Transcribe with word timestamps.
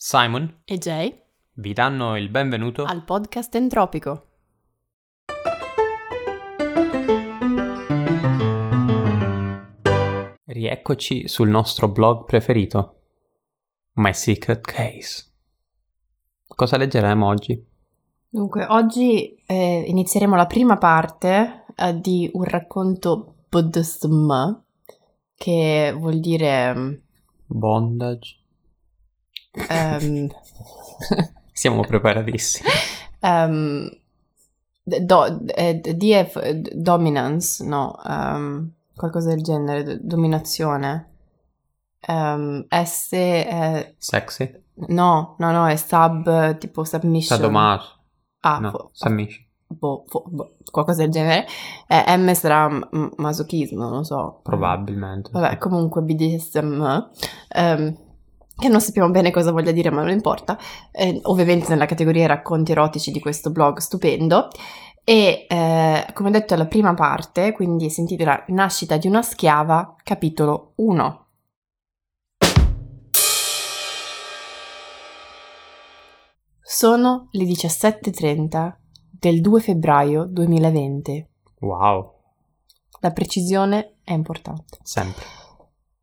Simon 0.00 0.60
e 0.64 0.78
Jay 0.78 1.12
vi 1.54 1.72
danno 1.72 2.16
il 2.16 2.28
benvenuto 2.28 2.84
al 2.84 3.02
podcast 3.02 3.52
Entropico. 3.56 4.26
Rieccoci 10.44 11.26
sul 11.26 11.48
nostro 11.48 11.88
blog 11.88 12.26
preferito, 12.26 13.00
My 13.94 14.14
Secret 14.14 14.60
Case. 14.60 15.32
Cosa 16.46 16.76
leggeremo 16.76 17.26
oggi? 17.26 17.66
Dunque, 18.28 18.66
oggi 18.68 19.42
eh, 19.46 19.82
inizieremo 19.84 20.36
la 20.36 20.46
prima 20.46 20.76
parte 20.76 21.64
eh, 21.74 21.98
di 21.98 22.30
un 22.34 22.44
racconto 22.44 23.34
Buddhism, 23.48 24.32
che 25.34 25.92
vuol 25.98 26.20
dire... 26.20 26.72
mm, 26.72 26.92
Bondage. 27.46 28.37
Ehm, 29.68 30.28
Siamo 31.52 31.80
preparatissimi. 31.82 32.68
ehm, 33.20 33.88
do, 34.82 35.46
eh, 35.46 35.80
DF, 35.80 36.50
dominance, 36.74 37.64
no, 37.64 37.98
ehm, 38.04 38.70
qualcosa 38.94 39.30
del 39.30 39.42
genere, 39.42 39.82
d- 39.84 40.00
dominazione. 40.02 41.06
S, 42.00 43.08
è- 43.12 43.94
Sexy? 43.98 44.62
no, 44.88 45.34
no, 45.38 45.50
no, 45.50 45.66
è 45.66 45.76
sub, 45.76 46.56
tipo 46.58 46.84
submission. 46.84 47.36
Sadomaso? 47.38 47.96
Ah, 48.40 48.58
No, 48.60 48.70
fo- 48.70 48.90
Submission. 48.92 49.44
boh, 49.66 50.04
fo- 50.06 50.24
boh, 50.28 50.54
qualcosa 50.70 51.02
del 51.02 51.10
genere. 51.10 51.46
Eh, 51.88 52.16
M 52.16 52.32
sarà 52.34 52.68
m- 52.68 53.10
masochismo, 53.16 53.80
non 53.82 53.96
lo 53.98 54.02
so. 54.04 54.40
Probabilmente. 54.44 55.30
Vabbè, 55.32 55.58
comunque 55.58 56.00
BDSM, 56.02 57.10
ehm, 57.48 57.96
che 58.58 58.68
non 58.68 58.80
sappiamo 58.80 59.10
bene 59.10 59.30
cosa 59.30 59.52
voglia 59.52 59.70
dire, 59.70 59.90
ma 59.90 60.02
non 60.02 60.10
importa. 60.10 60.58
Eh, 60.90 61.20
ovviamente 61.24 61.68
nella 61.68 61.86
categoria 61.86 62.26
racconti 62.26 62.72
erotici 62.72 63.10
di 63.12 63.20
questo 63.20 63.50
blog 63.50 63.78
stupendo. 63.78 64.48
E 65.04 65.46
eh, 65.48 66.06
come 66.12 66.28
ho 66.28 66.32
detto 66.32 66.54
è 66.54 66.56
la 66.56 66.66
prima 66.66 66.92
parte, 66.94 67.52
quindi 67.52 67.88
si 67.88 68.00
intitola 68.00 68.44
Nascita 68.48 68.96
di 68.96 69.06
una 69.06 69.22
schiava, 69.22 69.94
capitolo 70.02 70.72
1. 70.76 71.26
Sono 76.60 77.28
le 77.32 77.44
17.30 77.44 78.72
del 79.10 79.40
2 79.40 79.60
febbraio 79.60 80.24
2020. 80.24 81.26
Wow, 81.60 82.12
La 83.00 83.10
precisione 83.12 83.96
è 84.04 84.12
importante. 84.12 84.78
sempre. 84.82 85.24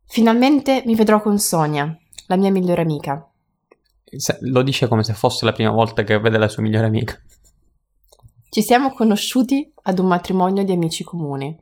Finalmente 0.08 0.82
mi 0.86 0.94
vedrò 0.94 1.20
con 1.20 1.38
Sonia, 1.38 1.96
la 2.26 2.36
mia 2.36 2.50
migliore 2.50 2.82
amica. 2.82 3.28
Lo 4.40 4.62
dice 4.62 4.88
come 4.88 5.02
se 5.02 5.14
fosse 5.14 5.44
la 5.44 5.52
prima 5.52 5.70
volta 5.70 6.04
che 6.04 6.18
vede 6.18 6.38
la 6.38 6.48
sua 6.48 6.62
migliore 6.62 6.86
amica. 6.86 7.20
Ci 8.48 8.62
siamo 8.62 8.92
conosciuti 8.92 9.72
ad 9.82 9.98
un 9.98 10.06
matrimonio 10.06 10.64
di 10.64 10.72
amici 10.72 11.04
comuni. 11.04 11.58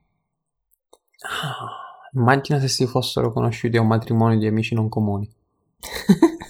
Ah, 1.20 1.84
Immagina 2.14 2.60
se 2.60 2.68
si 2.68 2.86
fossero 2.86 3.32
conosciuti 3.32 3.76
a 3.76 3.80
un 3.80 3.88
matrimonio 3.88 4.38
di 4.38 4.46
amici 4.46 4.74
non 4.74 4.88
comuni. 4.88 5.28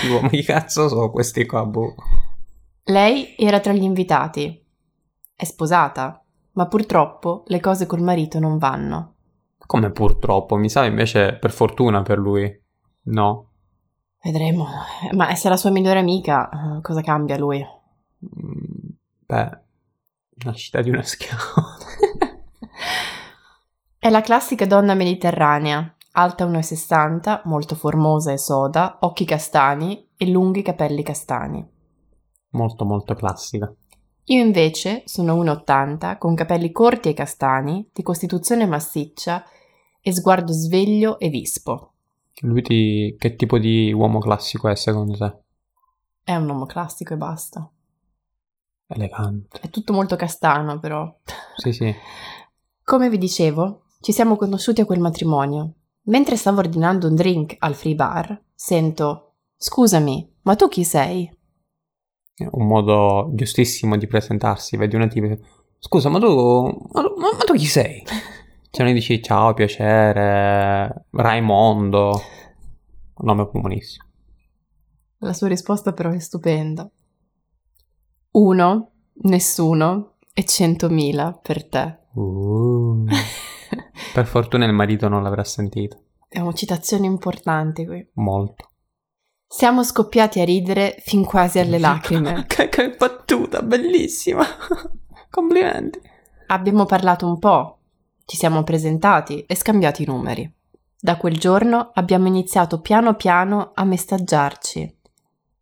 Tipo, 0.00 0.20
ma 0.20 0.28
che 0.28 0.42
cazzo 0.42 0.88
so 0.88 1.10
questi 1.10 1.46
qua, 1.46 1.64
boh. 1.64 1.94
Lei 2.84 3.34
era 3.38 3.60
tra 3.60 3.72
gli 3.72 3.82
invitati. 3.82 4.62
È 5.34 5.44
sposata, 5.44 6.22
ma 6.52 6.66
purtroppo 6.66 7.44
le 7.46 7.60
cose 7.60 7.86
col 7.86 8.02
marito 8.02 8.38
non 8.38 8.58
vanno. 8.58 9.14
Come 9.66 9.90
purtroppo, 9.90 10.56
mi 10.56 10.68
sa 10.68 10.84
invece 10.84 11.38
per 11.40 11.52
fortuna 11.52 12.02
per 12.02 12.18
lui. 12.18 12.62
No. 13.04 13.48
Vedremo. 14.22 14.66
Ma 15.12 15.34
se 15.34 15.46
è 15.48 15.50
la 15.50 15.56
sua 15.56 15.70
migliore 15.70 15.98
amica, 15.98 16.78
cosa 16.82 17.02
cambia 17.02 17.36
lui? 17.38 17.62
Mm, 18.24 18.88
Beh, 19.26 19.58
nascita 20.44 20.80
di 20.80 20.90
una 20.90 21.02
schiava. 21.02 21.42
È 23.98 24.10
la 24.10 24.20
classica 24.20 24.66
donna 24.66 24.92
mediterranea, 24.94 25.94
alta 26.12 26.44
1,60, 26.46 27.42
molto 27.44 27.74
formosa 27.74 28.32
e 28.32 28.38
soda, 28.38 28.98
occhi 29.00 29.24
castani 29.24 30.10
e 30.16 30.28
lunghi 30.30 30.60
capelli 30.62 31.02
castani. 31.02 31.66
molto 32.50 32.84
molto 32.84 33.14
classica. 33.14 33.72
Io 34.26 34.42
invece 34.44 35.02
sono 35.06 35.42
1,80, 35.42 36.18
con 36.18 36.34
capelli 36.34 36.70
corti 36.70 37.08
e 37.08 37.14
castani, 37.14 37.88
di 37.92 38.02
costituzione 38.02 38.66
massiccia 38.66 39.42
e 40.00 40.12
sguardo 40.12 40.52
sveglio 40.52 41.18
e 41.18 41.28
vispo. 41.30 41.93
Lui 42.40 42.62
ti... 42.62 43.14
che 43.18 43.36
tipo 43.36 43.58
di 43.58 43.92
uomo 43.92 44.18
classico 44.18 44.68
è 44.68 44.74
secondo 44.74 45.16
te? 45.16 45.42
È 46.24 46.34
un 46.34 46.48
uomo 46.48 46.66
classico 46.66 47.14
e 47.14 47.16
basta. 47.16 47.70
Elegante. 48.86 49.60
È 49.60 49.70
tutto 49.70 49.92
molto 49.92 50.16
castano, 50.16 50.78
però. 50.78 51.12
Sì, 51.56 51.72
sì. 51.72 51.94
Come 52.82 53.08
vi 53.08 53.18
dicevo, 53.18 53.84
ci 54.00 54.12
siamo 54.12 54.36
conosciuti 54.36 54.80
a 54.80 54.84
quel 54.84 55.00
matrimonio. 55.00 55.74
Mentre 56.06 56.36
stavo 56.36 56.58
ordinando 56.58 57.08
un 57.08 57.14
drink 57.14 57.56
al 57.58 57.74
free 57.74 57.94
bar, 57.94 58.42
sento: 58.54 59.36
Scusami, 59.56 60.36
ma 60.42 60.54
tu 60.56 60.68
chi 60.68 60.84
sei? 60.84 61.34
È 62.34 62.46
un 62.50 62.66
modo 62.66 63.30
giustissimo 63.32 63.96
di 63.96 64.06
presentarsi. 64.06 64.76
Vedi 64.76 64.96
una 64.96 65.06
tipo... 65.06 65.38
Scusa, 65.78 66.08
ma 66.08 66.18
tu... 66.18 66.28
Ma, 66.92 67.02
ma- 67.02 67.32
ma 67.32 67.44
tu 67.44 67.54
chi 67.54 67.66
sei? 67.66 68.02
Cioè, 68.74 68.84
noi 68.84 68.94
dici 68.94 69.22
ciao, 69.22 69.54
piacere, 69.54 71.06
Raimondo. 71.10 72.20
Nome 73.18 73.48
comunissimo. 73.48 74.04
La 75.18 75.32
sua 75.32 75.46
risposta 75.46 75.92
però 75.92 76.10
è 76.10 76.18
stupenda. 76.18 76.90
Uno, 78.32 78.90
nessuno 79.22 80.16
e 80.32 80.44
centomila 80.44 81.38
per 81.40 81.68
te. 81.68 81.98
Uh. 82.14 83.04
per 84.12 84.26
fortuna 84.26 84.64
il 84.64 84.72
marito 84.72 85.06
non 85.06 85.22
l'avrà 85.22 85.44
sentito. 85.44 86.02
Abbiamo 86.24 86.52
citazioni 86.52 87.06
importanti 87.06 87.86
qui. 87.86 88.04
Molto. 88.14 88.70
Siamo 89.46 89.84
scoppiati 89.84 90.40
a 90.40 90.44
ridere 90.44 90.96
fin 90.98 91.24
quasi 91.24 91.60
alle 91.60 91.78
lacrime. 91.78 92.44
che, 92.50 92.68
che 92.70 92.90
battuta, 92.98 93.62
bellissima. 93.62 94.44
Complimenti. 95.30 96.00
Abbiamo 96.48 96.86
parlato 96.86 97.24
un 97.28 97.38
po', 97.38 97.78
ci 98.24 98.36
siamo 98.36 98.62
presentati 98.62 99.44
e 99.44 99.54
scambiati 99.54 100.02
i 100.02 100.06
numeri. 100.06 100.50
Da 100.98 101.16
quel 101.16 101.38
giorno 101.38 101.90
abbiamo 101.94 102.26
iniziato 102.28 102.80
piano 102.80 103.14
piano 103.14 103.72
a 103.74 103.84
messaggiarci 103.84 104.96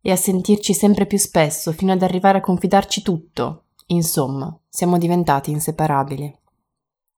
e 0.01 0.11
a 0.11 0.15
sentirci 0.15 0.73
sempre 0.73 1.05
più 1.05 1.17
spesso 1.17 1.71
fino 1.71 1.91
ad 1.91 2.01
arrivare 2.01 2.37
a 2.37 2.41
confidarci 2.41 3.01
tutto. 3.01 3.65
Insomma, 3.87 4.57
siamo 4.69 4.97
diventati 4.97 5.51
inseparabili. 5.51 6.33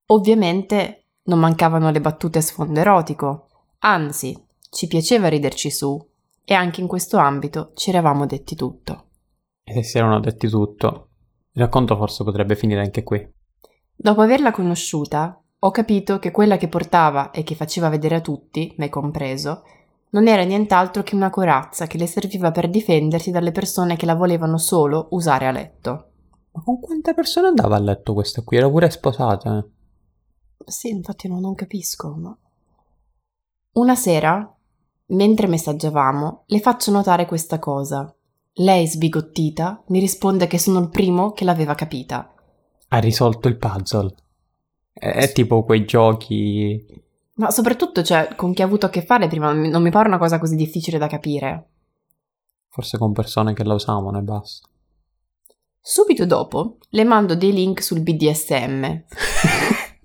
Ovviamente 0.07 1.05
non 1.23 1.39
mancavano 1.39 1.91
le 1.91 2.01
battute 2.01 2.39
a 2.39 2.41
sfondo 2.41 2.79
erotico, 2.79 3.47
anzi, 3.79 4.39
ci 4.69 4.87
piaceva 4.87 5.27
riderci 5.27 5.71
su 5.71 6.03
e 6.43 6.53
anche 6.53 6.81
in 6.81 6.87
questo 6.87 7.17
ambito 7.17 7.71
ci 7.75 7.89
eravamo 7.89 8.25
detti 8.25 8.55
tutto. 8.55 9.05
E 9.63 9.73
se 9.73 9.83
si 9.83 9.97
erano 9.97 10.19
detti 10.19 10.47
tutto, 10.47 11.09
il 11.53 11.61
racconto 11.61 11.95
forse 11.95 12.23
potrebbe 12.23 12.55
finire 12.55 12.81
anche 12.81 13.03
qui. 13.03 13.33
Dopo 13.95 14.21
averla 14.21 14.51
conosciuta, 14.51 15.41
ho 15.57 15.71
capito 15.71 16.19
che 16.19 16.31
quella 16.31 16.57
che 16.57 16.67
portava 16.67 17.31
e 17.31 17.43
che 17.43 17.55
faceva 17.55 17.89
vedere 17.89 18.15
a 18.15 18.21
tutti, 18.21 18.73
me 18.77 18.89
compreso, 18.89 19.63
non 20.09 20.27
era 20.27 20.43
nient'altro 20.43 21.01
che 21.03 21.15
una 21.15 21.29
corazza 21.29 21.87
che 21.87 21.97
le 21.97 22.07
serviva 22.07 22.51
per 22.51 22.69
difendersi 22.69 23.31
dalle 23.31 23.51
persone 23.51 23.95
che 23.95 24.05
la 24.05 24.15
volevano 24.15 24.57
solo 24.57 25.07
usare 25.11 25.47
a 25.47 25.51
letto. 25.51 26.09
Ma 26.51 26.61
con 26.63 26.79
quante 26.79 27.13
persone 27.13 27.47
andava 27.47 27.75
a 27.75 27.79
letto 27.79 28.13
questa 28.13 28.41
qui? 28.43 28.57
Era 28.57 28.69
pure 28.69 28.89
sposata. 28.89 29.57
eh. 29.57 29.65
Sì, 30.65 30.89
infatti 30.89 31.27
no, 31.27 31.39
non 31.39 31.55
capisco, 31.55 32.15
ma... 32.15 32.37
Una 33.73 33.95
sera, 33.95 34.55
mentre 35.07 35.47
messaggiavamo, 35.47 36.43
le 36.45 36.59
faccio 36.59 36.91
notare 36.91 37.25
questa 37.25 37.59
cosa. 37.59 38.13
Lei, 38.53 38.87
sbigottita, 38.87 39.83
mi 39.87 39.99
risponde 39.99 40.47
che 40.47 40.57
sono 40.57 40.79
il 40.79 40.89
primo 40.89 41.31
che 41.31 41.43
l'aveva 41.43 41.75
capita. 41.75 42.33
Ha 42.89 42.97
risolto 42.97 43.47
il 43.47 43.57
puzzle. 43.57 44.13
È, 44.93 45.07
è 45.07 45.31
tipo 45.31 45.63
quei 45.63 45.85
giochi... 45.85 47.03
Ma 47.35 47.51
soprattutto, 47.51 48.01
cioè, 48.01 48.29
con 48.35 48.53
chi 48.53 48.61
ha 48.61 48.65
avuto 48.65 48.85
a 48.85 48.89
che 48.89 49.01
fare 49.01 49.27
prima, 49.27 49.51
non 49.51 49.81
mi- 49.81 49.89
pare 49.89 50.07
una 50.07 50.17
cosa 50.17 50.39
così 50.39 50.55
difficile 50.55 50.97
da 50.97 51.07
capire. 51.07 51.67
Forse 52.69 52.97
con 52.97 53.11
persone 53.11 53.53
che 53.53 53.63
la 53.63 53.73
usavano 53.73 54.19
e 54.19 54.21
basta. 54.21 54.69
Subito 55.81 56.25
dopo 56.25 56.77
le 56.89 57.03
mando 57.03 57.35
dei 57.35 57.51
link 57.51 57.83
sul 57.83 58.01
BDSM. 58.01 59.03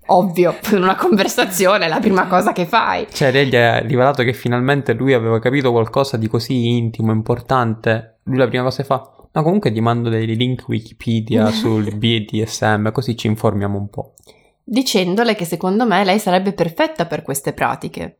Ovvio, 0.07 0.57
per 0.59 0.77
una 0.77 0.95
conversazione 0.95 1.85
è 1.85 1.87
la 1.87 1.99
prima 1.99 2.27
cosa 2.27 2.51
che 2.51 2.65
fai. 2.65 3.07
Cioè, 3.09 3.31
lei 3.31 3.47
gli 3.47 3.55
ha 3.55 3.79
rivelato 3.79 4.23
che 4.23 4.33
finalmente 4.33 4.93
lui 4.93 5.13
aveva 5.13 5.39
capito 5.39 5.71
qualcosa 5.71 6.17
di 6.17 6.27
così 6.27 6.67
intimo, 6.67 7.13
importante. 7.13 8.19
Lui 8.23 8.37
la 8.37 8.47
prima 8.47 8.63
cosa 8.63 8.81
che 8.81 8.87
fa... 8.87 9.20
No, 9.33 9.43
comunque 9.43 9.71
ti 9.71 9.79
mando 9.79 10.09
dei 10.09 10.35
link 10.35 10.67
Wikipedia 10.67 11.49
sul 11.51 11.95
BDSM, 11.95 12.91
così 12.91 13.15
ci 13.15 13.27
informiamo 13.27 13.77
un 13.77 13.89
po'. 13.89 14.13
dicendole 14.63 15.35
che 15.35 15.45
secondo 15.45 15.85
me 15.85 16.03
lei 16.03 16.19
sarebbe 16.19 16.53
perfetta 16.53 17.05
per 17.05 17.21
queste 17.21 17.53
pratiche. 17.53 18.17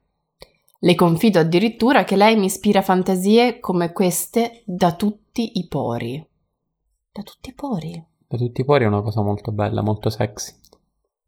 Le 0.80 0.96
confido 0.96 1.40
addirittura 1.40 2.04
che 2.04 2.16
lei 2.16 2.36
mi 2.38 2.46
ispira 2.46 2.82
fantasie 2.82 3.60
come 3.60 3.92
queste 3.92 4.64
da 4.66 4.94
tutti 4.94 5.60
i 5.60 5.68
pori. 5.68 6.26
Da 7.12 7.22
tutti 7.22 7.50
i 7.50 7.54
pori? 7.54 8.04
Da 8.28 8.38
tutti 8.38 8.62
i 8.62 8.66
pori 8.66 8.86
è 8.86 8.88
una 8.88 9.02
cosa 9.02 9.22
molto 9.22 9.52
bella, 9.52 9.82
molto 9.82 10.10
sexy, 10.10 10.54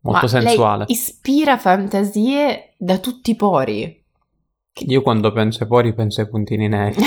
molto 0.01 0.21
Ma 0.21 0.27
sensuale. 0.27 0.85
Ispira 0.87 1.57
fantasie 1.57 2.73
da 2.77 2.97
tutti 2.97 3.31
i 3.31 3.35
pori. 3.35 4.03
Io 4.87 5.01
quando 5.03 5.31
penso 5.31 5.63
ai 5.63 5.69
pori 5.69 5.93
penso 5.93 6.21
ai 6.21 6.29
puntini 6.29 6.67
neri. 6.67 6.95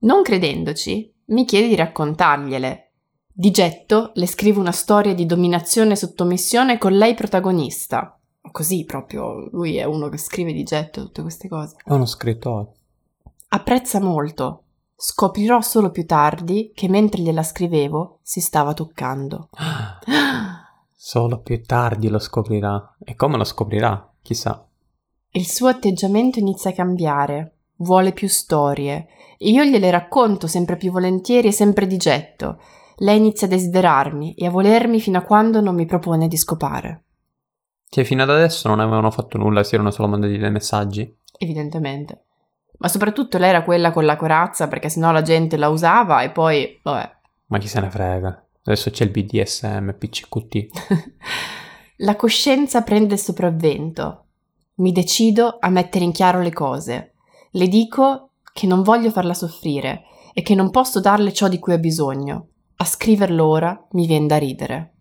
non 0.00 0.22
credendoci, 0.22 1.14
mi 1.26 1.44
chiede 1.44 1.68
di 1.68 1.76
raccontargliele. 1.76 2.92
Di 3.32 3.50
getto 3.50 4.12
le 4.14 4.26
scrivo 4.26 4.60
una 4.60 4.72
storia 4.72 5.14
di 5.14 5.26
dominazione 5.26 5.92
e 5.92 5.96
sottomissione 5.96 6.78
con 6.78 6.96
lei 6.96 7.14
protagonista. 7.14 8.18
Così 8.50 8.84
proprio, 8.84 9.48
lui 9.50 9.76
è 9.76 9.84
uno 9.84 10.08
che 10.08 10.16
scrive 10.16 10.52
di 10.52 10.62
getto 10.62 11.02
tutte 11.02 11.22
queste 11.22 11.48
cose. 11.48 11.76
È 11.84 11.92
uno 11.92 12.06
scrittore. 12.06 12.72
Apprezza 13.48 14.00
molto. 14.00 14.62
Scoprirò 14.94 15.60
solo 15.60 15.90
più 15.90 16.06
tardi 16.06 16.72
che 16.74 16.88
mentre 16.88 17.20
gliela 17.20 17.42
scrivevo 17.42 18.20
si 18.22 18.40
stava 18.40 18.72
toccando. 18.72 19.50
Solo 20.98 21.40
più 21.40 21.62
tardi 21.62 22.08
lo 22.08 22.18
scoprirà. 22.18 22.96
E 23.04 23.14
come 23.14 23.36
lo 23.36 23.44
scoprirà? 23.44 24.12
Chissà. 24.22 24.66
Il 25.30 25.46
suo 25.46 25.68
atteggiamento 25.68 26.38
inizia 26.38 26.70
a 26.70 26.72
cambiare. 26.72 27.55
Vuole 27.76 28.12
più 28.12 28.28
storie. 28.28 29.08
E 29.38 29.50
io 29.50 29.64
gliele 29.64 29.90
racconto 29.90 30.46
sempre 30.46 30.76
più 30.76 30.90
volentieri 30.90 31.48
e 31.48 31.52
sempre 31.52 31.86
di 31.86 31.96
getto. 31.96 32.58
Lei 32.96 33.18
inizia 33.18 33.46
a 33.46 33.50
desiderarmi 33.50 34.34
e 34.34 34.46
a 34.46 34.50
volermi 34.50 35.00
fino 35.00 35.18
a 35.18 35.22
quando 35.22 35.60
non 35.60 35.74
mi 35.74 35.84
propone 35.84 36.28
di 36.28 36.36
scopare. 36.36 37.02
Cioè, 37.88 38.04
fino 38.04 38.22
ad 38.22 38.30
adesso 38.30 38.68
non 38.68 38.80
avevano 38.80 39.10
fatto 39.10 39.38
nulla, 39.38 39.62
si 39.62 39.74
erano 39.74 39.90
solo 39.90 40.08
mandati 40.08 40.38
dei 40.38 40.50
messaggi. 40.50 41.16
Evidentemente. 41.38 42.24
Ma 42.78 42.88
soprattutto 42.88 43.38
lei 43.38 43.50
era 43.50 43.62
quella 43.62 43.90
con 43.90 44.04
la 44.04 44.16
corazza 44.16 44.68
perché 44.68 44.88
sennò 44.88 45.12
la 45.12 45.22
gente 45.22 45.56
la 45.56 45.68
usava 45.68 46.22
e 46.22 46.30
poi, 46.30 46.78
vabbè. 46.82 47.14
Ma 47.46 47.58
chi 47.58 47.68
se 47.68 47.80
ne 47.80 47.90
frega? 47.90 48.46
Adesso 48.64 48.90
c'è 48.90 49.04
il 49.04 49.10
BDSM, 49.10 49.92
PCQT. 49.92 50.66
la 51.98 52.16
coscienza 52.16 52.82
prende 52.82 53.14
il 53.14 53.20
sopravvento. 53.20 54.24
Mi 54.76 54.92
decido 54.92 55.56
a 55.60 55.68
mettere 55.70 56.04
in 56.04 56.12
chiaro 56.12 56.40
le 56.40 56.52
cose. 56.52 57.14
Le 57.56 57.68
dico 57.68 58.32
che 58.52 58.66
non 58.66 58.82
voglio 58.82 59.10
farla 59.10 59.32
soffrire 59.32 60.02
e 60.34 60.42
che 60.42 60.54
non 60.54 60.70
posso 60.70 61.00
darle 61.00 61.32
ciò 61.32 61.48
di 61.48 61.58
cui 61.58 61.72
ha 61.72 61.78
bisogno. 61.78 62.48
A 62.76 62.84
scriverlo 62.84 63.46
ora 63.46 63.86
mi 63.92 64.06
viene 64.06 64.26
da 64.26 64.36
ridere. 64.36 64.94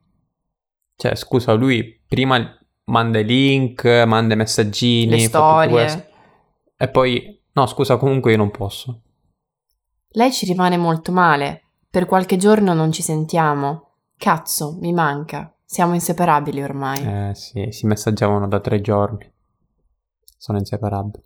Cioè, 0.95 1.15
scusa, 1.15 1.51
lui 1.51 2.01
prima 2.07 2.57
manda 2.85 3.19
i 3.19 3.25
link, 3.25 3.83
manda 4.07 4.35
i 4.35 4.37
messaggini, 4.37 5.11
le 5.11 5.19
storie. 5.19 6.09
E 6.77 6.87
poi, 6.87 7.41
no, 7.51 7.65
scusa, 7.65 7.97
comunque 7.97 8.31
io 8.31 8.37
non 8.37 8.51
posso. 8.51 9.01
Lei 10.11 10.31
ci 10.31 10.45
rimane 10.45 10.77
molto 10.77 11.11
male. 11.11 11.63
Per 11.89 12.05
qualche 12.05 12.37
giorno 12.37 12.73
non 12.73 12.93
ci 12.93 13.01
sentiamo. 13.01 13.95
Cazzo, 14.15 14.77
mi 14.79 14.93
manca. 14.93 15.53
Siamo 15.65 15.93
inseparabili 15.93 16.63
ormai. 16.63 17.03
Eh 17.03 17.35
sì, 17.35 17.67
si 17.71 17.85
messaggiavano 17.85 18.47
da 18.47 18.61
tre 18.61 18.79
giorni. 18.79 19.29
Sono 20.37 20.57
inseparabili. 20.57 21.24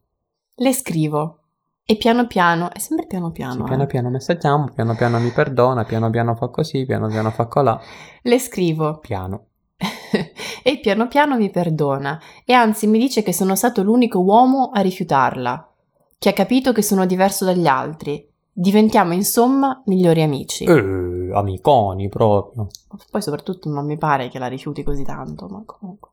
Le 0.61 0.73
scrivo. 0.73 1.37
E 1.85 1.95
piano 1.95 2.27
piano, 2.27 2.69
è 2.71 2.79
sempre 2.79 3.07
piano 3.07 3.31
piano. 3.31 3.61
Sì, 3.61 3.63
piano 3.63 3.83
eh. 3.83 3.87
piano 3.87 4.09
messaggiamo, 4.09 4.69
piano 4.75 4.93
piano 4.93 5.17
mi 5.19 5.31
perdona, 5.31 5.85
piano 5.85 6.09
piano 6.09 6.35
fa 6.35 6.49
così, 6.49 6.85
piano 6.85 7.07
piano 7.07 7.31
fa 7.31 7.47
colà. 7.47 7.79
Le 8.21 8.39
scrivo. 8.39 8.99
Piano. 8.99 9.45
e 10.61 10.79
piano 10.81 11.07
piano 11.07 11.37
mi 11.37 11.49
perdona. 11.49 12.19
E 12.43 12.51
anzi 12.51 12.87
mi 12.87 12.99
dice 12.99 13.23
che 13.23 13.31
sono 13.31 13.55
stato 13.55 13.83
l'unico 13.83 14.19
uomo 14.19 14.69
a 14.73 14.81
rifiutarla. 14.81 15.73
Che 16.17 16.29
ha 16.29 16.33
capito 16.33 16.73
che 16.73 16.81
sono 16.81 17.05
diverso 17.05 17.45
dagli 17.45 17.67
altri. 17.67 18.27
Diventiamo 18.51 19.13
insomma 19.13 19.81
migliori 19.85 20.21
amici. 20.21 20.65
Eh, 20.65 21.31
amiconi 21.33 22.09
proprio. 22.09 22.67
Poi 23.09 23.21
soprattutto 23.21 23.69
non 23.69 23.85
mi 23.85 23.97
pare 23.97 24.27
che 24.27 24.39
la 24.39 24.47
rifiuti 24.47 24.83
così 24.83 25.05
tanto, 25.05 25.47
ma 25.47 25.63
comunque. 25.65 26.09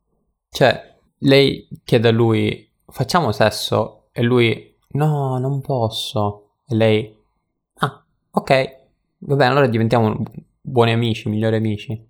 Cioè, 0.49 0.95
lei 1.19 1.69
chiede 1.83 2.09
a 2.09 2.13
lui, 2.13 2.71
facciamo 2.87 3.33
sesso? 3.33 4.03
E 4.19 4.23
lui, 4.23 4.75
no, 4.93 5.37
non 5.37 5.61
posso. 5.61 6.53
E 6.67 6.75
lei, 6.75 7.15
ah, 7.81 8.03
ok, 8.31 8.79
va 9.19 9.35
bene, 9.35 9.51
allora 9.51 9.67
diventiamo 9.67 10.23
buoni 10.59 10.93
amici, 10.93 11.29
migliori 11.29 11.57
amici. 11.57 12.09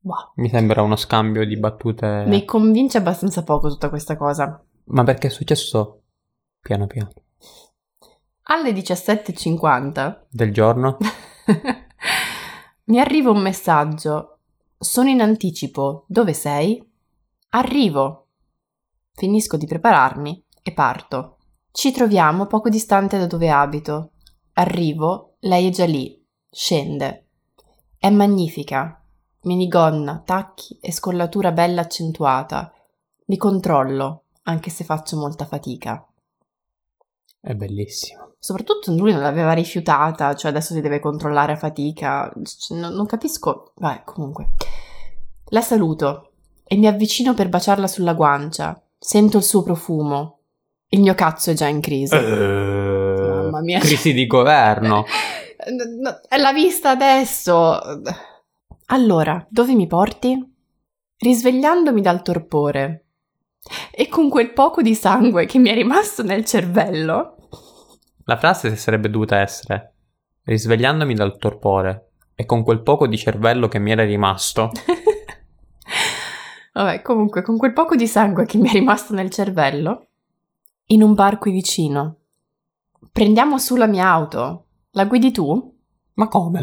Wow. 0.00 0.32
Mi 0.34 0.48
sembra 0.48 0.82
uno 0.82 0.96
scambio 0.96 1.46
di 1.46 1.56
battute. 1.56 2.24
Mi 2.26 2.44
convince 2.44 2.98
abbastanza 2.98 3.44
poco 3.44 3.68
tutta 3.68 3.90
questa 3.90 4.16
cosa. 4.16 4.60
Ma 4.86 5.04
perché 5.04 5.28
è 5.28 5.30
successo 5.30 6.02
piano 6.60 6.88
piano? 6.88 7.12
Alle 8.46 8.72
17.50 8.72 10.22
del 10.30 10.52
giorno 10.52 10.96
mi 12.86 12.98
arriva 12.98 13.30
un 13.30 13.40
messaggio. 13.40 14.38
Sono 14.76 15.10
in 15.10 15.20
anticipo. 15.20 16.06
Dove 16.08 16.32
sei? 16.32 16.84
Arrivo. 17.50 18.26
Finisco 19.12 19.56
di 19.56 19.66
prepararmi 19.66 20.44
e 20.62 20.72
parto. 20.72 21.36
Ci 21.70 21.90
troviamo 21.92 22.46
poco 22.46 22.68
distante 22.68 23.18
da 23.18 23.26
dove 23.26 23.50
abito. 23.50 24.10
Arrivo, 24.54 25.36
lei 25.40 25.68
è 25.68 25.70
già 25.70 25.84
lì. 25.84 26.22
Scende. 26.50 27.26
È 27.98 28.10
magnifica. 28.10 29.02
Minigonna, 29.42 30.22
tacchi 30.24 30.78
e 30.80 30.92
scollatura 30.92 31.52
bella 31.52 31.80
accentuata. 31.80 32.72
Mi 33.26 33.36
controllo, 33.36 34.24
anche 34.44 34.70
se 34.70 34.84
faccio 34.84 35.16
molta 35.16 35.46
fatica. 35.46 36.06
È 37.40 37.54
bellissimo. 37.54 38.34
Soprattutto 38.38 38.92
lui 38.92 39.12
non 39.12 39.22
l'aveva 39.22 39.52
rifiutata, 39.52 40.34
cioè 40.34 40.50
adesso 40.50 40.74
si 40.74 40.80
deve 40.80 41.00
controllare 41.00 41.52
a 41.52 41.56
fatica. 41.56 42.32
Cioè, 42.42 42.78
non, 42.78 42.92
non 42.92 43.06
capisco. 43.06 43.72
Vabbè, 43.76 44.02
comunque. 44.04 44.50
La 45.46 45.60
saluto 45.60 46.32
e 46.64 46.76
mi 46.76 46.86
avvicino 46.86 47.34
per 47.34 47.48
baciarla 47.48 47.86
sulla 47.86 48.14
guancia. 48.14 48.80
Sento 48.98 49.38
il 49.38 49.42
suo 49.42 49.62
profumo. 49.62 50.38
Il 50.94 51.00
mio 51.00 51.14
cazzo 51.14 51.50
è 51.50 51.54
già 51.54 51.68
in 51.68 51.80
crisi. 51.80 52.14
Uh, 52.14 53.44
Mamma 53.44 53.62
mia. 53.62 53.78
Crisi 53.78 54.12
di 54.12 54.26
governo. 54.28 55.06
È 56.28 56.36
la 56.36 56.52
vista 56.52 56.90
adesso. 56.90 57.80
Allora, 58.86 59.46
dove 59.48 59.72
mi 59.72 59.86
porti? 59.86 60.38
Risvegliandomi 61.16 62.02
dal 62.02 62.20
torpore 62.20 63.06
e 63.90 64.06
con 64.08 64.28
quel 64.28 64.52
poco 64.52 64.82
di 64.82 64.94
sangue 64.94 65.46
che 65.46 65.58
mi 65.58 65.70
è 65.70 65.74
rimasto 65.74 66.22
nel 66.22 66.44
cervello. 66.44 67.36
La 68.24 68.36
frase 68.36 68.76
sarebbe 68.76 69.08
dovuta 69.08 69.40
essere 69.40 69.94
risvegliandomi 70.44 71.14
dal 71.14 71.38
torpore 71.38 72.10
e 72.34 72.44
con 72.44 72.64
quel 72.64 72.82
poco 72.82 73.06
di 73.06 73.16
cervello 73.16 73.66
che 73.66 73.78
mi 73.78 73.92
era 73.92 74.04
rimasto. 74.04 74.70
Vabbè, 76.74 77.00
comunque, 77.00 77.40
con 77.40 77.56
quel 77.56 77.72
poco 77.72 77.96
di 77.96 78.06
sangue 78.06 78.44
che 78.44 78.58
mi 78.58 78.68
è 78.68 78.72
rimasto 78.72 79.14
nel 79.14 79.30
cervello, 79.30 80.08
in 80.86 81.02
un 81.02 81.14
bar 81.14 81.38
qui 81.38 81.52
vicino. 81.52 82.16
Prendiamo 83.12 83.58
su 83.58 83.76
la 83.76 83.86
mia 83.86 84.08
auto. 84.08 84.66
La 84.92 85.06
guidi 85.06 85.32
tu? 85.32 85.74
Ma 86.14 86.28
come? 86.28 86.60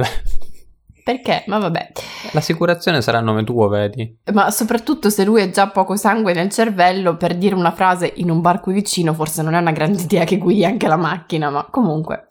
Perché? 1.03 1.43
Ma 1.47 1.57
vabbè. 1.57 1.91
L'assicurazione 2.33 3.01
sarà 3.01 3.17
a 3.17 3.21
nome 3.21 3.43
tuo, 3.43 3.67
vedi? 3.67 4.19
Ma 4.31 4.51
soprattutto 4.51 5.09
se 5.09 5.25
lui 5.25 5.41
ha 5.41 5.49
già 5.49 5.69
poco 5.69 5.95
sangue 5.95 6.33
nel 6.33 6.49
cervello, 6.49 7.17
per 7.17 7.35
dire 7.35 7.55
una 7.55 7.71
frase 7.71 8.13
in 8.17 8.29
un 8.29 8.41
bar 8.41 8.59
qui 8.59 8.73
vicino, 8.73 9.13
forse 9.15 9.41
non 9.41 9.55
è 9.55 9.59
una 9.59 9.71
grande 9.71 10.03
idea 10.03 10.23
che 10.23 10.37
guidi 10.37 10.65
anche 10.65 10.87
la 10.87 10.97
macchina, 10.97 11.49
ma 11.49 11.65
comunque. 11.65 12.27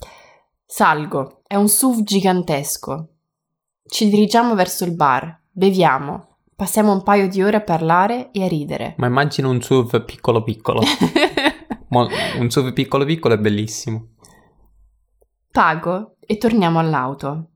Salgo. 0.65 1.41
È 1.45 1.57
un 1.57 1.69
SUV 1.69 2.03
gigantesco. 2.03 3.09
Ci 3.85 4.09
dirigiamo 4.09 4.55
verso 4.55 4.85
il 4.85 4.95
bar. 4.95 5.41
Beviamo. 5.51 6.37
Passiamo 6.55 6.93
un 6.93 7.03
paio 7.03 7.29
di 7.29 7.43
ore 7.43 7.57
a 7.57 7.63
parlare 7.63 8.31
e 8.31 8.45
a 8.45 8.49
ridere. 8.49 8.95
Ma 8.99 9.07
immagino 9.07 9.51
un 9.51 9.61
SUV 9.61 10.05
piccolo 10.05 10.43
piccolo. 10.45 10.83
un 11.91 12.51
SUV 12.51 12.73
piccolo 12.73 13.05
piccolo 13.05 13.35
è 13.35 13.39
bellissimo. 13.39 14.09
Pago 15.51 16.17
e 16.21 16.37
torniamo 16.37 16.79
all'auto. 16.79 17.51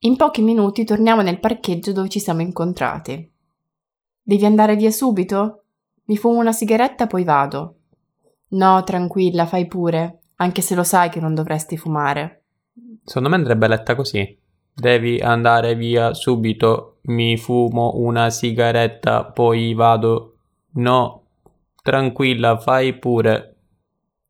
In 0.00 0.16
pochi 0.16 0.42
minuti 0.42 0.84
torniamo 0.84 1.22
nel 1.22 1.40
parcheggio 1.40 1.92
dove 1.92 2.08
ci 2.08 2.20
siamo 2.20 2.40
incontrati. 2.40 3.32
Devi 4.22 4.44
andare 4.44 4.76
via 4.76 4.90
subito? 4.90 5.64
Mi 6.04 6.16
fumo 6.16 6.38
una 6.38 6.52
sigaretta 6.52 7.06
poi 7.06 7.24
vado. 7.24 7.74
No, 8.48 8.82
tranquilla, 8.84 9.46
fai 9.46 9.66
pure, 9.66 10.20
anche 10.36 10.62
se 10.62 10.74
lo 10.74 10.82
sai 10.82 11.08
che 11.10 11.20
non 11.20 11.34
dovresti 11.34 11.76
fumare. 11.76 12.44
Secondo 13.04 13.28
me 13.28 13.36
andrebbe 13.36 13.68
letta 13.68 13.94
così. 13.94 14.38
Devi 14.72 15.20
andare 15.20 15.74
via 15.74 16.14
subito, 16.14 16.98
mi 17.02 17.36
fumo 17.36 17.92
una 17.96 18.30
sigaretta, 18.30 19.24
poi 19.24 19.74
vado. 19.74 20.36
No, 20.74 21.24
tranquilla, 21.82 22.58
fai 22.58 22.98
pure. 22.98 23.55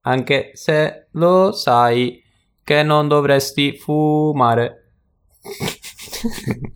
Anche 0.06 0.52
se 0.54 1.08
lo 1.12 1.50
sai 1.52 2.22
che 2.62 2.82
non 2.82 3.08
dovresti 3.08 3.76
fumare. 3.76 4.92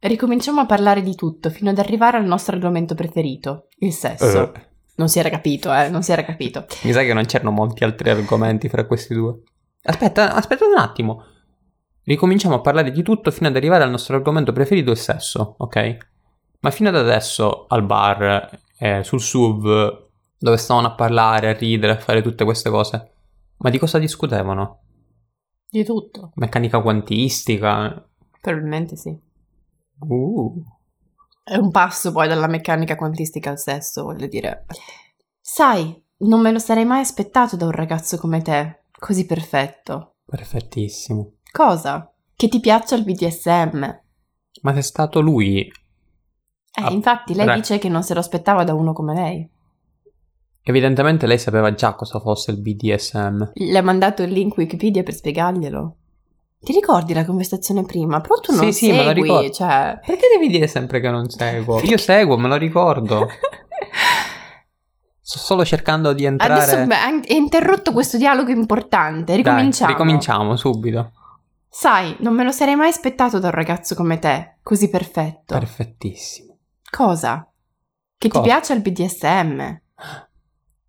Ricominciamo 0.00 0.60
a 0.60 0.66
parlare 0.66 1.02
di 1.02 1.14
tutto 1.14 1.50
fino 1.50 1.70
ad 1.70 1.78
arrivare 1.78 2.16
al 2.16 2.24
nostro 2.24 2.56
argomento 2.56 2.94
preferito, 2.94 3.68
il 3.78 3.92
sesso. 3.92 4.40
Uh, 4.40 4.52
Non 4.96 5.08
si 5.08 5.18
era 5.18 5.28
capito, 5.28 5.74
eh, 5.74 5.88
non 5.88 6.02
si 6.02 6.12
era 6.12 6.24
capito. 6.24 6.66
Mi 6.82 6.92
sa 6.92 7.02
che 7.02 7.14
non 7.14 7.24
c'erano 7.24 7.50
molti 7.50 7.84
altri 7.84 8.10
argomenti 8.10 8.68
fra 8.68 8.86
questi 8.86 9.14
due. 9.14 9.40
Aspetta, 9.82 10.34
aspetta 10.34 10.66
un 10.66 10.78
attimo. 10.78 11.24
Ricominciamo 12.04 12.54
a 12.54 12.60
parlare 12.60 12.90
di 12.90 13.02
tutto 13.02 13.30
fino 13.30 13.48
ad 13.48 13.56
arrivare 13.56 13.84
al 13.84 13.90
nostro 13.90 14.16
argomento 14.16 14.52
preferito, 14.52 14.90
il 14.90 14.98
sesso, 14.98 15.56
ok? 15.58 15.96
Ma 16.60 16.70
fino 16.70 16.90
ad 16.90 16.96
adesso 16.96 17.66
al 17.68 17.82
bar, 17.82 18.50
eh, 18.78 19.02
sul 19.02 19.20
SUV, 19.20 20.03
dove 20.44 20.58
stavano 20.58 20.88
a 20.88 20.94
parlare, 20.94 21.48
a 21.48 21.52
ridere, 21.54 21.92
a 21.92 21.98
fare 21.98 22.20
tutte 22.20 22.44
queste 22.44 22.68
cose, 22.68 23.12
ma 23.56 23.70
di 23.70 23.78
cosa 23.78 23.98
discutevano? 23.98 24.82
Di 25.70 25.82
tutto. 25.84 26.32
Meccanica 26.34 26.82
quantistica? 26.82 28.06
Probabilmente 28.42 28.94
sì. 28.94 29.18
Uh. 30.00 30.62
È 31.42 31.56
un 31.56 31.70
passo 31.70 32.12
poi 32.12 32.28
dalla 32.28 32.46
meccanica 32.46 32.94
quantistica 32.94 33.48
al 33.48 33.58
sesso, 33.58 34.02
voglio 34.04 34.26
dire. 34.26 34.66
Sai, 35.40 35.98
non 36.18 36.42
me 36.42 36.52
lo 36.52 36.58
sarei 36.58 36.84
mai 36.84 37.00
aspettato 37.00 37.56
da 37.56 37.64
un 37.64 37.70
ragazzo 37.70 38.18
come 38.18 38.42
te, 38.42 38.82
così 38.98 39.24
perfetto. 39.24 40.16
Perfettissimo. 40.26 41.36
Cosa? 41.50 42.12
Che 42.36 42.48
ti 42.48 42.60
piaccia 42.60 42.96
il 42.96 43.04
BDSM. 43.04 44.00
Ma 44.60 44.74
è 44.74 44.80
stato 44.82 45.20
lui. 45.22 45.60
Eh, 46.76 46.92
infatti 46.92 47.34
lei 47.34 47.46
re- 47.46 47.54
dice 47.54 47.78
che 47.78 47.88
non 47.88 48.02
se 48.02 48.12
lo 48.12 48.20
aspettava 48.20 48.62
da 48.62 48.74
uno 48.74 48.92
come 48.92 49.14
lei. 49.14 49.52
Evidentemente 50.66 51.26
lei 51.26 51.38
sapeva 51.38 51.74
già 51.74 51.92
cosa 51.94 52.18
fosse 52.20 52.50
il 52.50 52.60
BDSM. 52.60 53.50
Le 53.52 53.78
ha 53.78 53.82
mandato 53.82 54.22
il 54.22 54.30
link 54.32 54.56
Wikipedia 54.56 55.02
per 55.02 55.14
spiegarglielo. 55.14 55.96
Ti 56.60 56.72
ricordi 56.72 57.12
la 57.12 57.26
conversazione 57.26 57.84
prima? 57.84 58.22
Però 58.22 58.36
tu 58.40 58.52
non 58.52 58.72
Sì, 58.72 58.86
sì, 58.86 58.90
me 58.90 59.04
lo 59.04 59.08
segui, 59.08 59.22
ricordo. 59.22 59.50
cioè... 59.50 60.00
Perché 60.04 60.28
devi 60.32 60.48
dire 60.48 60.66
sempre 60.66 61.00
che 61.00 61.10
non 61.10 61.28
seguo? 61.28 61.80
Io 61.80 61.98
seguo, 61.98 62.38
me 62.38 62.48
lo 62.48 62.56
ricordo. 62.56 63.28
Sto 65.20 65.38
solo 65.38 65.64
cercando 65.66 66.14
di 66.14 66.24
entrare. 66.24 66.54
Adesso 66.54 66.86
beh, 66.86 66.94
ha 66.94 67.34
interrotto 67.34 67.92
questo 67.92 68.16
dialogo 68.16 68.50
importante. 68.50 69.36
Ricominciamo. 69.36 69.90
Dai, 69.90 70.00
ricominciamo 70.00 70.56
subito. 70.56 71.12
Sai, 71.68 72.16
non 72.20 72.34
me 72.34 72.44
lo 72.44 72.52
sarei 72.52 72.76
mai 72.76 72.88
aspettato 72.88 73.38
da 73.38 73.48
un 73.48 73.54
ragazzo 73.54 73.94
come 73.94 74.18
te, 74.18 74.56
così 74.62 74.88
perfetto. 74.88 75.58
Perfettissimo. 75.58 76.56
Cosa? 76.90 77.50
Che 78.16 78.28
Cosa? 78.28 78.40
ti 78.42 78.48
piace 78.48 78.72
il 78.74 78.80
BDSM? 78.80 79.80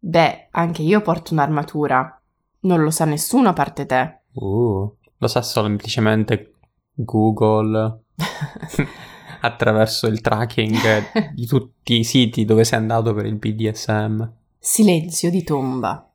Beh, 0.06 0.50
anche 0.52 0.84
io 0.84 1.02
porto 1.02 1.34
un'armatura. 1.34 2.22
Non 2.62 2.84
lo 2.84 2.92
sa 2.92 3.06
nessuno 3.06 3.50
a 3.50 3.54
parte 3.54 3.88
te. 3.88 4.20
Uh, 4.34 4.96
lo 5.18 5.28
sa 5.28 5.42
semplicemente 5.42 6.54
Google 6.94 8.04
attraverso 9.42 10.06
il 10.06 10.22
tracking 10.22 11.34
di 11.34 11.48
tutti 11.48 11.98
i 11.98 12.04
siti 12.04 12.46
dove 12.46 12.64
sei 12.64 12.78
andato 12.78 13.16
per 13.16 13.26
il 13.26 13.38
BDSM. 13.38 14.32
Silenzio 14.60 15.32
di 15.32 15.44
tomba. 15.44 16.08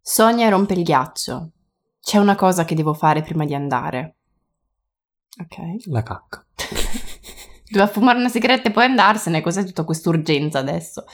Sonia 0.00 0.48
rompe 0.48 0.74
il 0.74 0.82
ghiaccio. 0.82 1.52
C'è 2.00 2.18
una 2.18 2.34
cosa 2.34 2.64
che 2.64 2.74
devo 2.74 2.92
fare 2.92 3.22
prima 3.22 3.44
di 3.44 3.54
andare. 3.54 4.16
Ok. 5.40 5.86
La 5.86 6.02
cacca. 6.02 6.44
Doveva 7.70 7.86
fumare 7.88 8.18
una 8.18 8.28
sigaretta 8.28 8.68
e 8.68 8.72
poi 8.72 8.86
andarsene. 8.86 9.40
Cos'è 9.42 9.62
tutta 9.62 9.84
quest'urgenza 9.84 10.58
adesso? 10.58 11.04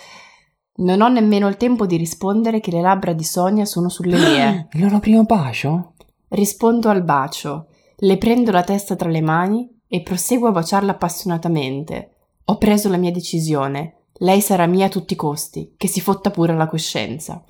Non 0.78 1.00
ho 1.00 1.09
nemmeno 1.09 1.49
il 1.49 1.56
tempo 1.56 1.87
di 1.87 1.97
rispondere 1.97 2.61
che 2.61 2.71
le 2.71 2.80
labbra 2.80 3.12
di 3.12 3.25
Sonia 3.25 3.64
sono 3.64 3.88
sulle 3.88 4.18
mie. 4.18 4.68
Il 4.75 4.83
loro 4.83 4.99
primo 4.99 5.25
bacio? 5.25 5.92
Rispondo 6.28 6.88
al 6.88 7.02
bacio, 7.02 7.68
le 7.97 8.18
prendo 8.18 8.50
la 8.50 8.62
testa 8.62 8.97
tra 8.97 9.09
le 9.09 9.23
mani 9.23 9.68
e 9.88 10.02
proseguo 10.02 10.49
a 10.49 10.52
baciarla 10.52 10.92
appassionatamente. 10.92 12.11
Ho 12.47 12.59
preso 12.59 12.90
la 12.90 12.99
mia 12.99 13.11
decisione. 13.11 13.95
Lei 14.18 14.40
sarà 14.40 14.66
mia 14.66 14.87
a 14.87 14.90
tutti 14.90 15.12
i 15.12 15.16
costi, 15.16 15.75
che 15.76 15.88
si 15.88 16.00
fotta 16.00 16.30
pure 16.30 16.54
la 16.54 16.66
coscienza. 16.66 17.42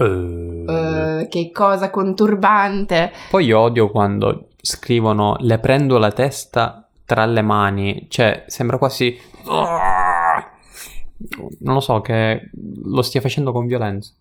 Eh, 0.69 1.27
che 1.29 1.51
cosa 1.53 1.91
conturbante. 1.91 3.13
Poi 3.31 3.47
io 3.47 3.59
odio 3.59 3.91
quando 3.91 4.49
scrivono 4.61 5.37
le 5.41 5.59
prendo 5.59 5.99
la 5.99 6.11
testa 6.11 6.89
tra 7.05 7.25
le 7.25 7.43
mani, 7.43 8.07
cioè 8.09 8.45
sembra 8.47 8.79
quasi... 8.79 9.17
Non 11.61 11.75
lo 11.75 11.81
so, 11.81 12.01
che 12.01 12.51
lo 12.53 13.03
stia 13.03 13.21
facendo 13.21 13.53
con 13.53 13.67
violenza. 13.67 14.13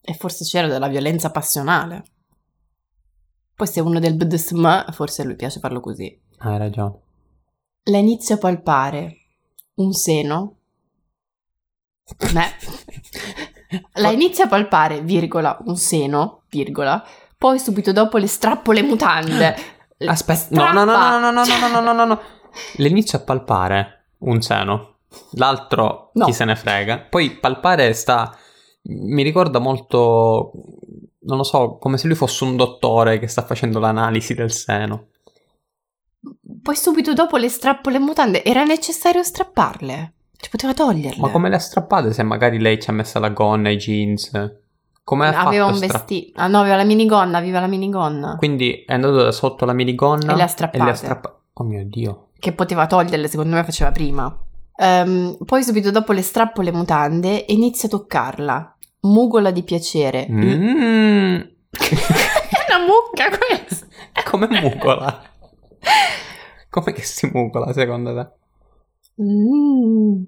E 0.00 0.14
forse 0.14 0.44
c'era 0.44 0.68
della 0.68 0.88
violenza 0.88 1.30
passionale. 1.30 2.04
Poi 3.54 3.66
se 3.66 3.80
uno 3.80 3.98
del 4.00 4.16
BDSM, 4.16 4.90
forse 4.92 5.22
a 5.22 5.24
lui 5.24 5.36
piace 5.36 5.60
farlo 5.60 5.80
così. 5.80 6.20
Hai 6.38 6.58
ragione. 6.58 7.00
La 7.84 7.98
inizio 7.98 8.34
a 8.34 8.38
palpare. 8.38 9.18
Un 9.74 9.92
seno. 9.92 10.56
Beh. 12.32 12.52
La 13.94 14.10
inizio 14.10 14.44
a 14.44 14.48
palpare, 14.48 15.00
virgola, 15.02 15.58
un 15.64 15.76
seno, 15.76 16.42
virgola. 16.48 17.04
Poi 17.36 17.58
subito 17.58 17.92
dopo 17.92 18.18
le 18.18 18.26
strappo 18.26 18.72
le 18.72 18.82
mutande. 18.82 19.54
Aspetta, 19.98 20.48
no, 20.50 20.72
no, 20.72 20.84
no, 20.84 21.18
no, 21.18 21.30
no, 21.30 21.30
no, 21.30 21.44
no, 21.44 21.68
no, 21.68 21.80
no, 21.80 21.92
no, 21.92 22.04
no. 22.04 22.20
Le 22.76 22.88
inizio 22.88 23.18
a 23.18 23.22
palpare 23.22 24.04
un 24.18 24.40
seno, 24.42 24.93
l'altro 25.32 26.10
No. 26.14 26.24
chi 26.26 26.32
se 26.32 26.44
ne 26.44 26.56
frega. 26.56 26.98
Poi 27.08 27.30
palpare 27.30 27.92
sta... 27.92 28.36
Mi 28.86 29.22
ricorda 29.22 29.58
molto, 29.60 30.50
non 31.20 31.38
lo 31.38 31.42
so, 31.42 31.78
come 31.78 31.96
se 31.96 32.06
lui 32.06 32.16
fosse 32.16 32.44
un 32.44 32.54
dottore 32.56 33.18
che 33.18 33.28
sta 33.28 33.42
facendo 33.42 33.78
l'analisi 33.78 34.34
del 34.34 34.52
seno. 34.52 35.06
Poi 36.62 36.76
subito 36.76 37.12
dopo 37.14 37.36
le 37.36 37.48
strappo 37.48 37.90
le 37.90 37.98
mutande. 37.98 38.44
Era 38.44 38.64
necessario 38.64 39.22
strapparle. 39.22 40.12
Ci 40.38 40.50
poteva 40.50 40.74
toglierle. 40.74 41.20
Ma 41.20 41.30
come 41.30 41.48
le 41.48 41.56
ha 41.56 41.60
strappate 41.60 42.12
se 42.12 42.22
magari 42.22 42.58
lei 42.58 42.80
ci 42.80 42.90
ha 42.90 42.92
messa 42.92 43.18
la 43.18 43.30
gonna, 43.30 43.70
i 43.70 43.76
jeans? 43.76 44.30
Come 45.02 45.26
ha 45.28 45.40
Aveva 45.46 45.64
fatto 45.66 45.76
un 45.78 45.82
stra- 45.82 45.98
vestito. 45.98 46.40
Ah 46.40 46.46
no, 46.46 46.60
aveva 46.60 46.76
la 46.76 46.84
minigonna, 46.84 47.38
aveva 47.38 47.60
la 47.60 47.66
minigonna. 47.66 48.36
Quindi 48.36 48.84
è 48.86 48.92
andato 48.92 49.14
da 49.16 49.32
sotto 49.32 49.64
la 49.64 49.72
minigonna 49.74 50.32
E 50.32 50.36
le 50.36 50.42
ha 50.42 50.46
strappate. 50.46 50.94
strappa- 50.94 51.38
Oh 51.54 51.64
mio 51.64 51.84
Dio. 51.86 52.28
Che 52.38 52.52
poteva 52.52 52.86
toglierle, 52.86 53.28
secondo 53.28 53.54
me 53.56 53.64
faceva 53.64 53.90
prima. 53.92 54.34
Ehm, 54.76 55.36
poi 55.44 55.62
subito 55.62 55.90
dopo 55.90 56.12
le 56.12 56.22
strappo 56.22 56.62
le 56.62 56.72
mutande 56.72 57.44
e 57.46 57.52
inizio 57.52 57.88
a 57.88 57.90
toccarla. 57.92 58.76
Mugola 59.00 59.50
di 59.50 59.62
piacere. 59.62 60.26
Mm. 60.30 61.40
È 61.70 62.74
una 62.74 62.86
mucca 62.86 63.28
questa. 63.36 63.86
Come 64.24 64.48
mucola? 64.48 65.22
Come 66.70 66.92
che 66.92 67.02
si 67.02 67.28
mucola 67.32 67.72
secondo 67.72 68.14
te? 68.14 69.22
Mm. 69.22 70.22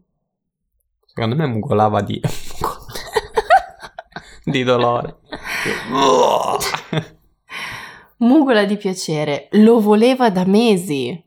Secondo 1.07 1.37
me 1.37 1.47
mugolava 1.47 2.03
di... 2.03 2.21
di 4.45 4.63
dolore. 4.63 5.17
Mugola 8.19 8.65
di 8.65 8.77
piacere. 8.77 9.49
Lo 9.53 9.81
voleva 9.81 10.31
da 10.31 10.45
mesi. 10.45 11.25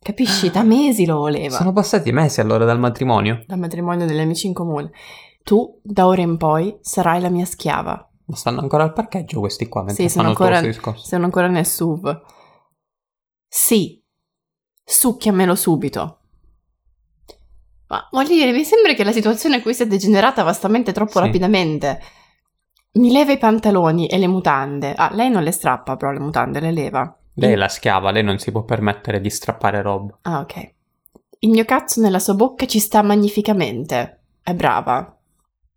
Capisci? 0.00 0.50
Da 0.50 0.62
mesi 0.62 1.04
lo 1.06 1.16
voleva. 1.18 1.56
Sono 1.56 1.72
passati 1.72 2.12
mesi 2.12 2.40
allora 2.40 2.64
dal 2.64 2.78
matrimonio. 2.78 3.42
Dal 3.46 3.58
matrimonio 3.58 4.06
degli 4.06 4.20
amici 4.20 4.46
in 4.46 4.54
comune. 4.54 4.90
Tu, 5.42 5.80
da 5.82 6.06
ora 6.06 6.22
in 6.22 6.36
poi, 6.36 6.76
sarai 6.80 7.20
la 7.20 7.28
mia 7.30 7.44
schiava. 7.44 8.08
Ma 8.26 8.36
stanno 8.36 8.60
ancora 8.60 8.84
al 8.84 8.92
parcheggio 8.92 9.40
questi 9.40 9.68
qua 9.68 9.82
mentre 9.82 10.02
Sì, 10.04 10.10
sono 10.10 10.24
fanno 10.24 10.28
ancora, 10.36 10.56
il 10.56 10.62
tuo 10.62 10.72
discorso. 10.72 11.06
sono 11.06 11.24
ancora 11.24 11.46
nel 11.48 11.64
SUV. 11.66 12.20
Sì, 13.48 14.02
succhiamelo 14.84 15.54
subito. 15.54 16.18
Ma 17.88 18.06
voglio 18.10 18.28
dire, 18.34 18.52
mi 18.52 18.64
sembra 18.64 18.92
che 18.92 19.02
la 19.04 19.12
situazione 19.12 19.62
qui 19.62 19.72
sia 19.72 19.86
degenerata 19.86 20.42
vastamente 20.42 20.92
troppo 20.92 21.12
Sì. 21.12 21.20
rapidamente. 21.20 22.00
Mi 22.92 23.10
leva 23.10 23.32
i 23.32 23.38
pantaloni 23.38 24.06
e 24.08 24.18
le 24.18 24.26
mutande. 24.26 24.92
Ah, 24.94 25.10
lei 25.14 25.30
non 25.30 25.42
le 25.42 25.50
strappa 25.52 25.96
però 25.96 26.12
le 26.12 26.18
mutande, 26.20 26.60
le 26.60 26.70
leva. 26.72 27.17
Lei 27.40 27.52
è 27.52 27.56
la 27.56 27.68
schiava, 27.68 28.10
lei 28.10 28.24
non 28.24 28.38
si 28.38 28.50
può 28.50 28.64
permettere 28.64 29.20
di 29.20 29.30
strappare 29.30 29.80
roba. 29.80 30.18
Ah, 30.22 30.40
ok. 30.40 30.72
Il 31.40 31.50
mio 31.50 31.64
cazzo 31.64 32.00
nella 32.00 32.18
sua 32.18 32.34
bocca 32.34 32.66
ci 32.66 32.80
sta 32.80 33.00
magnificamente. 33.02 34.22
È 34.42 34.54
brava. 34.54 35.16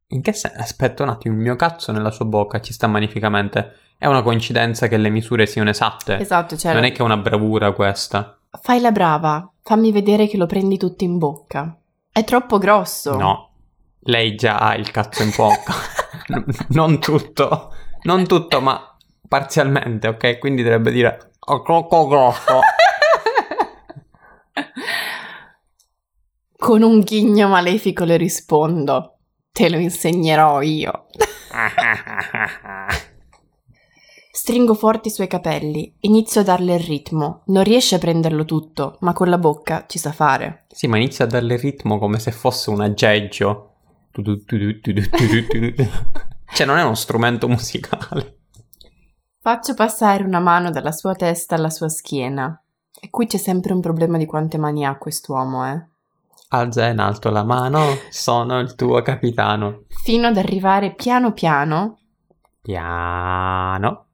In 0.08 0.22
che 0.22 0.34
senso? 0.34 0.60
Aspetta 0.60 1.04
un 1.04 1.10
attimo, 1.10 1.36
il 1.36 1.42
mio 1.42 1.56
cazzo 1.56 1.92
nella 1.92 2.10
sua 2.10 2.26
bocca 2.26 2.60
ci 2.62 2.74
sta 2.74 2.88
magnificamente. 2.88 3.76
È 3.96 4.08
una 4.08 4.24
coincidenza 4.24 4.88
che 4.88 4.98
le 4.98 5.10
misure 5.10 5.46
siano 5.46 5.70
esatte. 5.70 6.18
Esatto, 6.18 6.58
cioè... 6.58 6.74
Non 6.74 6.84
è 6.84 6.92
che 6.92 6.98
è 6.98 7.04
una 7.04 7.18
bravura 7.18 7.72
questa. 7.74 8.40
Fai 8.60 8.82
la 8.82 8.92
brava. 8.92 9.48
Fammi 9.62 9.92
vedere 9.92 10.28
che 10.28 10.38
lo 10.38 10.48
prendi 10.48 10.78
tutto 10.78 11.04
in 11.04 11.20
bocca. 11.20 11.78
È 12.12 12.24
troppo 12.24 12.58
grosso. 12.58 13.16
No. 13.16 13.50
Lei 14.00 14.34
già 14.34 14.58
ha 14.58 14.76
il 14.76 14.90
cazzo 14.90 15.22
in 15.22 15.32
bocca. 15.36 15.74
Non 16.70 17.00
tutto. 17.00 17.72
Non 18.04 18.26
tutto, 18.26 18.62
ma 18.62 18.98
parzialmente, 19.28 20.08
ok? 20.08 20.40
Quindi 20.40 20.64
dovrebbe 20.64 20.92
dire... 20.92 21.31
"Ho 21.48 21.62
troppo 21.64 22.08
grosso. 22.08 22.60
Con 26.56 26.84
un 26.84 27.00
ghigno 27.00 27.48
malefico 27.48 28.04
le 28.04 28.18
rispondo. 28.18 29.18
Te 29.52 29.70
lo 29.70 29.78
insegnerò 29.78 30.62
io. 30.62 31.08
Stringo 34.32 34.76
forti 34.76 35.10
i 35.10 35.12
suoi 35.12 35.28
capelli, 35.28 35.94
inizio 36.02 36.42
a 36.42 36.44
darle 36.44 36.76
il 36.76 36.80
ritmo. 36.80 37.44
Non 37.48 37.64
riesce 37.64 37.96
a 37.96 38.00
prenderlo 38.00 38.46
tutto, 38.46 38.98
ma 39.02 39.14
con 39.14 39.28
la 39.30 39.38
bocca 39.38 39.86
ci 39.88 40.00
sa 40.00 40.12
fare. 40.12 40.66
sì, 40.70 40.88
ma 40.88 40.98
inizia 40.98 41.26
a 41.26 41.28
darle 41.28 41.56
il 41.56 41.60
ritmo 41.60 41.98
come 41.98 42.18
se 42.20 42.32
fosse 42.32 42.70
un 42.70 42.82
aggeggio. 42.82 43.74
Cioè, 46.54 46.66
non 46.66 46.78
è 46.78 46.84
uno 46.84 46.96
strumento 46.96 47.48
musicale. 47.48 48.41
Faccio 49.44 49.74
passare 49.74 50.24
una 50.24 50.40
mano 50.40 50.70
dalla 50.70 50.92
sua 50.92 51.16
testa 51.16 51.56
alla 51.56 51.72
sua 51.72 51.90
schiena. 51.90 52.62
E 53.00 53.10
qui 53.10 53.26
c'è 53.26 53.38
sempre 53.38 53.74
un 53.74 53.82
problema 53.82 54.20
di 54.20 54.28
quante 54.28 54.60
mani 54.60 54.86
ha 54.86 54.96
quest'uomo, 54.98 55.66
eh. 55.68 55.84
Alza 56.50 56.86
in 56.86 57.00
alto 57.00 57.32
la 57.32 57.44
mano, 57.44 57.80
sono 58.12 58.60
il 58.60 58.76
tuo 58.76 59.02
capitano. 59.02 59.86
Fino 59.88 60.28
ad 60.28 60.38
arrivare 60.38 60.94
piano 60.94 61.32
piano 61.34 61.98
Piano, 62.62 64.06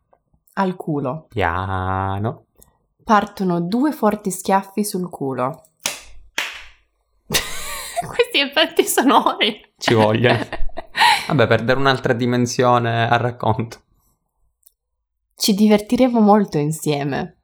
al 0.53 0.75
culo. 0.77 1.25
piano. 1.27 2.45
Partono 3.03 3.59
due 3.59 3.91
forti 3.91 4.31
schiaffi 4.31 4.85
sul 4.85 5.09
culo. 5.09 5.63
Questi 7.27 8.39
effetti 8.39 8.85
sonori. 8.85 9.73
Ci 9.77 9.93
vogliono. 9.93 10.39
Vabbè, 11.27 11.47
per 11.47 11.63
dare 11.65 11.79
un'altra 11.79 12.13
dimensione 12.13 13.09
al 13.09 13.19
racconto. 13.19 13.81
Ci 15.39 15.53
divertiremo 15.53 16.19
molto 16.19 16.57
insieme. 16.57 17.37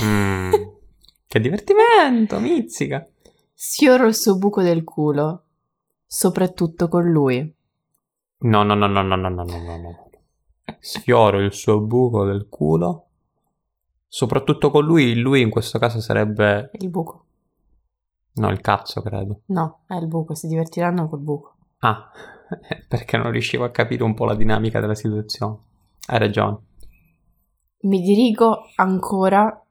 Mm, 0.00 0.52
che 1.26 1.40
divertimento, 1.40 2.38
mizzica. 2.38 3.04
Sfioro 3.52 4.06
il 4.06 4.14
suo 4.14 4.38
buco 4.38 4.62
del 4.62 4.84
culo, 4.84 5.42
soprattutto 6.06 6.86
con 6.86 7.10
lui. 7.10 7.52
No, 8.42 8.62
no, 8.62 8.74
no, 8.74 8.86
no, 8.86 9.02
no, 9.02 9.16
no, 9.16 9.28
no, 9.28 9.42
no, 9.42 9.58
no, 9.58 9.76
no. 9.76 10.10
Sfioro 10.78 11.40
il 11.40 11.52
suo 11.52 11.80
buco 11.80 12.24
del 12.24 12.46
culo. 12.48 13.06
Soprattutto 14.06 14.70
con 14.70 14.84
lui, 14.84 15.16
lui 15.16 15.40
in 15.40 15.50
questo 15.50 15.80
caso 15.80 16.00
sarebbe... 16.00 16.70
Il 16.74 16.90
buco. 16.90 17.24
No, 18.34 18.50
il 18.50 18.60
cazzo, 18.60 19.02
credo. 19.02 19.40
No, 19.46 19.80
è 19.88 19.94
il 19.94 20.06
buco, 20.06 20.36
si 20.36 20.46
divertiranno 20.46 21.08
col 21.08 21.18
buco. 21.18 21.56
Ah, 21.80 22.08
perché 22.86 23.16
non 23.16 23.32
riuscivo 23.32 23.64
a 23.64 23.70
capire 23.70 24.04
un 24.04 24.14
po' 24.14 24.26
la 24.26 24.36
dinamica 24.36 24.78
della 24.78 24.94
situazione. 24.94 25.58
Hai 26.06 26.18
ragione. 26.20 26.68
Mi 27.82 28.00
dirigo 28.00 28.64
ancora. 28.76 29.62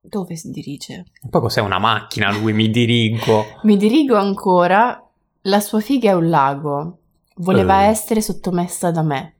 Dove 0.00 0.36
si 0.36 0.50
dirige? 0.50 1.06
Poi 1.28 1.40
cos'è 1.40 1.60
una 1.60 1.78
macchina? 1.78 2.30
Lui 2.32 2.52
mi 2.52 2.70
dirigo. 2.70 3.44
Mi 3.64 3.76
dirigo 3.76 4.16
ancora. 4.16 5.02
La 5.42 5.60
sua 5.60 5.80
figa 5.80 6.10
è 6.10 6.14
un 6.14 6.28
lago. 6.28 6.98
Voleva 7.36 7.82
Eh. 7.84 7.86
essere 7.88 8.20
sottomessa 8.20 8.90
da 8.90 9.02
me. 9.02 9.34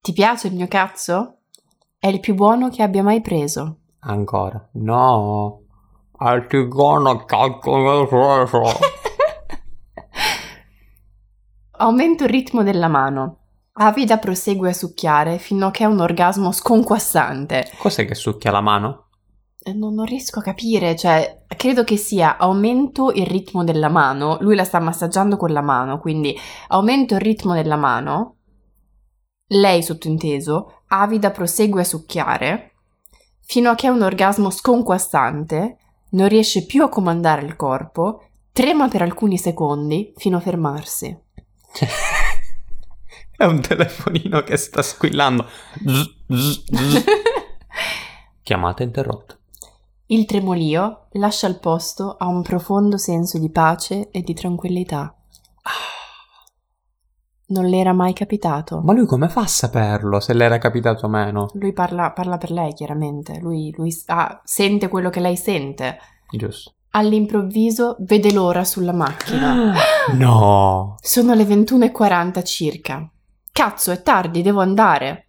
Ti 0.00 0.12
piace 0.12 0.48
il 0.48 0.54
mio 0.54 0.68
cazzo? 0.68 1.38
È 1.98 2.06
il 2.08 2.20
più 2.20 2.34
buono 2.34 2.68
che 2.68 2.82
abbia 2.82 3.02
mai 3.02 3.20
preso. 3.20 3.78
Ancora. 4.00 4.68
No. 4.72 5.60
Artigono 6.16 7.24
cacco 7.24 8.06
Aumento 11.76 12.24
il 12.24 12.30
ritmo 12.30 12.62
della 12.62 12.88
mano. 12.88 13.38
Avida 13.76 14.18
prosegue 14.18 14.70
a 14.70 14.72
succhiare 14.72 15.38
fino 15.38 15.66
a 15.66 15.70
che 15.72 15.82
ha 15.82 15.88
un 15.88 15.98
orgasmo 15.98 16.52
sconquassante. 16.52 17.72
Cos'è 17.76 18.06
che 18.06 18.14
succhia 18.14 18.52
la 18.52 18.60
mano? 18.60 19.08
Eh, 19.62 19.72
Non, 19.72 19.94
non 19.94 20.04
riesco 20.04 20.38
a 20.38 20.42
capire, 20.42 20.94
cioè, 20.94 21.42
credo 21.56 21.82
che 21.82 21.96
sia 21.96 22.36
aumento 22.36 23.10
il 23.10 23.26
ritmo 23.26 23.64
della 23.64 23.88
mano. 23.88 24.38
Lui 24.40 24.54
la 24.54 24.64
sta 24.64 24.78
massaggiando 24.78 25.36
con 25.36 25.50
la 25.50 25.60
mano, 25.62 25.98
quindi 25.98 26.38
aumento 26.68 27.14
il 27.14 27.20
ritmo 27.20 27.52
della 27.54 27.76
mano. 27.76 28.36
Lei, 29.48 29.82
sottointeso, 29.82 30.82
avida 30.88 31.30
prosegue 31.32 31.80
a 31.80 31.84
succhiare 31.84 32.74
fino 33.46 33.70
a 33.70 33.74
che 33.74 33.88
ha 33.88 33.92
un 33.92 34.02
orgasmo 34.02 34.50
sconquassante, 34.50 35.78
non 36.10 36.28
riesce 36.28 36.64
più 36.64 36.82
a 36.84 36.88
comandare 36.88 37.44
il 37.44 37.56
corpo, 37.56 38.22
trema 38.52 38.88
per 38.88 39.02
alcuni 39.02 39.36
secondi 39.36 40.12
fino 40.16 40.36
a 40.36 40.40
fermarsi. 40.40 41.18
È 43.44 43.46
un 43.46 43.60
telefonino 43.60 44.42
che 44.42 44.56
sta 44.56 44.80
squillando. 44.80 45.44
Chiamata 48.42 48.82
interrotta. 48.82 49.36
Il 50.06 50.24
tremolio 50.24 51.08
lascia 51.12 51.46
il 51.46 51.58
posto 51.58 52.16
a 52.18 52.26
un 52.26 52.40
profondo 52.40 52.96
senso 52.96 53.38
di 53.38 53.50
pace 53.50 54.08
e 54.10 54.22
di 54.22 54.32
tranquillità. 54.32 55.14
Non 57.48 57.66
le 57.66 57.76
era 57.76 57.92
mai 57.92 58.14
capitato. 58.14 58.80
Ma 58.82 58.94
lui 58.94 59.04
come 59.04 59.28
fa 59.28 59.42
a 59.42 59.46
saperlo 59.46 60.20
se 60.20 60.32
le 60.32 60.44
era 60.44 60.56
capitato 60.56 61.04
o 61.04 61.10
meno? 61.10 61.50
Lui 61.52 61.74
parla, 61.74 62.12
parla 62.12 62.38
per 62.38 62.50
lei, 62.50 62.72
chiaramente. 62.72 63.40
Lui, 63.40 63.74
lui 63.76 63.94
ah, 64.06 64.40
sente 64.42 64.88
quello 64.88 65.10
che 65.10 65.20
lei 65.20 65.36
sente. 65.36 65.98
Giusto. 66.30 66.72
All'improvviso 66.92 67.96
vede 67.98 68.32
l'ora 68.32 68.64
sulla 68.64 68.94
macchina. 68.94 69.74
No. 70.16 70.96
Sono 71.00 71.34
le 71.34 71.44
21.40 71.44 72.42
circa. 72.44 73.08
Cazzo, 73.54 73.92
è 73.92 74.02
tardi, 74.02 74.42
devo 74.42 74.62
andare. 74.62 75.28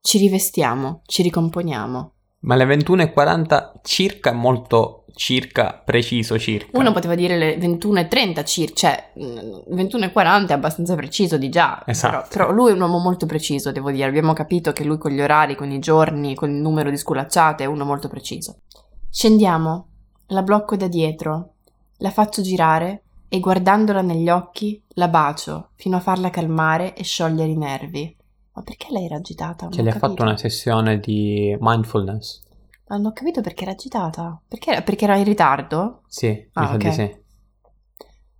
Ci 0.00 0.18
rivestiamo, 0.18 1.02
ci 1.06 1.22
ricomponiamo. 1.22 2.12
Ma 2.42 2.54
le 2.54 2.66
21.40 2.66 3.80
circa 3.82 4.30
è 4.30 4.32
molto 4.32 5.06
circa, 5.12 5.82
preciso 5.84 6.38
circa. 6.38 6.78
Uno 6.78 6.92
poteva 6.92 7.16
dire 7.16 7.36
le 7.36 7.58
21.30 7.58 8.44
circa, 8.44 8.74
cioè 8.76 9.12
mm, 9.18 9.74
21.40 9.74 10.46
è 10.46 10.52
abbastanza 10.52 10.94
preciso 10.94 11.36
di 11.36 11.48
già. 11.48 11.82
Esatto. 11.84 12.28
Però, 12.30 12.46
però 12.46 12.52
lui 12.52 12.70
è 12.70 12.74
un 12.74 12.80
uomo 12.80 12.98
molto 13.00 13.26
preciso, 13.26 13.72
devo 13.72 13.90
dire. 13.90 14.06
Abbiamo 14.06 14.34
capito 14.34 14.70
che 14.70 14.84
lui 14.84 14.96
con 14.96 15.10
gli 15.10 15.20
orari, 15.20 15.56
con 15.56 15.72
i 15.72 15.80
giorni, 15.80 16.36
con 16.36 16.50
il 16.50 16.60
numero 16.60 16.90
di 16.90 16.96
sculacciate 16.96 17.64
è 17.64 17.66
uno 17.66 17.84
molto 17.84 18.06
preciso. 18.06 18.58
Scendiamo, 19.10 19.88
la 20.28 20.42
blocco 20.42 20.76
da 20.76 20.86
dietro, 20.86 21.54
la 21.96 22.12
faccio 22.12 22.40
girare 22.40 23.03
e 23.34 23.40
guardandola 23.40 24.00
negli 24.00 24.28
occhi 24.28 24.80
la 24.90 25.08
bacio 25.08 25.70
fino 25.74 25.96
a 25.96 26.00
farla 26.00 26.30
calmare 26.30 26.94
e 26.94 27.02
sciogliere 27.02 27.50
i 27.50 27.56
nervi. 27.56 28.16
Ma 28.52 28.62
perché 28.62 28.86
lei 28.92 29.06
era 29.06 29.16
agitata? 29.16 29.64
Non 29.64 29.72
Cioè, 29.72 29.82
gli 29.82 29.88
ha 29.88 29.98
fatto 29.98 30.22
una 30.22 30.36
sessione 30.36 31.00
di 31.00 31.56
mindfulness. 31.58 32.42
Ma 32.86 32.94
non 32.96 33.06
ho 33.06 33.12
capito 33.12 33.40
perché 33.40 33.64
era 33.64 33.72
agitata. 33.72 34.40
Perché 34.46 34.70
era, 34.70 34.82
perché 34.82 35.04
era 35.04 35.16
in 35.16 35.24
ritardo? 35.24 36.02
Sì, 36.06 36.28
mi 36.28 36.48
Ah, 36.52 36.66
sa 36.68 36.76
di 36.76 36.86
ok. 36.86 36.94
sì. 36.94 37.16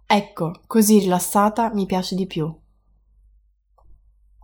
Ecco, 0.07 0.61
così 0.68 1.00
rilassata 1.00 1.74
mi 1.74 1.87
piace 1.87 2.14
di 2.14 2.28
più. 2.28 2.57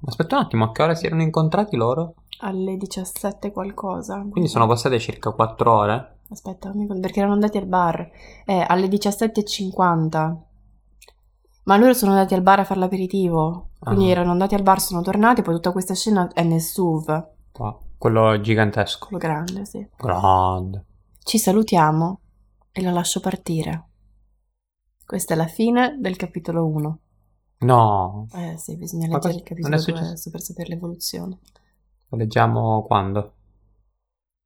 Aspetta 0.05 0.37
un 0.37 0.43
attimo, 0.43 0.65
a 0.65 0.73
che 0.73 0.83
ora 0.83 0.97
si 0.97 1.07
erano 1.07 1.23
incontrati 1.23 1.77
loro? 1.77 2.15
Alle 2.41 2.77
17 2.77 3.53
qualcosa. 3.53 4.27
Quindi 4.29 4.49
sono 4.51 4.67
passate 4.67 4.99
circa 4.99 5.31
4 5.31 5.73
ore. 5.73 6.20
Aspetta, 6.31 6.73
perché 7.01 7.19
erano 7.19 7.35
andati 7.35 7.59
al 7.59 7.67
bar. 7.67 8.09
Eh, 8.47 8.65
alle 8.67 8.87
17.50. 8.89 10.37
Ma 11.65 11.77
loro 11.77 11.93
sono 11.93 12.13
andati 12.13 12.35
al 12.35 12.43
bar 12.43 12.61
a 12.61 12.65
fare 12.65 12.81
l'aperitivo. 12.81 13.71
Quindi 13.79 14.07
Ah. 14.07 14.11
erano 14.11 14.31
andati 14.31 14.55
al 14.55 14.63
bar, 14.63 14.81
sono 14.81 15.03
tornati, 15.03 15.43
poi 15.43 15.55
tutta 15.55 15.73
questa 15.73 15.95
scena 15.95 16.31
è 16.33 16.43
nel 16.43 16.61
SUV. 16.61 17.29
Wow, 17.59 17.79
Quello 17.99 18.41
gigantesco. 18.41 19.07
Quello 19.07 19.19
grande, 19.19 19.65
sì. 19.65 19.87
Grande. 19.97 20.85
Ci 21.23 21.39
salutiamo 21.39 22.21
e 22.73 22.83
la 22.83 22.91
lascio 22.93 23.21
partire. 23.21 23.85
Questa 25.05 25.35
è 25.35 25.37
la 25.37 25.47
fine 25.47 25.97
del 26.01 26.17
capitolo 26.17 26.65
1. 26.67 26.99
No, 27.63 28.27
Eh 28.33 28.57
sì, 28.57 28.77
bisogna 28.77 29.07
Ma 29.09 29.15
leggere 29.15 29.35
il 29.35 29.43
capitolo 29.43 29.69
non 29.75 29.79
è 29.79 29.83
2 29.85 29.97
successo? 29.97 30.31
per 30.31 30.41
sapere 30.41 30.69
l'evoluzione. 30.71 31.39
lo 32.09 32.17
leggiamo 32.19 32.83
quando? 32.87 33.35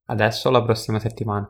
Adesso 0.07 0.49
o 0.49 0.51
la 0.51 0.63
prossima 0.63 0.99
settimana? 0.99 1.49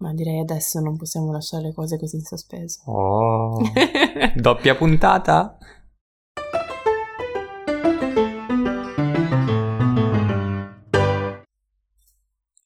Ma 0.00 0.14
direi 0.14 0.38
adesso 0.38 0.80
non 0.80 0.96
possiamo 0.96 1.30
lasciare 1.30 1.64
le 1.64 1.74
cose 1.74 1.98
così 1.98 2.16
in 2.16 2.22
sospeso. 2.22 2.80
Oh, 2.86 3.60
doppia 4.34 4.74
puntata? 4.74 5.58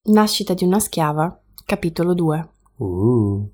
Nascita 0.05 0.55
di 0.55 0.63
una 0.63 0.79
schiava, 0.79 1.43
capitolo 1.65 2.15
2. 2.15 2.49
Uh. 2.77 3.51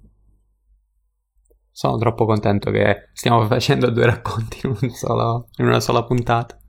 Sono 1.71 1.97
troppo 1.97 2.27
contento 2.27 2.71
che 2.71 3.09
stiamo 3.15 3.47
facendo 3.47 3.91
due 3.91 4.05
racconti 4.05 4.61
in, 4.67 4.77
un 4.79 4.91
solo- 4.91 5.49
in 5.57 5.65
una 5.65 5.81
sola 5.81 6.05
puntata. 6.05 6.61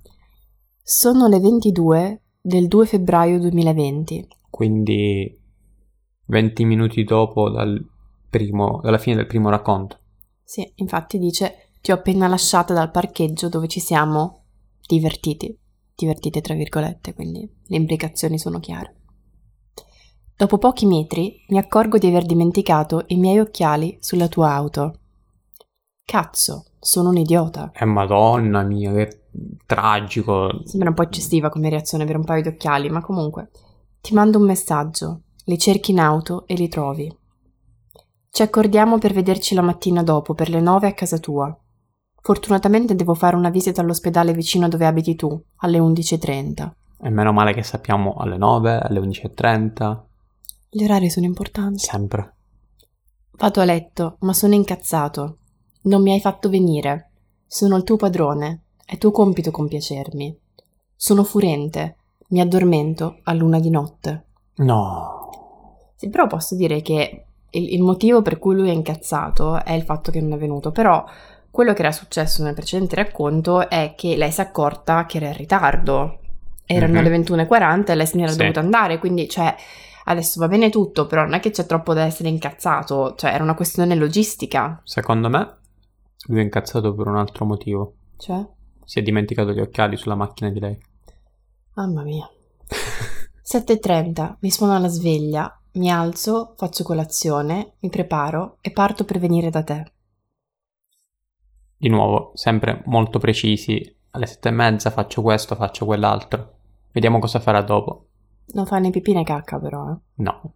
Sono 0.82 1.28
le 1.28 1.42
22 1.42 2.22
del 2.40 2.70
2 2.70 2.86
febbraio 2.86 3.38
2020. 3.38 4.28
Quindi 4.50 5.41
20 6.32 6.64
minuti 6.64 7.04
dopo 7.04 7.50
dal 7.50 7.86
primo, 8.30 8.80
dalla 8.82 8.98
fine 8.98 9.18
del 9.18 9.28
primo 9.28 9.50
racconto. 9.50 9.98
Sì, 10.42 10.72
infatti 10.76 11.20
dice 11.20 11.72
ti 11.82 11.92
ho 11.92 11.96
appena 11.96 12.28
lasciata 12.28 12.74
dal 12.74 12.90
parcheggio 12.90 13.50
dove 13.50 13.68
ci 13.68 13.82
siamo 13.82 14.46
divertiti. 14.88 15.56
Divertite 15.94 16.40
tra 16.40 16.56
virgolette, 16.56 17.14
quindi 17.14 17.48
le 17.66 17.76
implicazioni 17.76 18.40
sono 18.40 18.60
chiare. 18.60 18.96
Dopo 20.38 20.58
pochi 20.58 20.86
metri 20.86 21.44
mi 21.50 21.58
accorgo 21.58 21.98
di 21.98 22.08
aver 22.08 22.26
dimenticato 22.26 23.04
i 23.08 23.18
miei 23.18 23.40
occhiali 23.40 23.98
sulla 24.00 24.30
tua 24.30 24.54
auto. 24.54 25.00
Cazzo, 26.04 26.64
sono 26.80 27.10
un 27.10 27.18
idiota. 27.18 27.72
Eh 27.74 27.86
madonna 27.86 28.64
mia, 28.64 28.94
che 28.94 29.26
tragico. 29.66 30.62
Sembra 30.64 30.90
un 30.90 30.96
po' 30.96 31.04
eccessiva 31.04 31.50
come 31.50 31.70
reazione 31.70 32.06
per 32.06 32.16
un 32.16 32.24
paio 32.24 32.42
di 32.42 32.48
occhiali, 32.48 32.90
ma 32.90 33.02
comunque. 33.02 33.52
Ti 34.00 34.14
mando 34.14 34.40
un 34.40 34.46
messaggio, 34.46 35.22
li 35.46 35.58
cerchi 35.58 35.92
in 35.92 36.00
auto 36.00 36.46
e 36.48 36.54
li 36.56 36.68
trovi. 36.68 37.14
Ci 38.30 38.42
accordiamo 38.42 38.98
per 38.98 39.14
vederci 39.14 39.56
la 39.56 39.62
mattina 39.62 40.04
dopo, 40.04 40.34
per 40.34 40.50
le 40.50 40.62
nove 40.62 40.88
a 40.88 40.94
casa 40.94 41.18
tua. 41.18 41.56
Fortunatamente 42.22 42.96
devo 42.96 43.14
fare 43.14 43.36
una 43.36 43.50
visita 43.50 43.82
all'ospedale 43.82 44.34
vicino 44.34 44.68
dove 44.68 44.86
abiti 44.86 45.16
tu, 45.16 45.42
alle 45.58 45.80
11.30. 45.80 46.72
E 47.04 47.10
meno 47.10 47.34
male 47.34 47.54
che 47.54 47.64
sappiamo 47.64 48.14
alle 48.16 48.38
9, 48.38 48.78
alle 48.80 49.00
11.30, 49.00 50.00
Gli 50.70 50.84
orari 50.84 51.10
sono 51.10 51.26
importanti. 51.26 51.80
sempre. 51.80 52.36
Vado 53.32 53.60
a 53.60 53.66
letto, 53.66 54.18
ma 54.20 54.34
sono 54.34 54.54
incazzato. 54.54 55.38
Non 55.84 56.04
mi 56.04 56.12
hai 56.14 56.20
fatto 56.22 56.48
venire. 56.50 57.10
Sono 57.48 57.76
il 57.76 57.84
tuo 57.84 57.96
padrone. 57.98 58.66
È 58.86 58.98
tuo 59.00 59.10
compito 59.12 59.50
compiacermi. 59.50 60.40
Sono 60.96 61.24
furente. 61.24 61.96
Mi 62.30 62.40
addormento 62.40 63.20
a 63.24 63.34
luna 63.34 63.60
di 63.60 63.70
notte. 63.72 64.26
No. 64.58 65.21
Sì, 66.02 66.10
però 66.10 66.26
posso 66.26 66.56
dire 66.56 66.82
che 66.82 67.26
il, 67.52 67.74
il 67.74 67.84
motivo 67.84 68.24
per 68.24 68.40
cui 68.40 68.56
lui 68.56 68.70
è 68.70 68.74
incazzato 68.74 69.64
è 69.64 69.74
il 69.74 69.84
fatto 69.84 70.10
che 70.10 70.20
non 70.20 70.32
è 70.34 70.38
venuto. 70.38 70.72
Però 70.72 71.06
quello 71.52 71.74
che 71.74 71.82
era 71.82 71.92
successo 71.92 72.42
nel 72.42 72.56
precedente 72.56 72.96
racconto 72.96 73.70
è 73.70 73.94
che 73.96 74.16
lei 74.18 74.32
si 74.32 74.40
è 74.40 74.46
accorta 74.46 75.06
che 75.06 75.18
era 75.18 75.28
in 75.28 75.36
ritardo. 75.38 76.18
Erano 76.66 76.96
Mhm. 76.98 77.04
le 77.04 77.10
21.40 77.10 77.92
e 77.92 77.96
lei 77.96 78.08
se 78.08 78.18
n'era 78.18 78.32
Sì. 78.32 78.38
dovuta 78.40 78.62
andare, 78.62 78.98
quindi 78.98 79.30
cioè 79.30 79.54
adesso 80.06 80.40
va 80.40 80.48
bene 80.48 80.72
tutto, 80.72 81.06
però 81.06 81.22
non 81.22 81.34
è 81.36 81.40
che 81.40 81.52
c'è 81.52 81.68
troppo 81.68 81.94
da 81.94 82.02
essere 82.04 82.30
incazzato, 82.30 83.14
cioè 83.16 83.32
era 83.34 83.44
una 83.44 83.54
questione 83.54 83.94
logistica. 83.94 84.82
Secondo 84.84 85.30
me, 85.30 85.58
lui 86.30 86.40
è 86.40 86.44
incazzato 86.44 86.96
per 86.96 87.06
un 87.06 87.18
altro 87.18 87.46
motivo. 87.46 87.94
Cioè, 88.18 88.44
Si 88.86 88.98
è 88.98 89.04
dimenticato 89.04 89.52
gli 89.52 89.60
occhiali 89.60 89.98
sulla 89.98 90.16
macchina 90.16 90.50
di 90.50 90.60
lei. 90.60 90.76
mamma 91.76 92.02
mia. 92.02 92.28
7.30, 93.44 94.38
mi 94.40 94.50
suona 94.50 94.80
la 94.80 94.88
sveglia, 94.88 95.61
mi 95.74 95.90
alzo, 95.90 96.54
faccio 96.58 96.84
colazione, 96.84 97.76
mi 97.80 97.90
preparo 97.90 98.58
e 98.62 98.72
parto 98.72 99.06
per 99.06 99.20
venire 99.20 99.50
da 99.50 99.64
te. 99.64 99.92
Di 101.78 101.88
nuovo, 101.90 102.32
sempre 102.36 102.84
molto 102.86 103.20
precisi. 103.20 103.98
Alle 104.12 104.26
sette 104.26 104.50
e 104.50 104.52
mezza 104.52 104.90
faccio 104.92 105.22
questo, 105.22 105.56
faccio 105.56 105.86
quell'altro. 105.86 106.56
Vediamo 106.92 107.20
cosa 107.20 107.40
farà 107.40 107.62
dopo. 107.62 108.08
Non 108.54 108.66
fa 108.66 108.80
né 108.80 108.90
pipì 108.90 109.14
né 109.14 109.24
cacca 109.24 109.60
però, 109.60 109.92
eh. 109.92 109.98
No. 110.16 110.54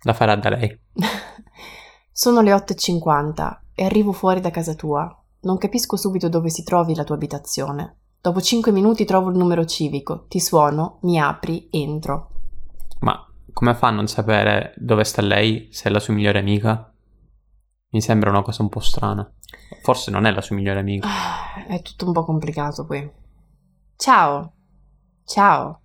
La 0.00 0.12
farà 0.12 0.34
da 0.34 0.50
lei. 0.50 0.76
Sono 2.10 2.40
le 2.40 2.52
8.50 2.52 3.58
e 3.74 3.84
arrivo 3.84 4.12
fuori 4.12 4.40
da 4.40 4.50
casa 4.50 4.74
tua. 4.74 5.22
Non 5.42 5.58
capisco 5.58 5.96
subito 5.96 6.28
dove 6.28 6.50
si 6.50 6.64
trovi 6.64 6.94
la 6.94 7.04
tua 7.04 7.14
abitazione. 7.14 7.98
Dopo 8.20 8.40
5 8.40 8.72
minuti 8.72 9.04
trovo 9.04 9.30
il 9.30 9.36
numero 9.36 9.64
civico, 9.64 10.26
ti 10.26 10.40
suono, 10.40 10.98
mi 11.02 11.20
apri, 11.20 11.68
entro. 11.70 12.30
Ma 13.00 13.25
come 13.56 13.72
fa 13.72 13.86
a 13.86 13.90
non 13.90 14.06
sapere 14.06 14.74
dove 14.76 15.02
sta 15.04 15.22
lei 15.22 15.70
se 15.72 15.88
è 15.88 15.90
la 15.90 15.98
sua 15.98 16.12
migliore 16.12 16.40
amica? 16.40 16.92
Mi 17.92 18.02
sembra 18.02 18.28
una 18.28 18.42
cosa 18.42 18.60
un 18.60 18.68
po' 18.68 18.80
strana. 18.80 19.26
Forse 19.82 20.10
non 20.10 20.26
è 20.26 20.30
la 20.30 20.42
sua 20.42 20.56
migliore 20.56 20.80
amica. 20.80 21.08
Ah, 21.08 21.64
È 21.66 21.80
tutto 21.80 22.04
un 22.04 22.12
po' 22.12 22.22
complicato 22.22 22.84
qui. 22.84 23.10
Ciao. 23.96 24.52
Ciao. 25.24 25.80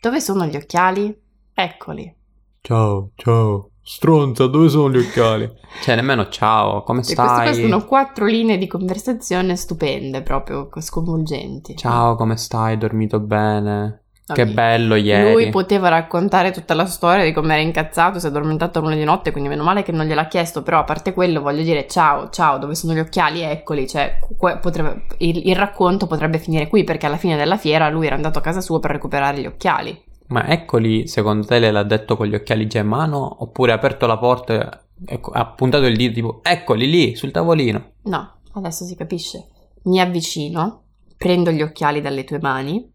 Dove 0.00 0.20
sono 0.20 0.46
gli 0.46 0.54
occhiali? 0.54 1.20
Eccoli. 1.52 2.16
Ciao, 2.60 3.10
ciao. 3.16 3.70
Stronza, 3.82 4.46
dove 4.46 4.68
sono 4.68 4.88
gli 4.88 4.98
occhiali? 4.98 5.50
Cioè, 5.82 5.96
nemmeno 5.96 6.28
ciao, 6.28 6.84
come 6.84 7.00
queste 7.00 7.16
qua 7.16 7.40
stai? 7.42 7.54
sono 7.54 7.84
quattro 7.84 8.26
linee 8.26 8.56
di 8.56 8.68
conversazione 8.68 9.56
stupende, 9.56 10.22
proprio 10.22 10.68
sconvolgenti. 10.78 11.76
Ciao, 11.76 12.14
come 12.14 12.36
stai? 12.36 12.74
Hai 12.74 12.78
dormito 12.78 13.18
bene? 13.18 14.03
Che 14.26 14.42
Ok. 14.42 14.52
bello 14.52 14.94
ieri. 14.94 15.32
Lui 15.32 15.50
poteva 15.50 15.88
raccontare 15.90 16.50
tutta 16.50 16.72
la 16.72 16.86
storia 16.86 17.24
di 17.24 17.32
come 17.32 17.52
era 17.52 17.62
incazzato, 17.62 18.18
si 18.18 18.24
è 18.24 18.30
addormentato 18.30 18.78
a 18.78 18.82
luna 18.82 18.94
di 18.94 19.04
notte, 19.04 19.32
quindi 19.32 19.50
meno 19.50 19.62
male 19.64 19.82
che 19.82 19.92
non 19.92 20.06
gliel'ha 20.06 20.28
chiesto, 20.28 20.62
però 20.62 20.78
a 20.78 20.84
parte 20.84 21.12
quello 21.12 21.42
voglio 21.42 21.62
dire 21.62 21.86
ciao, 21.86 22.30
ciao, 22.30 22.56
dove 22.56 22.74
sono 22.74 22.94
gli 22.94 23.00
occhiali? 23.00 23.42
Eccoli, 23.42 23.86
cioè 23.86 24.18
potrebbe- 24.38 25.04
il, 25.18 25.46
il 25.48 25.54
racconto 25.56 26.06
potrebbe 26.06 26.38
finire 26.38 26.68
qui 26.68 26.84
perché 26.84 27.04
alla 27.04 27.18
fine 27.18 27.36
della 27.36 27.58
fiera 27.58 27.90
lui 27.90 28.06
era 28.06 28.14
andato 28.14 28.38
a 28.38 28.42
casa 28.42 28.62
sua 28.62 28.80
per 28.80 28.92
recuperare 28.92 29.40
gli 29.40 29.46
occhiali. 29.46 30.02
Ma 30.28 30.48
eccoli, 30.48 31.06
secondo 31.06 31.44
te 31.46 31.58
le 31.58 31.70
l'ha 31.70 31.82
detto 31.82 32.16
con 32.16 32.26
gli 32.26 32.34
occhiali 32.34 32.66
già 32.66 32.78
in 32.78 32.86
mano? 32.86 33.42
Oppure 33.42 33.72
ha 33.72 33.74
aperto 33.74 34.06
la 34.06 34.16
porta 34.16 34.86
e 35.04 35.20
ha 35.32 35.46
puntato 35.48 35.84
il 35.84 35.96
dito 35.98 36.14
tipo, 36.14 36.40
eccoli 36.42 36.88
lì, 36.88 37.14
sul 37.14 37.30
tavolino. 37.30 37.90
No, 38.04 38.36
adesso 38.54 38.86
si 38.86 38.96
capisce. 38.96 39.48
Mi 39.82 40.00
avvicino, 40.00 40.84
prendo 41.18 41.50
gli 41.50 41.60
occhiali 41.60 42.00
dalle 42.00 42.24
tue 42.24 42.38
mani, 42.40 42.90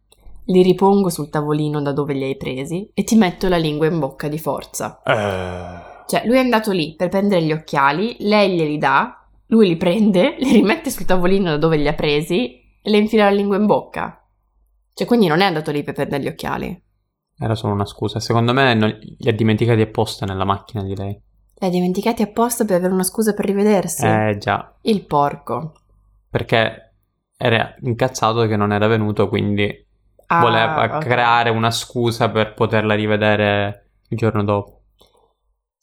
li 0.49 0.63
ripongo 0.63 1.09
sul 1.09 1.29
tavolino 1.29 1.81
da 1.81 1.91
dove 1.91 2.13
li 2.13 2.23
hai 2.23 2.35
presi 2.37 2.89
e 2.93 3.03
ti 3.03 3.15
metto 3.15 3.47
la 3.47 3.57
lingua 3.57 3.87
in 3.87 3.99
bocca 3.99 4.27
di 4.27 4.39
forza. 4.39 5.01
Eh. 5.03 6.05
Cioè, 6.07 6.25
lui 6.25 6.37
è 6.37 6.39
andato 6.39 6.71
lì 6.71 6.95
per 6.95 7.09
prendere 7.09 7.43
gli 7.43 7.51
occhiali, 7.51 8.15
lei 8.19 8.55
glieli 8.55 8.77
dà, 8.79 9.15
lui 9.47 9.67
li 9.67 9.77
prende, 9.77 10.35
li 10.41 10.51
rimette 10.51 10.89
sul 10.89 11.05
tavolino 11.05 11.51
da 11.51 11.57
dove 11.57 11.77
li 11.77 11.87
ha 11.87 11.93
presi 11.93 12.59
e 12.81 12.89
le 12.89 12.97
infila 12.97 13.25
la 13.25 13.35
lingua 13.35 13.57
in 13.57 13.65
bocca. 13.67 14.23
Cioè, 14.93 15.05
quindi 15.05 15.27
non 15.27 15.41
è 15.41 15.45
andato 15.45 15.71
lì 15.71 15.83
per 15.83 15.93
prendere 15.93 16.23
gli 16.23 16.27
occhiali. 16.27 16.83
Era 17.37 17.55
solo 17.55 17.73
una 17.73 17.85
scusa. 17.85 18.19
Secondo 18.19 18.51
me 18.51 18.73
non- 18.73 18.97
li 18.99 19.29
ha 19.29 19.33
dimenticati 19.33 19.81
apposta 19.81 20.25
nella 20.25 20.45
macchina 20.45 20.83
di 20.83 20.95
lei. 20.95 21.21
Li 21.61 21.67
ha 21.67 21.69
dimenticati 21.69 22.21
apposta 22.21 22.65
per 22.65 22.77
avere 22.77 22.91
una 22.93 23.03
scusa 23.03 23.33
per 23.33 23.45
rivedersi. 23.45 24.05
Eh 24.05 24.37
già, 24.39 24.75
Il 24.81 25.05
porco. 25.05 25.73
perché 26.29 26.93
era 27.37 27.75
incazzato 27.81 28.45
che 28.47 28.55
non 28.57 28.73
era 28.73 28.87
venuto, 28.87 29.29
quindi 29.29 29.87
Ah, 30.31 30.41
voleva 30.41 30.83
ok. 30.83 30.97
creare 30.99 31.49
una 31.49 31.71
scusa 31.71 32.29
per 32.29 32.53
poterla 32.53 32.93
rivedere 32.93 33.89
il 34.09 34.17
giorno 34.17 34.43
dopo. 34.43 34.81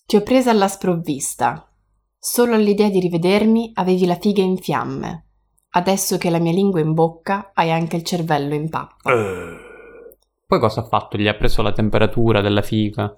Ti 0.06 0.16
ho 0.16 0.22
presa 0.22 0.50
alla 0.50 0.68
sprovvista. 0.68 1.68
Solo 2.16 2.54
all'idea 2.54 2.88
di 2.88 3.00
rivedermi 3.00 3.72
avevi 3.74 4.06
la 4.06 4.14
figa 4.14 4.42
in 4.42 4.56
fiamme. 4.56 5.24
Adesso 5.70 6.16
che 6.16 6.30
la 6.30 6.38
mia 6.38 6.52
lingua 6.52 6.78
è 6.78 6.84
in 6.84 6.94
bocca, 6.94 7.50
hai 7.54 7.72
anche 7.72 7.96
il 7.96 8.04
cervello 8.04 8.54
in 8.54 8.70
pappa. 8.70 9.10
Poi 10.46 10.60
cosa 10.60 10.80
ha 10.80 10.84
fatto? 10.84 11.16
Gli 11.16 11.26
ha 11.26 11.34
preso 11.34 11.60
la 11.60 11.72
temperatura 11.72 12.40
della 12.40 12.62
figa? 12.62 13.12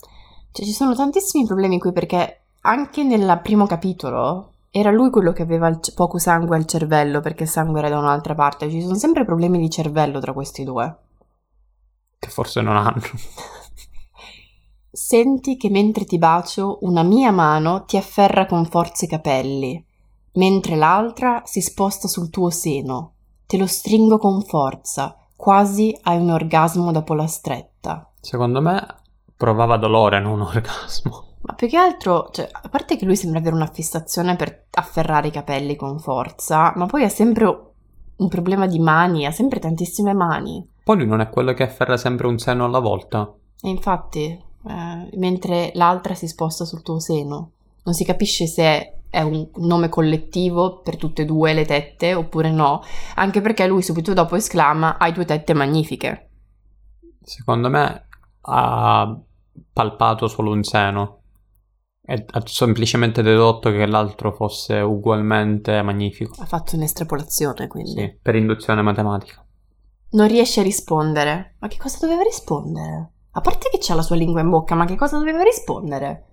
Cioè, 0.50 0.64
ci 0.64 0.72
sono 0.72 0.94
tantissimi 0.94 1.44
problemi 1.44 1.78
qui 1.78 1.92
perché 1.92 2.44
anche 2.62 3.04
nel 3.04 3.38
primo 3.42 3.66
capitolo 3.66 4.54
era 4.70 4.90
lui 4.90 5.10
quello 5.10 5.32
che 5.32 5.42
aveva 5.42 5.78
c- 5.78 5.92
poco 5.92 6.18
sangue 6.18 6.56
al 6.56 6.64
cervello 6.64 7.20
perché 7.20 7.42
il 7.42 7.48
sangue 7.50 7.80
era 7.80 7.90
da 7.90 7.98
un'altra 7.98 8.34
parte. 8.34 8.70
Ci 8.70 8.80
sono 8.80 8.94
sempre 8.94 9.26
problemi 9.26 9.58
di 9.58 9.68
cervello 9.68 10.20
tra 10.20 10.32
questi 10.32 10.64
due. 10.64 10.96
Che 12.18 12.28
forse 12.28 12.60
non 12.60 12.76
hanno. 12.76 13.00
Senti 14.90 15.56
che 15.56 15.70
mentre 15.70 16.04
ti 16.04 16.18
bacio 16.18 16.78
una 16.80 17.02
mia 17.02 17.30
mano 17.30 17.84
ti 17.84 17.96
afferra 17.96 18.46
con 18.46 18.64
forza 18.66 19.04
i 19.04 19.08
capelli, 19.08 19.84
mentre 20.32 20.76
l'altra 20.76 21.42
si 21.44 21.60
sposta 21.60 22.08
sul 22.08 22.30
tuo 22.30 22.50
seno. 22.50 23.14
Te 23.46 23.56
lo 23.56 23.66
stringo 23.66 24.18
con 24.18 24.42
forza, 24.42 25.16
quasi 25.36 25.96
hai 26.02 26.18
un 26.18 26.30
orgasmo 26.30 26.90
dopo 26.90 27.14
la 27.14 27.26
stretta. 27.26 28.10
Secondo 28.20 28.60
me 28.60 28.84
provava 29.36 29.76
dolore, 29.76 30.18
non 30.20 30.40
un 30.40 30.40
orgasmo. 30.42 31.26
Ma 31.42 31.54
più 31.54 31.68
che 31.68 31.76
altro, 31.76 32.28
cioè, 32.32 32.48
a 32.50 32.68
parte 32.68 32.96
che 32.96 33.04
lui 33.04 33.14
sembra 33.14 33.38
avere 33.38 33.54
una 33.54 33.70
fissazione 33.72 34.34
per 34.34 34.66
afferrare 34.72 35.28
i 35.28 35.30
capelli 35.30 35.76
con 35.76 36.00
forza, 36.00 36.72
ma 36.74 36.86
poi 36.86 37.04
ha 37.04 37.08
sempre 37.08 37.74
un 38.18 38.28
problema 38.28 38.66
di 38.66 38.78
mani, 38.78 39.26
ha 39.26 39.30
sempre 39.30 39.58
tantissime 39.58 40.12
mani. 40.12 40.66
Poi 40.84 40.96
lui 40.96 41.06
non 41.06 41.20
è 41.20 41.28
quello 41.28 41.52
che 41.54 41.62
afferra 41.62 41.96
sempre 41.96 42.26
un 42.26 42.38
seno 42.38 42.64
alla 42.64 42.78
volta. 42.78 43.32
E 43.60 43.68
infatti, 43.68 44.24
eh, 44.24 45.10
mentre 45.16 45.70
l'altra 45.74 46.14
si 46.14 46.28
sposta 46.28 46.64
sul 46.64 46.82
tuo 46.82 46.98
seno, 46.98 47.50
non 47.84 47.94
si 47.94 48.04
capisce 48.04 48.46
se 48.46 48.98
è 49.10 49.22
un 49.22 49.48
nome 49.56 49.88
collettivo 49.88 50.80
per 50.80 50.96
tutte 50.96 51.22
e 51.22 51.24
due 51.24 51.54
le 51.54 51.64
tette 51.64 52.14
oppure 52.14 52.50
no, 52.50 52.82
anche 53.14 53.40
perché 53.40 53.66
lui 53.66 53.82
subito 53.82 54.12
dopo 54.12 54.36
esclama 54.36 54.98
hai 54.98 55.12
due 55.12 55.24
tette 55.24 55.54
magnifiche. 55.54 56.28
Secondo 57.22 57.70
me 57.70 58.06
ha 58.42 59.18
palpato 59.72 60.28
solo 60.28 60.52
un 60.52 60.62
seno 60.62 61.17
e 62.10 62.24
ha 62.26 62.42
semplicemente 62.46 63.20
dedotto 63.20 63.70
che 63.70 63.84
l'altro 63.84 64.32
fosse 64.32 64.80
ugualmente 64.80 65.82
magnifico. 65.82 66.32
Ha 66.38 66.46
fatto 66.46 66.74
un'estrapolazione 66.74 67.66
quindi. 67.66 67.90
Sì, 67.90 68.18
per 68.22 68.34
induzione 68.34 68.80
matematica. 68.80 69.44
Non 70.12 70.26
riesce 70.26 70.60
a 70.60 70.62
rispondere. 70.62 71.56
Ma 71.58 71.68
che 71.68 71.76
cosa 71.76 71.98
doveva 72.00 72.22
rispondere? 72.22 73.10
A 73.32 73.42
parte 73.42 73.68
che 73.68 73.76
c'ha 73.78 73.94
la 73.94 74.00
sua 74.00 74.16
lingua 74.16 74.40
in 74.40 74.48
bocca, 74.48 74.74
ma 74.74 74.86
che 74.86 74.96
cosa 74.96 75.18
doveva 75.18 75.42
rispondere? 75.42 76.24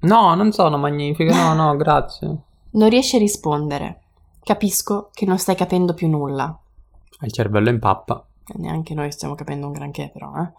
No, 0.00 0.34
non 0.34 0.50
sono 0.50 0.78
magnifiche, 0.78 1.32
no, 1.32 1.54
no, 1.54 1.76
grazie. 1.78 2.36
Non 2.72 2.88
riesce 2.88 3.18
a 3.18 3.20
rispondere. 3.20 4.00
Capisco 4.42 5.10
che 5.12 5.26
non 5.26 5.38
stai 5.38 5.54
capendo 5.54 5.94
più 5.94 6.08
nulla. 6.08 6.46
Ha 6.46 7.24
il 7.24 7.32
cervello 7.32 7.68
in 7.68 7.78
pappa. 7.78 8.26
Neanche 8.54 8.94
noi 8.94 9.12
stiamo 9.12 9.36
capendo 9.36 9.66
un 9.66 9.72
granché, 9.72 10.10
però, 10.12 10.32
eh. 10.42 10.52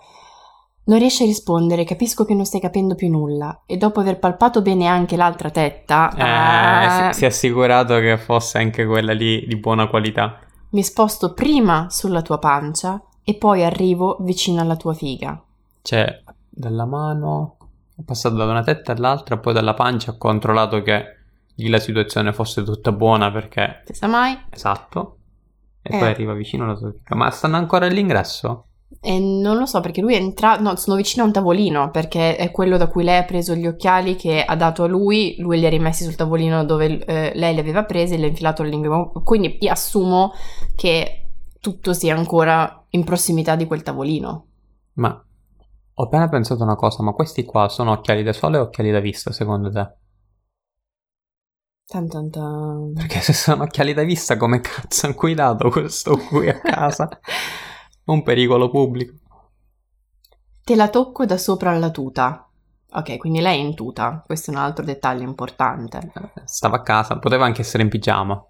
Non 0.92 1.00
riesce 1.00 1.24
a 1.24 1.26
rispondere, 1.26 1.86
capisco 1.86 2.26
che 2.26 2.34
non 2.34 2.44
stai 2.44 2.60
capendo 2.60 2.96
più 2.96 3.10
nulla. 3.10 3.62
E 3.66 3.78
dopo 3.78 4.02
aver 4.02 4.20
palpato 4.20 4.62
bene 4.62 4.88
anche 4.88 5.16
l'altra 5.16 5.50
tetta, 5.50 6.14
Eh, 6.14 6.22
ah, 6.22 7.12
si, 7.14 7.20
si 7.20 7.24
è 7.24 7.28
assicurato 7.30 7.98
che 8.00 8.18
fosse 8.18 8.58
anche 8.58 8.86
quella 8.86 9.14
lì 9.14 9.46
di 9.48 9.56
buona 9.56 9.88
qualità. 9.88 10.38
mi 10.72 10.84
sposto 10.84 11.34
prima 11.34 11.90
sulla 11.90 12.22
tua 12.22 12.40
pancia 12.40 13.02
e 13.24 13.36
poi 13.36 13.64
arrivo 13.64 14.18
vicino 14.20 14.60
alla 14.60 14.76
tua 14.76 14.94
figa. 14.94 15.42
Cioè, 15.82 16.24
dalla 16.50 16.86
mano... 16.86 17.56
È 17.96 18.02
passato 18.04 18.36
da 18.36 18.44
una 18.44 18.62
tetta 18.64 18.92
all'altra, 18.92 19.38
poi 19.38 19.54
dalla 19.54 19.74
pancia 19.74 20.12
ho 20.12 20.18
controllato 20.18 20.82
che 20.82 21.04
lì 21.56 21.70
la 21.70 21.80
situazione 21.80 22.34
fosse 22.34 22.64
tutta 22.64 22.92
buona 22.92 23.32
perché... 23.32 23.84
Sa 23.92 24.08
mai. 24.08 24.38
Esatto. 24.50 25.20
E 25.82 25.96
Eh. 25.96 26.00
poi 26.00 26.10
arriva 26.10 26.34
vicino 26.34 26.66
la 26.66 26.76
tua 26.76 26.92
fica. 26.92 27.16
Ma 27.16 27.30
stanno 27.30 27.56
ancora 27.56 27.86
all'ingresso? 27.86 28.66
E 29.00 29.20
non 29.20 29.58
lo 29.58 29.66
so 29.66 29.80
perché 29.80 30.02
lui 30.02 30.14
è 30.14 30.18
entrato. 30.18 30.62
No, 30.62 30.76
sono 30.76 30.96
vicino 30.96 31.24
a 31.24 31.28
un 31.28 31.32
tavolino 31.32 31.90
perché 31.92 32.36
è 32.36 32.52
quello 32.52 32.78
da 32.78 32.88
cui 32.88 33.04
lei 33.04 33.18
ha 33.18 33.24
preso 33.24 33.56
gli 33.56 33.66
occhiali 33.66 34.16
che 34.16 34.44
ha 34.44 34.56
dato 34.56 34.84
a 34.84 34.88
lui. 34.88 35.36
Lui 35.40 35.60
li 35.60 35.66
ha 35.66 35.70
rimessi 35.70 36.04
sul 36.04 36.16
tavolino 36.16 36.66
dove 36.66 37.04
eh, 37.06 37.32
lei 37.36 37.54
li 37.54 37.60
aveva 37.60 37.84
presi 37.84 38.14
e 38.14 38.18
li 38.18 38.26
ha 38.26 38.28
infilato 38.28 38.62
all'ingresso. 38.62 39.22
Quindi 39.24 39.58
assumo 39.68 40.34
che 40.76 41.30
tutto 41.60 41.94
sia 41.94 42.16
ancora 42.16 42.86
in 42.90 43.04
prossimità 43.04 43.56
di 43.56 43.66
quel 43.66 43.84
tavolino. 43.84 44.48
Ma 44.94 45.26
ho 45.94 46.04
appena 46.04 46.28
pensato 46.30 46.64
una 46.64 46.76
cosa, 46.76 47.04
ma 47.04 47.14
questi 47.14 47.46
qua 47.46 47.70
sono 47.70 47.92
occhiali 47.92 48.24
da 48.24 48.34
sole 48.34 48.58
o 48.58 48.64
occhiali 48.64 48.92
da 48.92 49.00
vista 49.00 49.32
secondo 49.32 49.72
te? 49.72 49.96
Tan 51.86 52.08
tan 52.08 52.30
tan. 52.30 52.94
Perché 52.94 53.20
se 53.20 53.34
sono 53.34 53.64
occhiali 53.64 53.94
da 53.94 54.04
vista, 54.04 54.38
come 54.38 54.62
cazzo 54.62 55.08
hanno 55.08 55.16
guidato 55.16 55.70
questo 55.70 56.18
qui 56.18 56.50
a 56.50 56.60
casa? 56.60 57.10
Un 58.06 58.24
pericolo 58.24 58.70
pubblico. 58.70 59.14
Te 60.64 60.76
la 60.76 60.90
tocco 60.90 61.26
da 61.26 61.38
sopra 61.38 61.72
alla 61.72 61.92
tuta. 61.92 62.48
Ok, 62.94 63.18
quindi 63.18 63.40
lei 63.40 63.60
è 63.60 63.64
in 63.64 63.74
tuta. 63.74 64.22
Questo 64.26 64.52
è 64.52 64.54
un 64.54 64.60
altro 64.60 64.84
dettaglio 64.84 65.24
importante. 65.24 66.12
Stava 66.46 66.78
a 66.78 66.82
casa, 66.82 67.20
poteva 67.20 67.46
anche 67.46 67.62
essere 67.62 67.84
in 67.84 67.90
pigiama, 67.90 68.44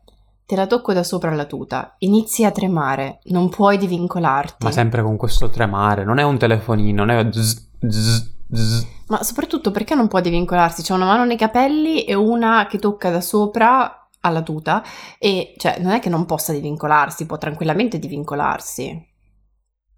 Te 0.51 0.57
la 0.57 0.67
tocco 0.67 0.91
da 0.91 1.03
sopra 1.03 1.31
alla 1.31 1.45
tuta. 1.45 1.95
Inizi 1.99 2.43
a 2.43 2.51
tremare. 2.51 3.19
Non 3.25 3.47
puoi 3.47 3.77
divincolarti. 3.77 4.65
ma 4.65 4.71
sempre 4.71 5.01
con 5.01 5.15
questo 5.15 5.49
tremare. 5.49 6.03
Non 6.03 6.17
è 6.17 6.23
un 6.23 6.37
telefonino, 6.37 7.05
non 7.05 7.15
è 7.15 7.29
zzz, 7.31 7.69
zzz, 7.87 8.33
zzz. 8.51 8.87
Ma 9.07 9.23
soprattutto 9.23 9.71
perché 9.71 9.95
non 9.95 10.09
può 10.09 10.19
divincolarsi? 10.19 10.81
C'è 10.81 10.93
una 10.93 11.05
mano 11.05 11.23
nei 11.23 11.37
capelli 11.37 12.03
e 12.03 12.15
una 12.15 12.67
che 12.69 12.79
tocca 12.79 13.09
da 13.09 13.21
sopra 13.21 14.09
alla 14.19 14.41
tuta 14.41 14.83
e 15.17 15.53
cioè 15.55 15.79
non 15.79 15.93
è 15.93 15.99
che 15.99 16.09
non 16.09 16.25
possa 16.25 16.51
divincolarsi, 16.51 17.25
può 17.25 17.37
tranquillamente 17.37 17.97
divincolarsi. 17.97 19.11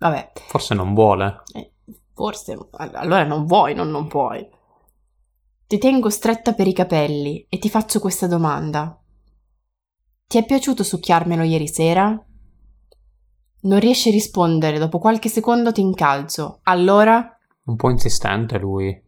Vabbè, 0.04 0.32
Forse 0.48 0.74
non 0.74 0.94
vuole. 0.94 1.44
forse 2.14 2.58
allora 2.72 3.24
non 3.24 3.46
vuoi, 3.46 3.74
non 3.74 3.90
non 3.90 4.08
puoi. 4.08 4.46
Ti 5.66 5.78
tengo 5.78 6.10
stretta 6.10 6.54
per 6.54 6.68
i 6.68 6.74
capelli 6.74 7.46
e 7.48 7.58
ti 7.58 7.70
faccio 7.70 8.00
questa 8.02 8.28
domanda. 8.28 9.00
Ti 10.28 10.38
è 10.38 10.46
piaciuto 10.46 10.84
succhiarmelo 10.84 11.44
ieri 11.44 11.68
sera? 11.70 12.22
Non 13.62 13.80
riesci 13.80 14.10
a 14.10 14.12
rispondere, 14.12 14.78
dopo 14.78 15.00
qualche 15.00 15.30
secondo 15.30 15.72
ti 15.72 15.80
incalzo. 15.80 16.60
Allora? 16.64 17.38
Un 17.66 17.76
po' 17.78 17.90
insistente 17.90 18.58
lui. 18.58 19.02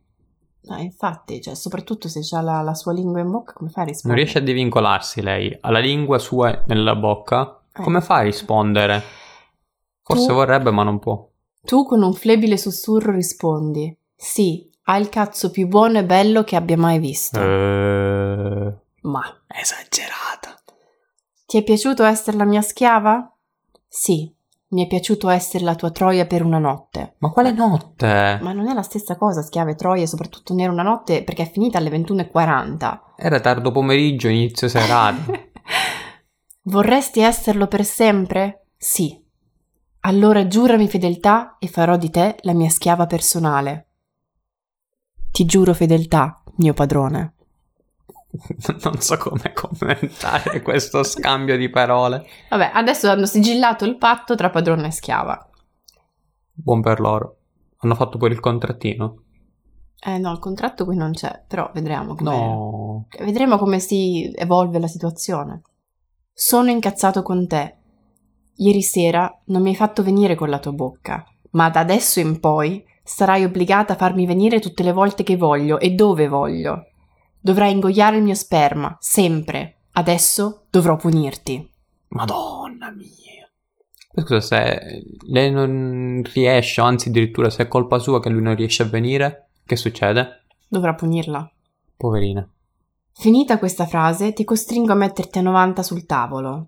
Ah, 0.68 0.80
infatti, 0.80 1.42
cioè, 1.42 1.56
soprattutto 1.56 2.08
se 2.08 2.22
c'ha 2.24 2.40
la, 2.42 2.62
la 2.62 2.74
sua 2.74 2.94
lingua 2.94 3.20
in 3.20 3.30
bocca, 3.32 3.52
come 3.54 3.70
fai 3.70 3.84
a 3.84 3.86
Non 3.86 3.94
rispondere? 3.94 4.24
riesce 4.24 4.40
a 4.40 4.44
divincolarsi 4.46 5.22
lei. 5.22 5.56
Ha 5.60 5.70
la 5.72 5.80
lingua 5.80 6.18
sua 6.20 6.64
nella 6.68 6.96
bocca. 6.96 7.60
Eh. 7.74 7.84
Come 7.84 8.00
fa 8.00 8.16
a 8.16 8.22
rispondere? 8.22 9.04
Forse 10.08 10.28
Tu- 10.28 10.34
vorrebbe, 10.34 10.70
ma 10.72 10.84
non 10.84 11.00
può. 11.00 11.28
Tu 11.64 11.84
con 11.84 12.04
un 12.04 12.14
flebile 12.14 12.58
sussurro 12.58 13.12
rispondi: 13.12 13.98
Sì, 14.16 14.70
ha 14.84 14.98
il 14.98 15.10
cazzo 15.10 15.50
più 15.50 15.68
buono 15.68 15.98
e 15.98 16.06
bello 16.06 16.44
che 16.44 16.56
abbia 16.56 16.78
mai 16.78 17.00
visto. 17.00 17.40
Eh, 17.40 18.74
Ma 19.02 19.24
esagerata. 19.48 20.62
ti 21.48 21.58
è 21.58 21.64
piaciuto 21.64 22.04
essere 22.04 22.38
la 22.38 22.46
mia 22.46 22.62
schiava? 22.62 23.32
Sì, 23.88 24.32
mi 24.68 24.84
è 24.84 24.88
piaciuto 24.88 25.28
essere 25.30 25.64
la 25.64 25.74
tua 25.74 25.90
troia 25.90 26.28
per 26.28 26.44
una 26.44 26.60
notte. 26.60 27.16
Ma 27.20 27.32
quale 27.32 27.52
notte? 27.52 28.38
Ma 28.42 28.52
non 28.54 28.68
è 28.68 28.74
la 28.76 28.82
stessa 28.84 29.16
cosa, 29.16 29.42
schiave 29.42 29.72
e 29.72 29.76
troie, 29.76 30.06
soprattutto 30.06 30.54
nera 30.54 30.72
una 30.72 30.84
notte 30.84 31.24
perché 31.24 31.44
è 31.44 31.52
finita 31.52 31.80
alle 31.80 31.90
21.40. 31.90 33.00
Era 33.16 33.40
tardo 33.40 33.72
pomeriggio, 33.72 34.28
inizio 34.28 34.68
serata. 34.68 35.24
Vorresti 36.64 37.22
esserlo 37.22 37.68
per 37.68 37.84
sempre? 37.86 38.68
Sì. 38.78 39.24
Allora 40.08 40.46
giurami 40.46 40.88
fedeltà 40.88 41.58
e 41.58 41.68
farò 41.68 41.98
di 41.98 42.12
te 42.12 42.38
la 42.42 42.54
mia 42.54 42.70
schiava 42.70 43.08
personale. 43.08 43.88
Ti 45.32 45.46
giuro 45.46 45.74
fedeltà, 45.74 46.44
mio 46.58 46.74
padrone. 46.76 47.34
non 48.84 49.02
so 49.02 49.18
come 49.18 49.52
commentare 49.54 50.62
questo 50.62 51.02
scambio 51.02 51.58
di 51.58 51.70
parole. 51.70 52.24
Vabbè, 52.52 52.70
adesso 52.76 53.10
hanno 53.10 53.26
sigillato 53.26 53.84
il 53.86 53.98
patto 53.98 54.36
tra 54.36 54.52
padrone 54.52 54.88
e 54.88 54.92
schiava. 54.92 55.50
Buon 56.52 56.82
per 56.82 57.00
loro. 57.00 57.38
Hanno 57.78 57.96
fatto 57.96 58.20
pure 58.20 58.34
il 58.34 58.40
contrattino? 58.40 59.24
Eh 60.00 60.20
no, 60.20 60.32
il 60.32 60.40
contratto 60.40 60.86
qui 60.86 60.96
non 60.96 61.14
c'è, 61.14 61.46
però 61.48 61.72
vedremo 61.74 62.14
come, 62.14 62.30
No. 62.30 63.08
vedremo 63.22 63.58
come 63.58 63.80
si 63.80 64.32
evolve 64.36 64.78
la 64.78 64.88
situazione. 64.88 65.64
Sono 66.32 66.70
incazzato 66.70 67.24
con 67.24 67.48
te. 67.48 67.78
Ieri 68.58 68.82
sera 68.82 69.42
non 69.46 69.62
mi 69.62 69.70
hai 69.70 69.76
fatto 69.76 70.04
venire 70.04 70.36
con 70.36 70.50
la 70.50 70.60
tua 70.60 70.72
bocca, 70.72 71.26
ma 71.52 71.70
da 71.70 71.82
adesso 71.82 72.20
in 72.20 72.40
poi 72.40 72.84
sarai 73.04 73.44
obbligata 73.44 73.94
a 73.94 73.98
farmi 73.98 74.26
venire 74.26 74.60
tutte 74.60 74.84
le 74.84 74.92
volte 74.92 75.24
che 75.24 75.36
voglio 75.36 75.80
e 75.80 75.92
dove 75.92 76.28
voglio. 76.28 76.88
Dovrai 77.40 77.72
ingoiare 77.72 78.18
il 78.18 78.24
mio 78.24 78.34
sperma, 78.34 78.96
sempre. 79.00 79.76
Adesso 79.92 80.66
dovrò 80.70 80.96
punirti. 80.96 81.70
Madonna 82.10 82.92
mia. 82.92 83.50
Scusa, 84.18 84.40
se 84.40 85.04
lei 85.28 85.52
non 85.52 86.24
riesce, 86.34 86.82
anzi 86.82 87.10
addirittura 87.10 87.50
se 87.50 87.64
è 87.64 87.68
colpa 87.68 88.00
sua 88.00 88.22
che 88.22 88.30
lui 88.30 88.42
non 88.42 88.56
riesce 88.56 88.84
a 88.84 88.88
venire, 88.88 89.50
che 89.66 89.76
succede? 89.76 90.44
Dovrà 90.68 90.94
punirla. 90.96 91.50
Poverina. 91.98 92.48
Finita 93.12 93.60
questa 93.60 93.86
frase, 93.86 94.34
ti 94.34 94.44
costringo 94.44 94.94
a 94.94 94.96
metterti 94.96 95.38
a 95.38 95.42
90 95.42 95.84
sul 95.84 96.06
tavolo. 96.06 96.68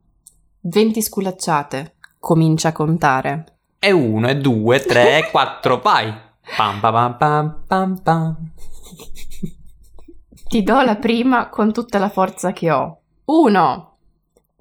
20 0.70 1.02
sculacciate. 1.02 1.96
Comincia 2.20 2.70
a 2.70 2.72
contare. 2.74 3.60
E 3.80 3.92
uno, 3.92 4.28
e 4.28 4.36
due, 4.36 4.80
tre, 4.82 5.20
e 5.20 5.30
quattro, 5.32 5.80
vai! 5.80 6.14
Pam 6.56 6.80
pam 6.80 7.18
pam 7.18 7.64
pam 7.68 8.02
pam. 8.02 8.52
Ti 10.48 10.64
do 10.64 10.82
la 10.82 10.96
prima 10.96 11.50
con 11.50 11.72
tutta 11.72 12.00
la 12.00 12.10
forza 12.10 12.52
che 12.52 12.72
ho. 12.72 13.00
Uno. 13.26 13.98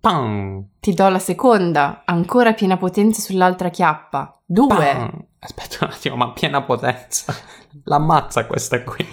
Pam! 0.01 0.69
Ti 0.79 0.95
do 0.95 1.09
la 1.09 1.19
seconda, 1.19 2.03
ancora 2.05 2.55
piena 2.55 2.77
potenza 2.77 3.21
sull'altra 3.21 3.71
chiappa. 3.71 4.40
Due. 4.45 4.69
pam. 4.69 5.25
Aspetta 5.40 5.85
un 5.85 5.90
attimo, 5.90 6.16
ma 6.16 6.31
piena 6.31 6.62
potenza. 6.62 7.35
L'ammazza 7.85 8.47
questa 8.47 8.83
qui. 8.85 9.05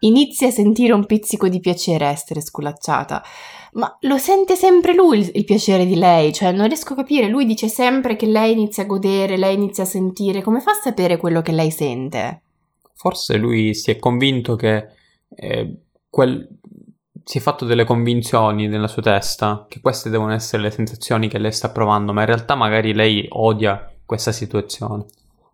Inizi 0.00 0.44
a 0.44 0.50
sentire 0.50 0.92
un 0.92 1.06
pizzico 1.06 1.48
di 1.48 1.60
piacere 1.60 2.06
a 2.06 2.10
essere 2.10 2.40
sculacciata. 2.40 3.22
Ma 3.72 3.96
lo 4.00 4.18
sente 4.18 4.56
sempre 4.56 4.94
lui 4.94 5.18
il, 5.18 5.30
il 5.34 5.44
piacere 5.44 5.86
di 5.86 5.96
lei, 5.96 6.32
cioè 6.32 6.52
non 6.52 6.66
riesco 6.66 6.92
a 6.92 6.96
capire. 6.96 7.28
Lui 7.28 7.46
dice 7.46 7.68
sempre 7.68 8.16
che 8.16 8.26
lei 8.26 8.52
inizia 8.52 8.82
a 8.82 8.86
godere, 8.86 9.36
lei 9.36 9.54
inizia 9.54 9.84
a 9.84 9.86
sentire. 9.86 10.42
Come 10.42 10.60
fa 10.60 10.72
a 10.72 10.80
sapere 10.82 11.16
quello 11.16 11.42
che 11.42 11.52
lei 11.52 11.70
sente? 11.70 12.42
Forse 12.94 13.36
lui 13.36 13.74
si 13.74 13.90
è 13.90 13.98
convinto 13.98 14.56
che 14.56 14.88
eh, 15.34 15.76
quel... 16.08 16.48
si 17.24 17.38
è 17.38 17.40
fatto 17.40 17.64
delle 17.64 17.84
convinzioni 17.84 18.68
nella 18.68 18.88
sua 18.88 19.02
testa 19.02 19.66
che 19.68 19.80
queste 19.80 20.08
devono 20.08 20.32
essere 20.32 20.62
le 20.62 20.70
sensazioni 20.70 21.28
che 21.28 21.38
lei 21.38 21.52
sta 21.52 21.70
provando, 21.70 22.12
ma 22.12 22.20
in 22.20 22.26
realtà 22.26 22.54
magari 22.54 22.94
lei 22.94 23.26
odia 23.30 23.92
questa 24.04 24.32
situazione. 24.32 25.04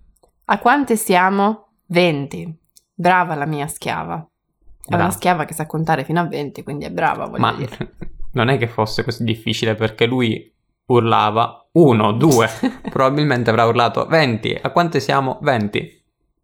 A 0.46 0.60
quante 0.60 0.96
siamo? 0.96 1.71
20. 1.92 2.58
Brava 2.94 3.36
la 3.36 3.46
mia 3.46 3.68
schiava. 3.68 4.16
È 4.16 4.94
una 4.94 4.98
Brava. 4.98 5.12
schiava 5.12 5.46
che 5.46 5.54
sa 5.54 5.66
contare 5.66 6.06
fino 6.06 6.22
a 6.22 6.26
20, 6.26 6.64
quindi 6.64 6.86
è 6.86 6.90
brava, 6.92 7.26
voglio 7.26 7.42
Ma 7.42 7.54
dire. 7.54 7.96
non 8.32 8.48
è 8.48 8.58
che 8.58 8.68
fosse 8.68 9.04
così 9.04 9.26
difficile 9.26 9.76
perché 9.76 10.06
lui 10.06 10.50
urlava 10.86 11.68
uno, 11.74 12.14
due, 12.14 12.48
probabilmente 12.90 13.50
avrà 13.50 13.66
urlato 13.66 14.06
20. 14.06 14.60
A 14.62 14.70
quante 14.72 15.02
siamo? 15.02 15.40
20. 15.42 16.04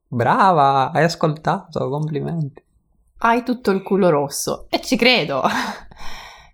Brava, 0.10 0.92
hai 0.92 1.04
ascoltato, 1.06 1.90
complimenti. 1.90 2.62
Hai 3.20 3.44
tutto 3.44 3.72
il 3.72 3.82
culo 3.84 4.10
rosso. 4.10 4.68
E 4.70 4.82
ci 4.82 4.98
credo. 4.98 5.44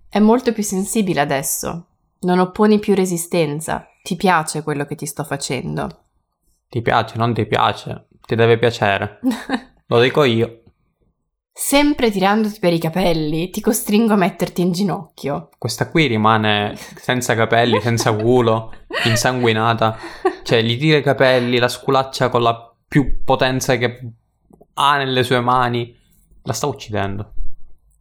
È 0.07 0.19
molto 0.19 0.53
più 0.53 0.61
sensibile 0.63 1.19
adesso. 1.19 1.87
Non 2.21 2.39
opponi 2.39 2.77
più 2.77 2.93
resistenza. 2.93 3.87
Ti 4.03 4.15
piace 4.15 4.61
quello 4.61 4.85
che 4.85 4.95
ti 4.95 5.05
sto 5.07 5.23
facendo. 5.23 6.03
Ti 6.69 6.81
piace, 6.81 7.17
non 7.17 7.33
ti 7.33 7.45
piace. 7.45 8.07
Ti 8.25 8.35
deve 8.35 8.57
piacere. 8.57 9.19
Lo 9.87 9.99
dico 9.99 10.23
io. 10.23 10.61
Sempre 11.55 12.09
tirandoti 12.09 12.57
per 12.59 12.73
i 12.73 12.79
capelli, 12.79 13.51
ti 13.51 13.61
costringo 13.61 14.13
a 14.13 14.17
metterti 14.17 14.61
in 14.61 14.71
ginocchio. 14.71 15.49
Questa 15.59 15.89
qui 15.89 16.07
rimane 16.07 16.75
senza 16.75 17.35
capelli, 17.35 17.79
senza 17.79 18.11
culo, 18.15 18.73
insanguinata. 19.05 19.95
Cioè, 20.41 20.63
gli 20.63 20.79
tira 20.79 20.97
i 20.97 21.03
capelli, 21.03 21.59
la 21.59 21.67
sculaccia 21.67 22.29
con 22.29 22.41
la 22.41 22.73
più 22.87 23.23
potenza 23.23 23.75
che 23.77 23.99
ha 24.73 24.97
nelle 24.97 25.23
sue 25.23 25.41
mani. 25.41 25.95
La 26.41 26.53
sta 26.53 26.65
uccidendo. 26.65 27.33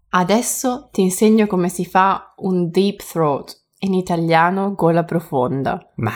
Adesso 0.09 0.89
ti 0.91 1.03
insegno 1.03 1.47
come 1.47 1.69
si 1.69 1.85
fa 1.85 2.33
un 2.39 2.71
deep 2.71 3.03
throat, 3.03 3.55
in 3.81 3.93
italiano 3.93 4.75
gola 4.75 5.05
profonda. 5.05 5.93
Ma 5.97 6.13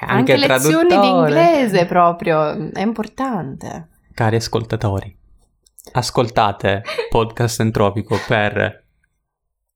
Anche, 0.00 0.34
anche, 0.34 0.46
lezioni 0.46 0.98
di 0.98 1.08
inglese 1.08 1.86
proprio, 1.86 2.70
è 2.72 2.82
importante. 2.82 3.88
Cari 4.12 4.36
ascoltatori, 4.36 5.16
ascoltate 5.92 6.82
Podcast 7.08 7.60
Entropico 7.60 8.18
per 8.26 8.84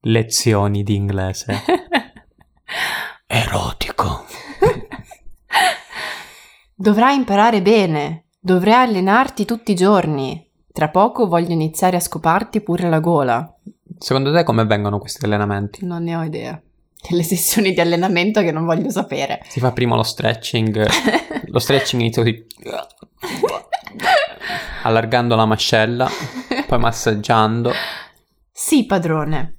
lezioni 0.00 0.82
di 0.82 0.94
inglese. 0.94 1.62
Erotico. 3.26 4.24
Dovrai 6.74 7.16
imparare 7.16 7.62
bene, 7.62 8.26
dovrai 8.38 8.88
allenarti 8.88 9.44
tutti 9.44 9.72
i 9.72 9.76
giorni. 9.76 10.48
Tra 10.72 10.88
poco 10.88 11.26
voglio 11.26 11.52
iniziare 11.52 11.96
a 11.96 12.00
scoparti 12.00 12.60
pure 12.60 12.88
la 12.88 13.00
gola. 13.00 13.56
Secondo 13.98 14.32
te 14.32 14.44
come 14.44 14.64
vengono 14.64 14.98
questi 14.98 15.24
allenamenti? 15.24 15.84
Non 15.84 16.04
ne 16.04 16.16
ho 16.16 16.22
idea. 16.22 16.60
Delle 17.08 17.22
sessioni 17.22 17.72
di 17.72 17.80
allenamento 17.80 18.40
che 18.40 18.52
non 18.52 18.66
voglio 18.66 18.90
sapere. 18.90 19.40
Si 19.48 19.58
fa 19.58 19.72
prima 19.72 19.96
lo 19.96 20.02
stretching. 20.02 20.86
Lo 21.46 21.58
stretching 21.58 22.02
inizia 22.02 22.22
così. 22.22 22.46
Allargando 24.82 25.34
la 25.34 25.46
mascella, 25.46 26.08
poi 26.66 26.78
massaggiando. 26.78 27.72
Sì, 28.52 28.84
padrone. 28.86 29.56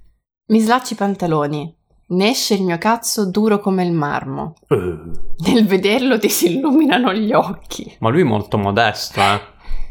Mi 0.48 0.60
slacci 0.60 0.94
i 0.94 0.96
pantaloni. 0.96 1.78
Ne 2.08 2.30
esce 2.30 2.56
il 2.56 2.64
mio 2.64 2.78
cazzo 2.78 3.30
duro 3.30 3.60
come 3.60 3.84
il 3.84 3.94
marmo. 3.94 4.56
Nel 4.68 5.66
vederlo 5.66 6.20
ti 6.20 6.30
si 6.30 6.56
illuminano 6.56 7.14
gli 7.14 7.32
occhi. 7.32 7.96
Ma 8.00 8.10
lui 8.10 8.22
è 8.22 8.26
molto 8.26 8.58
modesto, 8.58 9.22
eh. 9.22 9.40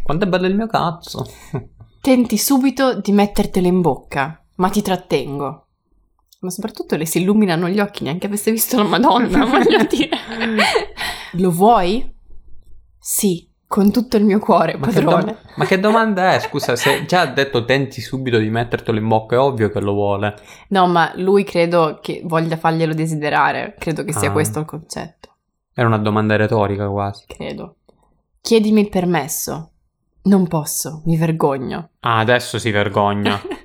Quanto 0.03 0.25
è 0.25 0.29
bello 0.29 0.47
il 0.47 0.55
mio 0.55 0.67
cazzo. 0.67 1.27
Tenti 2.01 2.39
subito 2.39 3.01
di 3.01 3.13
mettertelo 3.13 3.67
in 3.67 3.81
bocca, 3.81 4.45
ma 4.57 4.69
ti 4.69 4.83
trattengo. 4.83 5.67
Ma 6.41 6.51
soprattutto 6.51 6.97
le 6.97 7.05
si 7.07 7.21
illuminano 7.21 7.69
gli 7.69 7.81
occhi, 7.81 8.03
neanche 8.05 8.27
avesse 8.27 8.51
visto 8.51 8.77
la 8.79 8.85
Madonna, 8.85 9.45
voglio 9.47 9.85
dire. 9.89 10.09
Lo 11.33 11.51
vuoi? 11.51 12.13
Sì, 12.99 13.47
con 13.67 13.93
tutto 13.93 14.17
il 14.17 14.25
mio 14.25 14.39
cuore, 14.39 14.77
Ma 14.77 14.87
che, 14.89 14.95
padrone. 15.03 15.25
dom- 15.25 15.37
ma 15.57 15.65
che 15.67 15.79
domanda 15.79 16.33
è? 16.35 16.41
Scusa, 16.41 16.77
se 16.77 17.05
già 17.05 17.21
ha 17.23 17.27
detto 17.27 17.65
tenti 17.67 18.01
subito 18.01 18.39
di 18.39 18.49
mettertelo 18.49 18.99
in 18.99 19.07
bocca, 19.07 19.37
è 19.37 19.39
ovvio 19.39 19.71
che 19.71 19.81
lo 19.81 19.93
vuole. 19.93 20.35
No, 20.69 20.87
ma 20.87 21.13
lui 21.17 21.45
credo 21.45 21.99
che 22.01 22.23
voglia 22.25 22.57
farglielo 22.57 22.95
desiderare. 22.95 23.75
Credo 23.79 24.03
che 24.03 24.13
sia 24.13 24.29
Ah. 24.31 24.33
questo 24.33 24.61
il 24.61 24.65
concetto. 24.65 25.29
Era 25.75 25.87
una 25.89 25.99
domanda 25.99 26.37
retorica 26.37 26.89
quasi. 26.89 27.25
Credo. 27.27 27.77
Chiedimi 28.41 28.81
il 28.81 28.89
permesso. 28.89 29.71
Non 30.23 30.47
posso, 30.49 31.03
mi 31.05 31.17
vergogno. 31.17 31.91
Ah, 32.01 32.19
adesso 32.19 32.59
si 32.59 32.71
vergogna. 32.71 33.41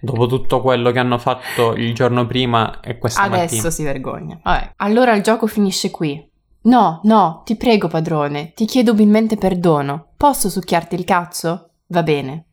Dopo 0.00 0.26
tutto 0.26 0.60
quello 0.60 0.90
che 0.90 0.98
hanno 0.98 1.18
fatto 1.18 1.74
il 1.74 1.94
giorno 1.94 2.26
prima 2.26 2.80
e 2.80 2.98
questa 2.98 3.22
Adesso 3.22 3.54
mattina. 3.54 3.70
si 3.70 3.82
vergogna. 3.82 4.40
Vabbè. 4.42 4.72
Allora 4.76 5.14
il 5.14 5.22
gioco 5.22 5.46
finisce 5.46 5.90
qui. 5.90 6.26
No, 6.62 7.00
no, 7.04 7.42
ti 7.44 7.56
prego, 7.56 7.88
padrone, 7.88 8.52
ti 8.54 8.64
chiedo 8.66 8.92
umilmente 8.92 9.36
perdono. 9.36 10.08
Posso 10.16 10.50
succhiarti 10.50 10.94
il 10.94 11.04
cazzo? 11.04 11.70
Va 11.86 12.02
bene. 12.02 12.44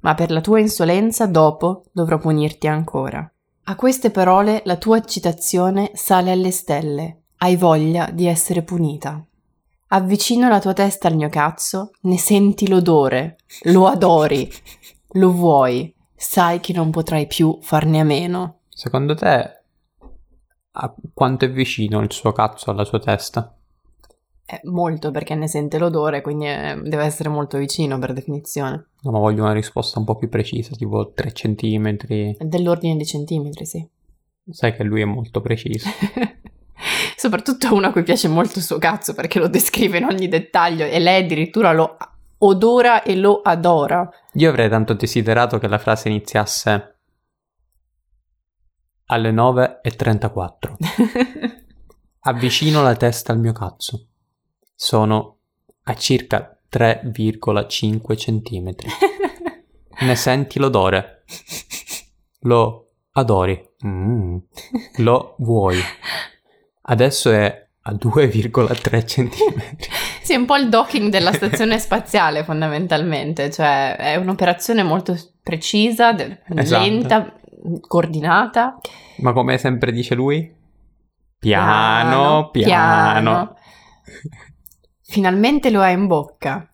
Ma 0.00 0.14
per 0.14 0.30
la 0.30 0.40
tua 0.40 0.60
insolenza, 0.60 1.26
dopo, 1.26 1.84
dovrò 1.90 2.18
punirti 2.18 2.66
ancora. 2.66 3.28
A 3.64 3.76
queste 3.76 4.10
parole 4.10 4.60
la 4.66 4.76
tua 4.76 4.98
eccitazione 4.98 5.92
sale 5.94 6.30
alle 6.30 6.50
stelle. 6.50 7.22
Hai 7.38 7.56
voglia 7.56 8.10
di 8.12 8.26
essere 8.26 8.62
punita. 8.62 9.24
Avvicino 9.88 10.48
la 10.48 10.60
tua 10.60 10.72
testa 10.72 11.08
al 11.08 11.16
mio 11.16 11.28
cazzo, 11.28 11.92
ne 12.02 12.18
senti 12.18 12.68
l'odore, 12.68 13.36
lo 13.64 13.86
adori, 13.86 14.50
lo 15.12 15.30
vuoi, 15.30 15.93
sai 16.24 16.60
che 16.60 16.72
non 16.72 16.90
potrai 16.90 17.26
più 17.26 17.58
farne 17.60 18.00
a 18.00 18.04
meno. 18.04 18.60
Secondo 18.68 19.14
te, 19.14 19.60
a 20.72 20.94
quanto 21.12 21.44
è 21.44 21.50
vicino 21.50 22.00
il 22.00 22.10
suo 22.10 22.32
cazzo 22.32 22.70
alla 22.70 22.84
sua 22.84 22.98
testa? 22.98 23.54
Eh, 24.46 24.60
molto 24.64 25.10
perché 25.10 25.34
ne 25.34 25.46
sente 25.46 25.78
l'odore, 25.78 26.22
quindi 26.22 26.46
eh, 26.46 26.80
deve 26.82 27.04
essere 27.04 27.28
molto 27.28 27.58
vicino 27.58 27.98
per 27.98 28.14
definizione. 28.14 28.86
No, 29.02 29.10
ma 29.10 29.18
voglio 29.18 29.42
una 29.42 29.52
risposta 29.52 29.98
un 29.98 30.06
po' 30.06 30.16
più 30.16 30.28
precisa, 30.28 30.74
tipo 30.74 31.12
3 31.12 31.32
centimetri. 31.32 32.36
È 32.38 32.44
dell'ordine 32.44 32.96
di 32.96 33.06
centimetri, 33.06 33.66
sì. 33.66 33.86
Sai 34.50 34.74
che 34.74 34.82
lui 34.82 35.02
è 35.02 35.06
molto 35.06 35.40
preciso. 35.40 35.88
Soprattutto 37.16 37.72
uno 37.72 37.86
a 37.86 37.92
cui 37.92 38.02
piace 38.02 38.28
molto 38.28 38.58
il 38.58 38.64
suo 38.64 38.78
cazzo 38.78 39.14
perché 39.14 39.38
lo 39.38 39.48
descrive 39.48 39.98
in 39.98 40.04
ogni 40.04 40.28
dettaglio 40.28 40.84
e 40.84 40.98
lei 40.98 41.22
addirittura 41.22 41.72
lo 41.72 41.96
odora 42.46 43.02
e 43.02 43.16
lo 43.16 43.40
adora. 43.42 44.08
Io 44.34 44.48
avrei 44.48 44.68
tanto 44.68 44.94
desiderato 44.94 45.58
che 45.58 45.68
la 45.68 45.78
frase 45.78 46.08
iniziasse 46.08 46.98
alle 49.06 49.32
9.34. 49.32 50.74
Avvicino 52.20 52.82
la 52.82 52.96
testa 52.96 53.32
al 53.32 53.38
mio 53.38 53.52
cazzo. 53.52 54.06
Sono 54.74 55.38
a 55.84 55.94
circa 55.94 56.58
3,5 56.70 58.16
centimetri. 58.16 58.88
Ne 59.96 60.16
senti 60.16 60.58
l'odore. 60.58 61.22
Lo 62.40 62.94
adori. 63.12 63.70
Mm. 63.86 64.38
Lo 64.96 65.36
vuoi. 65.38 65.78
Adesso 66.82 67.30
è 67.30 67.68
a 67.82 67.92
2,3 67.92 69.06
centimetri. 69.06 69.88
Sì, 70.24 70.32
è 70.32 70.36
un 70.36 70.46
po' 70.46 70.56
il 70.56 70.68
docking 70.68 71.10
della 71.10 71.32
stazione 71.32 71.78
spaziale 71.78 72.42
fondamentalmente, 72.44 73.50
cioè 73.50 73.94
è 73.96 74.16
un'operazione 74.16 74.82
molto 74.82 75.14
precisa, 75.42 76.12
de- 76.12 76.40
Esatto. 76.56 76.82
lenta, 76.82 77.32
coordinata. 77.86 78.78
Ma 79.18 79.32
come 79.32 79.58
sempre 79.58 79.92
dice 79.92 80.14
lui? 80.14 80.52
Piano, 81.38 82.48
piano. 82.50 83.54
Finalmente 85.02 85.70
lo 85.70 85.80
hai 85.80 85.92
in 85.94 86.06
bocca. 86.06 86.68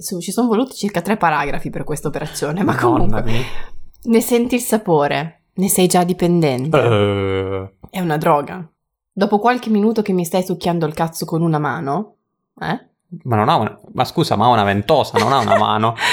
Ci 0.00 0.32
sono 0.32 0.48
voluti 0.48 0.74
circa 0.74 1.02
tre 1.02 1.16
paragrafi 1.16 1.70
per 1.70 1.84
questa 1.84 2.08
operazione, 2.08 2.62
ma 2.62 2.72
Madonna 2.72 2.96
comunque 3.20 3.22
mia. 3.30 3.42
ne 4.04 4.20
senti 4.20 4.54
il 4.54 4.60
sapore, 4.60 5.42
ne 5.54 5.68
sei 5.68 5.86
già 5.86 6.02
dipendente. 6.04 6.78
Eh, 6.80 7.70
È 7.90 8.00
una 8.00 8.16
droga. 8.16 8.68
Dopo 9.12 9.38
qualche 9.38 9.70
minuto 9.70 10.02
che 10.02 10.12
mi 10.12 10.24
stai 10.24 10.44
succhiando 10.44 10.86
il 10.86 10.94
cazzo 10.94 11.24
con 11.24 11.42
una 11.42 11.58
mano, 11.58 12.15
eh? 12.60 12.88
ma 13.22 13.36
non 13.36 13.48
ha 13.48 13.56
una... 13.56 13.80
Ma 13.92 14.04
scusa, 14.04 14.36
ma 14.36 14.46
ha 14.46 14.50
una 14.50 14.64
ventosa, 14.64 15.18
non 15.18 15.32
ha 15.32 15.38
una 15.38 15.56
mano. 15.56 15.94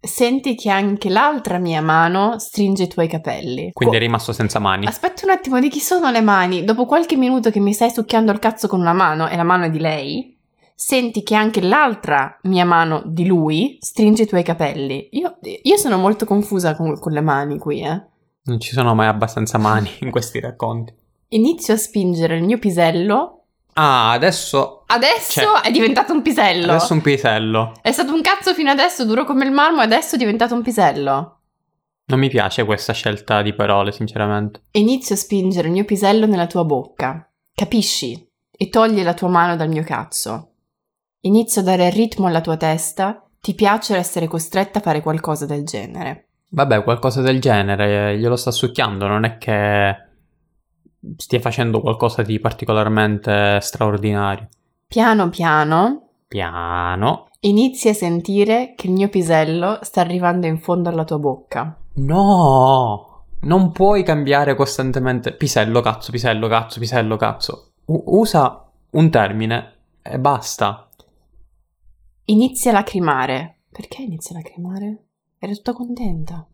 Senti 0.00 0.54
che 0.54 0.70
anche 0.70 1.08
l'altra 1.08 1.58
mia 1.58 1.82
mano 1.82 2.38
stringe 2.38 2.84
i 2.84 2.88
tuoi 2.88 3.08
capelli. 3.08 3.72
Quindi 3.72 3.96
è 3.96 3.98
Co- 3.98 4.04
rimasto 4.04 4.32
senza 4.32 4.58
mani. 4.58 4.86
Aspetta 4.86 5.24
un 5.24 5.30
attimo, 5.30 5.58
di 5.58 5.68
chi 5.68 5.80
sono 5.80 6.10
le 6.10 6.20
mani? 6.20 6.64
Dopo 6.64 6.86
qualche 6.86 7.16
minuto 7.16 7.50
che 7.50 7.60
mi 7.60 7.72
stai 7.72 7.90
succhiando 7.90 8.32
il 8.32 8.38
cazzo 8.38 8.68
con 8.68 8.80
una 8.80 8.92
mano 8.92 9.28
e 9.28 9.36
la 9.36 9.42
mano 9.42 9.64
è 9.64 9.70
di 9.70 9.80
lei, 9.80 10.38
senti 10.74 11.22
che 11.24 11.34
anche 11.34 11.60
l'altra 11.60 12.38
mia 12.42 12.64
mano 12.64 13.02
di 13.06 13.26
lui 13.26 13.76
stringe 13.80 14.22
i 14.22 14.26
tuoi 14.26 14.44
capelli. 14.44 15.08
Io, 15.12 15.38
io 15.62 15.76
sono 15.76 15.98
molto 15.98 16.24
confusa 16.24 16.76
con, 16.76 16.98
con 16.98 17.12
le 17.12 17.20
mani 17.20 17.58
qui, 17.58 17.82
eh. 17.82 18.00
Non 18.44 18.60
ci 18.60 18.72
sono 18.72 18.94
mai 18.94 19.08
abbastanza 19.08 19.58
mani 19.58 19.90
in 20.00 20.10
questi 20.10 20.38
racconti. 20.40 20.94
Inizio 21.30 21.74
a 21.74 21.76
spingere 21.76 22.36
il 22.36 22.44
mio 22.44 22.58
pisello. 22.58 23.37
Ah, 23.80 24.10
adesso... 24.10 24.82
Adesso 24.86 25.40
Cioè, 25.40 25.60
è 25.60 25.70
diventato 25.70 26.12
un 26.12 26.20
pisello. 26.20 26.72
Adesso 26.72 26.94
un 26.94 27.00
pisello. 27.00 27.74
È 27.80 27.92
stato 27.92 28.12
un 28.12 28.22
cazzo 28.22 28.52
fino 28.52 28.70
adesso, 28.70 29.04
duro 29.04 29.24
come 29.24 29.44
il 29.44 29.52
marmo, 29.52 29.80
e 29.80 29.84
adesso 29.84 30.16
è 30.16 30.18
diventato 30.18 30.54
un 30.54 30.62
pisello. 30.62 31.40
Non 32.06 32.18
mi 32.18 32.28
piace 32.28 32.64
questa 32.64 32.92
scelta 32.92 33.40
di 33.40 33.54
parole, 33.54 33.92
sinceramente. 33.92 34.62
Inizio 34.72 35.14
a 35.14 35.18
spingere 35.18 35.68
il 35.68 35.74
mio 35.74 35.84
pisello 35.84 36.26
nella 36.26 36.48
tua 36.48 36.64
bocca. 36.64 37.30
Capisci? 37.54 38.28
E 38.50 38.68
togli 38.68 39.02
la 39.02 39.14
tua 39.14 39.28
mano 39.28 39.54
dal 39.54 39.68
mio 39.68 39.84
cazzo. 39.84 40.54
Inizio 41.20 41.60
a 41.60 41.64
dare 41.64 41.90
ritmo 41.90 42.26
alla 42.26 42.40
tua 42.40 42.56
testa. 42.56 43.24
Ti 43.40 43.54
piace 43.54 43.94
essere 43.94 44.26
costretta 44.26 44.80
a 44.80 44.82
fare 44.82 45.02
qualcosa 45.02 45.46
del 45.46 45.64
genere. 45.64 46.30
Vabbè, 46.48 46.82
qualcosa 46.82 47.20
del 47.20 47.40
genere, 47.40 48.18
glielo 48.18 48.34
sta 48.34 48.50
succhiando, 48.50 49.06
non 49.06 49.24
è 49.24 49.38
che 49.38 50.07
stia 51.16 51.40
facendo 51.40 51.80
qualcosa 51.80 52.22
di 52.22 52.40
particolarmente 52.40 53.58
straordinario. 53.60 54.48
Piano 54.86 55.28
piano 55.28 56.08
Piano. 56.28 57.28
inizi 57.40 57.88
a 57.88 57.94
sentire 57.94 58.74
che 58.74 58.86
il 58.86 58.92
mio 58.92 59.08
pisello 59.08 59.78
sta 59.82 60.00
arrivando 60.00 60.46
in 60.46 60.58
fondo 60.58 60.88
alla 60.88 61.04
tua 61.04 61.18
bocca. 61.18 61.76
No! 61.94 63.24
Non 63.40 63.70
puoi 63.70 64.02
cambiare 64.02 64.54
costantemente 64.54 65.32
pisello, 65.32 65.80
cazzo, 65.80 66.10
pisello, 66.10 66.48
cazzo, 66.48 66.80
pisello, 66.80 67.16
cazzo. 67.16 67.72
U- 67.86 68.02
usa 68.06 68.68
un 68.90 69.10
termine 69.10 69.74
e 70.02 70.18
basta. 70.18 70.88
Inizia 72.24 72.70
a 72.70 72.74
lacrimare. 72.74 73.60
Perché 73.70 74.02
inizia 74.02 74.34
a 74.34 74.40
lacrimare? 74.42 75.04
Eri 75.38 75.54
tutta 75.54 75.72
contenta. 75.72 76.44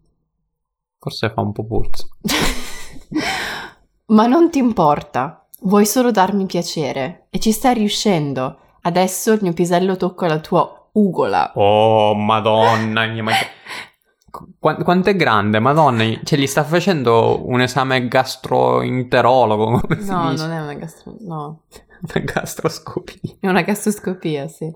Forse 0.98 1.30
fa 1.30 1.40
un 1.40 1.52
po' 1.52 1.64
puzza. 1.64 2.06
Ma 4.06 4.26
non 4.26 4.50
ti 4.50 4.58
importa, 4.58 5.46
vuoi 5.62 5.86
solo 5.86 6.10
darmi 6.10 6.46
piacere 6.46 7.26
e 7.30 7.38
ci 7.38 7.52
stai 7.52 7.74
riuscendo. 7.74 8.58
Adesso 8.82 9.32
il 9.32 9.38
mio 9.42 9.52
pisello 9.54 9.96
tocca 9.96 10.26
la 10.26 10.40
tua 10.40 10.88
ugola. 10.92 11.52
Oh, 11.54 12.14
madonna 12.14 13.06
mia, 13.06 13.22
ma... 13.22 13.32
Qu- 14.30 14.82
quanto 14.82 15.10
è 15.10 15.16
grande, 15.16 15.60
madonna, 15.60 16.04
cioè 16.24 16.38
gli 16.38 16.46
sta 16.48 16.64
facendo 16.64 17.48
un 17.48 17.60
esame 17.60 18.08
gastroenterologo, 18.08 19.80
No, 20.00 20.32
non 20.32 20.50
è 20.50 20.60
una 20.60 20.74
gastro... 20.74 21.14
no, 21.20 21.62
Una 22.12 22.24
gastroscopia. 22.24 23.16
è 23.40 23.46
una 23.46 23.62
gastroscopia, 23.62 24.48
sì. 24.48 24.70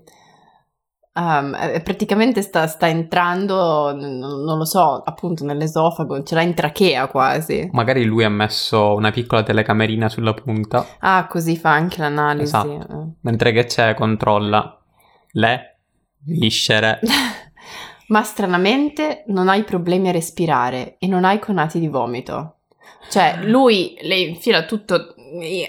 Um, 1.19 1.51
praticamente 1.83 2.41
sta, 2.41 2.65
sta 2.67 2.87
entrando, 2.87 3.93
n- 3.93 4.19
non 4.19 4.57
lo 4.57 4.63
so, 4.63 5.01
appunto 5.03 5.43
nell'esofago, 5.43 6.23
ce 6.23 6.35
l'ha 6.35 6.41
in 6.43 6.53
trachea 6.53 7.07
quasi. 7.07 7.67
Magari 7.73 8.05
lui 8.05 8.23
ha 8.23 8.29
messo 8.29 8.93
una 8.95 9.11
piccola 9.11 9.43
telecamerina 9.43 10.07
sulla 10.07 10.33
punta, 10.33 10.85
Ah, 10.99 11.27
così 11.27 11.57
fa 11.57 11.71
anche 11.71 11.99
l'analisi. 11.99 12.43
Esatto. 12.55 12.69
eh. 12.71 13.07
mentre 13.21 13.51
che 13.51 13.65
c'è 13.65 13.93
controlla 13.95 14.79
le 15.31 15.79
viscere. 16.23 16.99
Ma 18.07 18.23
stranamente 18.23 19.23
non 19.27 19.49
hai 19.49 19.63
problemi 19.63 20.07
a 20.07 20.11
respirare 20.13 20.95
e 20.99 21.07
non 21.07 21.25
hai 21.25 21.37
conati 21.39 21.79
di 21.79 21.87
vomito. 21.89 22.55
Cioè, 23.09 23.39
lui 23.43 23.97
le 24.01 24.15
infila 24.19 24.63
tutto 24.63 25.13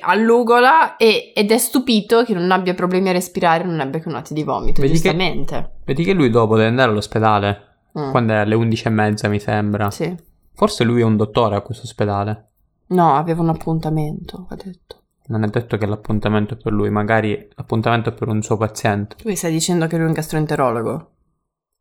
all'ugola 0.01 0.97
e- 0.97 1.33
ed 1.35 1.51
è 1.51 1.59
stupito 1.59 2.23
che 2.25 2.35
non 2.35 2.51
abbia 2.51 2.75
problemi 2.75 3.09
a 3.09 3.13
respirare 3.13 3.65
non 3.65 3.81
abbia 3.81 4.03
conati 4.03 4.35
di 4.35 4.43
vomito, 4.43 4.81
Vedi 4.81 4.95
che- 4.95 5.01
giustamente. 5.01 5.71
Vedi 5.85 6.05
che 6.05 6.13
lui 6.13 6.31
dopo 6.31 6.57
deve 6.57 6.69
andare 6.69 6.91
all'ospedale, 6.91 7.69
Mm. 7.99 8.11
quando 8.11 8.33
è 8.33 8.37
alle 8.37 8.55
11 8.55 8.87
e 8.87 8.91
mezza 8.91 9.29
mi 9.29 9.41
sembra. 9.41 9.91
Sì. 9.91 10.15
Forse 10.55 10.85
lui 10.85 11.01
è 11.01 11.05
un 11.05 11.17
dottore 11.17 11.57
a 11.57 11.61
questo 11.61 11.85
ospedale. 11.85 12.49
No, 12.89 13.15
aveva 13.17 13.41
un 13.43 13.49
appuntamento, 13.49 14.47
ha 14.51 14.55
detto. 14.57 14.97
Non 15.27 15.45
è 15.45 15.47
detto 15.49 15.77
che 15.77 15.87
l'appuntamento 15.87 16.55
è 16.55 16.57
per 16.57 16.73
lui, 16.73 16.91
magari 16.91 17.49
l'appuntamento 17.55 18.11
è 18.11 18.13
per 18.13 18.29
un 18.29 18.43
suo 18.43 18.57
paziente. 18.57 19.17
Lui 19.23 19.37
stai 19.37 19.53
dicendo 19.53 19.87
che 19.87 19.97
lui 19.97 20.05
è 20.05 20.09
un 20.09 20.13
gastroenterologo? 20.15 21.11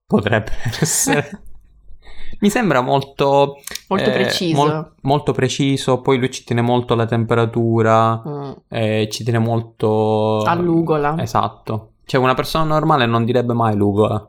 Potrebbe 0.06 0.52
essere. 0.80 1.42
Mi 2.40 2.50
sembra 2.50 2.82
molto... 2.82 3.58
Molto 3.88 4.10
eh, 4.10 4.14
preciso. 4.14 4.56
mol- 4.56 4.94
molto 5.02 5.32
preciso, 5.32 6.02
poi 6.02 6.18
lui 6.18 6.32
ci 6.32 6.44
tiene 6.44 6.62
molto 6.62 6.94
alla 6.94 7.06
temperatura, 7.06 8.22
Mm. 8.26 8.52
eh, 8.68 9.08
ci 9.12 9.24
tiene 9.24 9.40
molto... 9.40 10.42
All'ugola. 10.44 11.16
Esatto. 11.20 11.94
Cioè 12.06 12.22
una 12.22 12.34
persona 12.34 12.64
normale 12.64 13.06
non 13.06 13.26
direbbe 13.26 13.54
mai 13.54 13.76
l'ugola. 13.76 14.28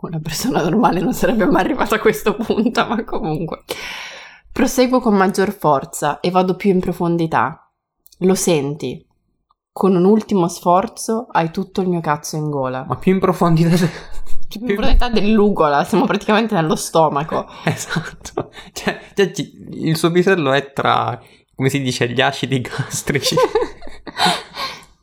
Una 0.00 0.20
persona 0.20 0.62
normale 0.62 1.00
non 1.00 1.12
sarebbe 1.12 1.44
mai 1.46 1.62
arrivata 1.64 1.96
a 1.96 2.00
questo 2.00 2.36
punto, 2.36 2.86
ma 2.86 3.02
comunque. 3.04 3.64
Proseguo 4.52 5.00
con 5.00 5.14
maggior 5.14 5.50
forza 5.52 6.20
e 6.20 6.30
vado 6.30 6.54
più 6.54 6.70
in 6.70 6.80
profondità. 6.80 7.70
Lo 8.18 8.34
senti. 8.34 9.04
Con 9.72 9.94
un 9.94 10.04
ultimo 10.04 10.48
sforzo 10.48 11.26
hai 11.30 11.50
tutto 11.50 11.80
il 11.80 11.88
mio 11.88 12.00
cazzo 12.00 12.36
in 12.36 12.48
gola. 12.50 12.84
Ma 12.86 12.96
più 12.96 13.12
in 13.12 13.20
profondità... 13.20 13.76
Più 14.48 14.60
in 14.66 14.74
profondità 14.74 15.08
dell'ugola, 15.08 15.84
siamo 15.84 16.04
praticamente 16.06 16.54
nello 16.54 16.76
stomaco. 16.76 17.46
Esatto. 17.64 18.50
Cioè, 18.72 19.32
ci- 19.32 19.66
il 19.72 19.96
suo 19.96 20.10
pisello 20.10 20.52
è 20.52 20.72
tra, 20.72 21.20
come 21.54 21.68
si 21.68 21.80
dice, 21.80 22.08
gli 22.08 22.20
acidi 22.20 22.60
gastrici. 22.60 23.34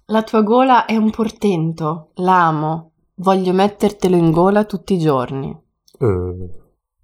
La 0.08 0.22
tua 0.24 0.42
gola 0.42 0.86
è 0.86 0.96
un 0.96 1.10
portento, 1.10 2.10
l'amo. 2.16 2.92
Voglio 3.16 3.54
mettertelo 3.54 4.16
in 4.16 4.32
gola 4.32 4.66
tutti 4.66 4.94
i 4.94 5.00
giorni. 5.00 5.56
Eh, 6.00 6.50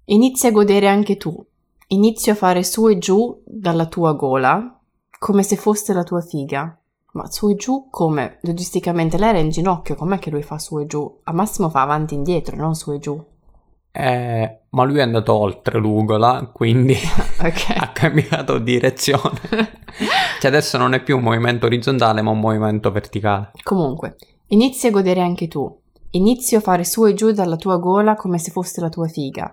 Inizia 0.06 0.50
a 0.50 0.52
godere 0.52 0.88
anche 0.88 1.16
tu. 1.16 1.34
Inizio 1.88 2.32
a 2.32 2.36
fare 2.36 2.62
su 2.62 2.88
e 2.88 2.98
giù 2.98 3.42
dalla 3.44 3.86
tua 3.86 4.12
gola 4.12 4.78
come 5.18 5.42
se 5.42 5.56
fosse 5.56 5.92
la 5.92 6.02
tua 6.02 6.20
figa. 6.20 6.76
Ma 7.12 7.30
su 7.30 7.48
e 7.50 7.54
giù 7.56 7.88
come? 7.90 8.38
Logisticamente 8.42 9.18
lei 9.18 9.28
era 9.30 9.38
in 9.38 9.50
ginocchio, 9.50 9.94
com'è 9.94 10.18
che 10.18 10.30
lui 10.30 10.42
fa 10.42 10.58
su 10.58 10.78
e 10.78 10.86
giù? 10.86 11.20
A 11.24 11.32
massimo 11.32 11.68
fa 11.68 11.82
avanti 11.82 12.14
e 12.14 12.16
indietro, 12.18 12.56
non 12.56 12.74
su 12.74 12.92
e 12.92 12.98
giù. 12.98 13.22
eh, 13.94 14.58
ma 14.70 14.84
lui 14.84 14.98
è 14.98 15.02
andato 15.02 15.34
oltre 15.34 15.78
l'ugola, 15.78 16.48
quindi 16.52 16.94
Ok. 17.42 17.74
ha 17.76 17.88
cambiato 17.92 18.58
direzione. 18.58 19.40
Cioè 20.40 20.50
adesso 20.50 20.78
non 20.78 20.94
è 20.94 21.02
più 21.02 21.16
un 21.18 21.22
movimento 21.22 21.66
orizzontale, 21.66 22.22
ma 22.22 22.30
un 22.30 22.40
movimento 22.40 22.90
verticale. 22.90 23.50
Comunque, 23.62 24.16
inizi 24.48 24.86
a 24.86 24.90
godere 24.90 25.20
anche 25.20 25.46
tu. 25.48 25.78
Inizio 26.12 26.58
a 26.58 26.60
fare 26.62 26.84
su 26.84 27.04
e 27.06 27.14
giù 27.14 27.30
dalla 27.30 27.56
tua 27.56 27.76
gola 27.76 28.14
come 28.16 28.38
se 28.38 28.50
fosse 28.50 28.80
la 28.80 28.88
tua 28.88 29.06
figa. 29.06 29.52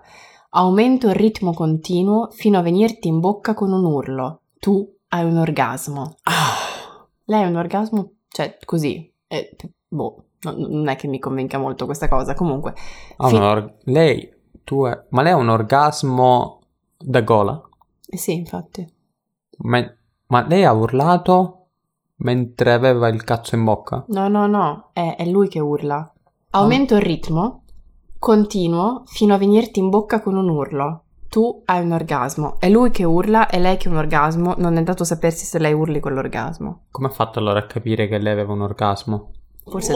Aumento 0.52 1.06
il 1.08 1.14
ritmo 1.14 1.52
continuo 1.52 2.28
fino 2.32 2.58
a 2.58 2.62
venirti 2.62 3.06
in 3.08 3.20
bocca 3.20 3.54
con 3.54 3.70
un 3.72 3.84
urlo. 3.84 4.40
Tu 4.58 4.84
hai 5.08 5.24
un 5.24 5.36
orgasmo. 5.36 6.16
Lei 7.30 7.44
ha 7.44 7.46
un 7.48 7.54
orgasmo, 7.54 8.12
cioè 8.28 8.58
così. 8.64 9.08
E, 9.28 9.56
boh, 9.86 10.24
no- 10.40 10.54
non 10.56 10.88
è 10.88 10.96
che 10.96 11.06
mi 11.06 11.20
convinca 11.20 11.58
molto 11.58 11.84
questa 11.84 12.08
cosa. 12.08 12.34
Comunque, 12.34 12.74
Ha 13.18 13.28
Fi- 13.28 13.36
or- 13.36 13.74
lei, 13.84 14.28
tu 14.64 14.84
è- 14.84 15.04
ma 15.10 15.22
lei 15.22 15.30
ha 15.32 15.36
un 15.36 15.48
orgasmo 15.48 16.58
da 16.98 17.20
gola? 17.22 17.62
eh 18.12 18.16
sì, 18.16 18.32
infatti. 18.34 18.84
Me- 19.58 19.98
ma 20.26 20.44
lei 20.44 20.64
ha 20.64 20.72
urlato 20.72 21.66
mentre 22.16 22.72
aveva 22.72 23.06
il 23.06 23.22
cazzo 23.22 23.54
in 23.54 23.62
bocca? 23.62 24.04
No, 24.08 24.26
no, 24.26 24.48
no, 24.48 24.90
è, 24.92 25.14
è 25.16 25.24
lui 25.24 25.46
che 25.48 25.60
urla. 25.60 26.12
Aumento 26.50 26.96
il 26.96 27.02
ritmo, 27.02 27.62
continuo 28.18 29.02
fino 29.06 29.34
a 29.34 29.38
venirti 29.38 29.78
in 29.78 29.88
bocca 29.88 30.20
con 30.20 30.34
un 30.36 30.48
urlo. 30.48 31.04
Tu 31.30 31.62
hai 31.66 31.80
un 31.80 31.92
orgasmo. 31.92 32.56
È 32.58 32.68
lui 32.68 32.90
che 32.90 33.04
urla, 33.04 33.46
è 33.46 33.60
lei 33.60 33.76
che 33.76 33.86
ha 33.86 33.92
un 33.92 33.98
orgasmo. 33.98 34.56
Non 34.58 34.76
è 34.76 34.82
dato 34.82 35.04
sapersi 35.04 35.44
se 35.44 35.60
lei 35.60 35.72
urli 35.72 36.00
quell'orgasmo. 36.00 36.86
Come 36.90 37.06
ha 37.06 37.10
fatto 37.10 37.38
allora 37.38 37.60
a 37.60 37.66
capire 37.66 38.08
che 38.08 38.18
lei 38.18 38.32
aveva 38.32 38.52
un 38.52 38.62
orgasmo? 38.62 39.30
Forse. 39.64 39.94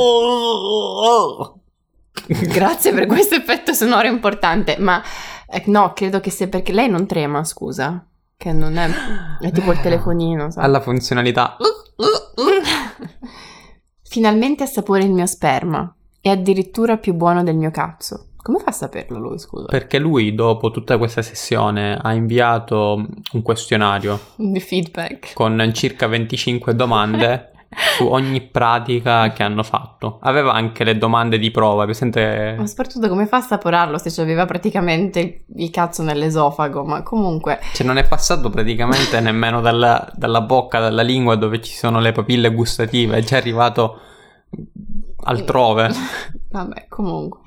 Grazie 2.28 2.94
per 2.94 3.06
questo 3.06 3.34
effetto 3.34 3.72
sonoro 3.72 4.06
importante. 4.06 4.76
Ma 4.78 5.02
eh, 5.48 5.64
no, 5.66 5.92
credo 5.92 6.20
che 6.20 6.30
sia 6.30 6.46
perché 6.46 6.70
lei 6.70 6.88
non 6.88 7.04
trema, 7.04 7.42
scusa. 7.42 8.06
Che 8.36 8.52
non 8.52 8.76
è. 8.76 8.88
È 9.40 9.50
tipo 9.50 9.72
il 9.72 9.80
telefonino, 9.80 10.52
sai? 10.52 10.62
Ha 10.62 10.68
la 10.68 10.80
funzionalità. 10.80 11.56
Finalmente 14.02 14.62
assapora 14.62 15.02
il 15.02 15.10
mio 15.10 15.26
sperma. 15.26 15.92
È 16.20 16.28
addirittura 16.28 16.96
più 16.96 17.14
buono 17.14 17.42
del 17.42 17.56
mio 17.56 17.72
cazzo. 17.72 18.28
Come 18.44 18.58
fa 18.58 18.66
a 18.66 18.72
saperlo 18.72 19.18
lui, 19.18 19.38
scusa? 19.38 19.64
Perché 19.68 19.98
lui, 19.98 20.34
dopo 20.34 20.70
tutta 20.70 20.98
questa 20.98 21.22
sessione, 21.22 21.96
ha 21.96 22.12
inviato 22.12 23.02
un 23.32 23.40
questionario 23.40 24.20
Di 24.36 24.60
feedback. 24.60 25.32
con 25.32 25.70
circa 25.72 26.06
25 26.08 26.74
domande 26.74 27.52
su 27.96 28.04
ogni 28.04 28.42
pratica 28.42 29.32
che 29.32 29.42
hanno 29.42 29.62
fatto. 29.62 30.18
Aveva 30.20 30.52
anche 30.52 30.84
le 30.84 30.98
domande 30.98 31.38
di 31.38 31.50
prova, 31.50 31.84
presente... 31.84 32.54
Ma 32.58 32.66
soprattutto 32.66 33.08
come 33.08 33.24
fa 33.24 33.36
a 33.36 33.40
assaporarlo 33.40 33.96
se 33.96 34.20
aveva 34.20 34.44
praticamente 34.44 35.46
il 35.56 35.70
cazzo 35.70 36.02
nell'esofago, 36.02 36.84
ma 36.84 37.02
comunque... 37.02 37.60
Cioè 37.72 37.86
non 37.86 37.96
è 37.96 38.06
passato 38.06 38.50
praticamente 38.50 39.20
nemmeno 39.20 39.62
dalla, 39.62 40.06
dalla 40.14 40.42
bocca, 40.42 40.80
dalla 40.80 41.00
lingua 41.00 41.36
dove 41.36 41.62
ci 41.62 41.72
sono 41.72 41.98
le 41.98 42.12
papille 42.12 42.52
gustative, 42.52 43.16
è 43.16 43.22
già 43.22 43.38
arrivato 43.38 44.00
altrove. 45.22 45.90
Vabbè, 46.52 46.88
comunque. 46.90 47.40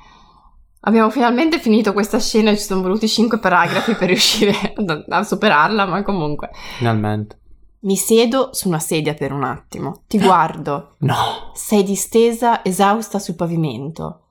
Abbiamo 0.87 1.09
finalmente 1.09 1.59
finito 1.59 1.91
questa 1.91 2.17
scena, 2.17 2.55
ci 2.55 2.61
sono 2.63 2.81
voluti 2.81 3.09
cinque 3.09 3.39
paragrafi 3.39 3.93
per 3.95 4.07
riuscire 4.07 4.53
a, 5.09 5.21
superarla, 5.23 5.85
ma 5.85 6.01
comunque. 6.01 6.49
Finalmente. 6.77 7.39
Mi 7.79 7.97
siedo 7.97 8.51
su 8.53 8.69
una 8.69 8.79
sedia 8.79 9.13
per 9.13 9.33
un 9.33 9.43
attimo, 9.43 10.03
ti 10.07 10.17
guardo, 10.17 10.95
No. 10.99 11.51
sei 11.53 11.83
distesa, 11.83 12.63
esausta 12.63 13.19
sul 13.19 13.35
pavimento. 13.35 14.21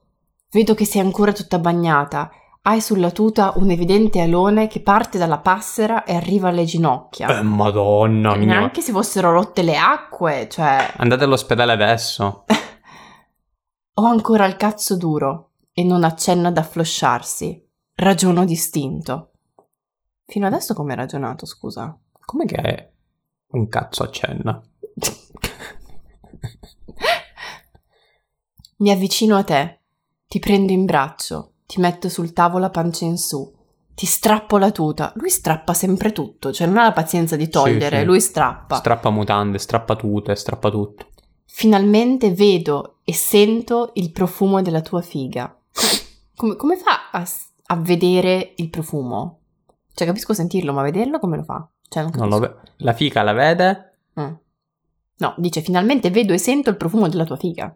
Vedo 0.51 0.73
che 0.73 0.85
sei 0.85 1.01
ancora 1.01 1.31
tutta 1.31 1.59
bagnata. 1.59 2.31
Hai 2.63 2.81
sulla 2.81 3.11
tuta 3.11 3.53
un 3.57 3.69
evidente 3.69 4.19
alone 4.19 4.65
che 4.67 4.81
parte 4.81 5.19
dalla 5.19 5.37
passera 5.37 6.05
e 6.05 6.15
arriva 6.15 6.49
alle 6.49 6.65
ginocchia. 6.65 7.37
Eh, 7.37 7.43
madonna 7.43 8.35
mia. 8.35 8.45
neanche 8.47 8.81
si 8.81 8.91
fossero 8.91 9.31
rotte 9.31 9.61
le 9.61 9.77
acque, 9.77 10.47
cioè... 10.49 10.91
Andate 10.97 11.23
all'ospedale 11.23 11.71
adesso. 11.71 12.45
Ho 13.93 14.05
ancora 14.05 14.45
il 14.45 14.57
cazzo 14.57 14.97
duro 14.97 15.46
e 15.77 15.83
non 15.83 16.03
accenna 16.03 16.47
ad 16.47 16.57
afflosciarsi. 16.57 17.63
Ragiono 17.93 18.45
distinto. 18.45 19.33
Fino 20.25 20.47
adesso 20.47 20.73
come 20.73 20.93
hai 20.93 20.97
ragionato, 20.97 21.45
scusa? 21.45 21.95
Com'è 22.19 22.45
che 22.45 22.55
è 22.55 22.91
un 23.49 23.67
cazzo 23.67 24.01
accenna? 24.01 24.59
Mi 28.77 28.89
avvicino 28.89 29.37
a 29.37 29.43
te, 29.43 29.81
ti 30.25 30.39
prendo 30.39 30.71
in 30.71 30.85
braccio, 30.85 31.53
ti 31.67 31.79
metto 31.79 32.09
sul 32.09 32.33
tavolo 32.33 32.65
a 32.65 32.71
pancia 32.71 33.05
in 33.05 33.19
su, 33.19 33.55
ti 33.93 34.07
strappo 34.07 34.57
la 34.57 34.71
tuta. 34.71 35.13
Lui 35.17 35.29
strappa 35.29 35.75
sempre 35.75 36.11
tutto, 36.11 36.51
cioè 36.51 36.65
non 36.65 36.77
ha 36.77 36.85
la 36.85 36.93
pazienza 36.93 37.35
di 37.35 37.49
togliere, 37.49 37.99
sì. 37.99 38.05
lui 38.05 38.19
strappa. 38.19 38.77
Strappa 38.77 39.11
mutande, 39.11 39.59
strappa 39.59 39.95
tute, 39.95 40.35
strappa 40.35 40.71
tutto. 40.71 41.05
Finalmente 41.45 42.31
vedo 42.31 42.97
e 43.03 43.13
sento 43.13 43.91
il 43.93 44.11
profumo 44.11 44.63
della 44.63 44.81
tua 44.81 45.01
figa. 45.01 45.56
Come, 46.35 46.55
come 46.55 46.77
fa 46.77 47.09
a, 47.11 47.25
a 47.67 47.75
vedere 47.77 48.53
il 48.57 48.69
profumo? 48.69 49.39
Cioè, 49.93 50.07
capisco 50.07 50.33
sentirlo, 50.33 50.73
ma 50.73 50.83
vederlo 50.83 51.19
come 51.19 51.37
lo 51.37 51.43
fa? 51.43 51.67
Cioè, 51.89 52.03
non 52.03 52.11
Non 52.15 52.29
lo 52.29 52.39
ve- 52.39 52.55
la 52.77 52.93
fica 52.93 53.23
la 53.23 53.33
vede? 53.33 53.97
Mm. 54.19 54.33
No, 55.19 55.33
dice 55.37 55.61
finalmente 55.61 56.11
vedo 56.11 56.33
e 56.33 56.37
sento 56.37 56.69
il 56.69 56.77
profumo 56.77 57.07
della 57.09 57.25
tua 57.25 57.37
figa. 57.37 57.75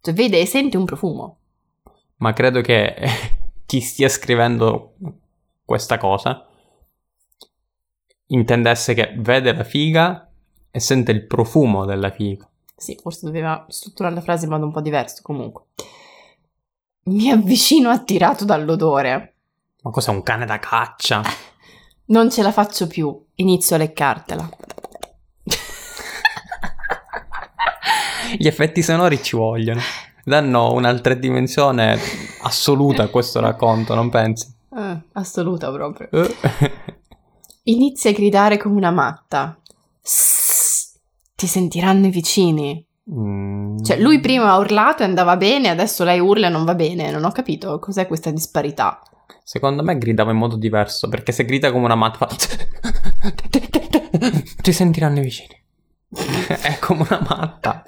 Cioè, 0.00 0.14
vede 0.14 0.38
e 0.40 0.46
sente 0.46 0.76
un 0.76 0.84
profumo. 0.84 1.38
ma 2.16 2.32
credo 2.32 2.60
che 2.60 2.94
chi 3.66 3.80
stia 3.80 4.08
scrivendo 4.08 4.94
questa 5.64 5.98
cosa 5.98 6.46
intendesse 8.26 8.94
che 8.94 9.14
vede 9.18 9.52
la 9.52 9.64
figa 9.64 10.30
e 10.70 10.78
sente 10.80 11.10
il 11.12 11.26
profumo 11.26 11.84
della 11.84 12.10
figa. 12.10 12.48
Sì, 12.76 12.96
forse 13.00 13.26
doveva 13.26 13.66
strutturare 13.68 14.14
la 14.14 14.20
frase 14.20 14.44
in 14.44 14.52
modo 14.52 14.64
un 14.66 14.72
po' 14.72 14.80
diverso, 14.80 15.20
comunque. 15.22 15.64
Mi 17.10 17.28
avvicino 17.28 17.90
attirato 17.90 18.44
dall'odore. 18.44 19.34
Ma 19.82 19.90
cos'è 19.90 20.10
un 20.10 20.22
cane 20.22 20.46
da 20.46 20.58
caccia? 20.58 21.22
Non 22.10 22.28
ce 22.28 22.42
la 22.42 22.50
faccio 22.50 22.88
più. 22.88 23.24
Inizio 23.36 23.76
a 23.76 23.78
leccartela. 23.78 24.48
Gli 28.36 28.48
effetti 28.48 28.82
sonori 28.82 29.22
ci 29.22 29.36
vogliono. 29.36 29.80
Danno 30.24 30.72
un'altra 30.72 31.14
dimensione 31.14 31.96
assoluta 32.42 33.04
a 33.04 33.08
questo 33.08 33.38
racconto, 33.38 33.94
non 33.94 34.10
pensi? 34.10 34.52
Eh, 34.76 35.00
assoluta 35.12 35.70
proprio. 35.70 36.08
Eh. 36.10 36.36
Inizia 37.64 38.10
a 38.10 38.12
gridare 38.12 38.56
come 38.56 38.74
una 38.74 38.90
matta. 38.90 39.56
Sss, 40.02 40.98
ti 41.36 41.46
sentiranno 41.46 42.08
i 42.08 42.10
vicini. 42.10 42.84
Mm. 43.12 43.82
Cioè, 43.82 43.98
lui 43.98 44.20
prima 44.20 44.50
ha 44.50 44.58
urlato 44.58 45.02
e 45.02 45.06
andava 45.06 45.36
bene, 45.36 45.68
adesso 45.68 46.04
lei 46.04 46.20
urla 46.20 46.46
e 46.46 46.50
non 46.50 46.64
va 46.64 46.74
bene. 46.74 47.10
Non 47.10 47.24
ho 47.24 47.32
capito 47.32 47.78
cos'è 47.78 48.06
questa 48.06 48.30
disparità. 48.30 49.02
Secondo 49.42 49.82
me 49.82 49.98
gridava 49.98 50.30
in 50.30 50.36
modo 50.36 50.56
diverso, 50.56 51.08
perché 51.08 51.32
se 51.32 51.44
grida 51.44 51.72
come 51.72 51.86
una 51.86 51.96
matta. 51.96 52.28
Ti 54.60 54.72
sentiranno 54.72 55.18
i 55.18 55.22
vicini. 55.22 55.58
È 56.46 56.78
come 56.78 57.04
una 57.08 57.26
matta. 57.28 57.82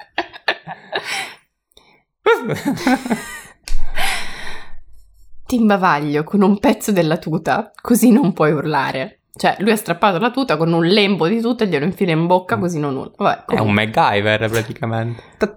Ti 5.45 5.55
imbavaglio 5.55 6.23
con 6.23 6.41
un 6.41 6.57
pezzo 6.59 6.91
della 6.91 7.17
tuta, 7.17 7.71
così 7.81 8.11
non 8.11 8.33
puoi 8.33 8.51
urlare. 8.51 9.22
Cioè, 9.35 9.55
lui 9.59 9.71
ha 9.71 9.75
strappato 9.75 10.19
la 10.19 10.29
tuta 10.29 10.57
con 10.57 10.71
un 10.71 10.85
lembo 10.85 11.27
di 11.27 11.41
tuta 11.41 11.63
e 11.63 11.67
glielo 11.67 11.85
infila 11.85 12.11
in 12.11 12.27
bocca, 12.27 12.59
così 12.59 12.79
non 12.79 12.95
urla. 12.95 13.13
Vabbè, 13.17 13.45
È 13.55 13.59
un. 13.59 13.73
MacGyver 13.73 14.47
praticamente. 14.47 15.23
Ta 15.37 15.47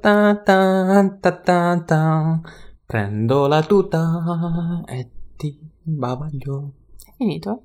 ta 0.42 1.82
ta. 1.84 2.40
Prendo 2.86 3.46
la 3.46 3.62
tuta 3.62 4.82
e 4.86 5.10
ti 5.36 5.58
bavaglio. 5.82 6.72
È 7.04 7.12
finito? 7.16 7.64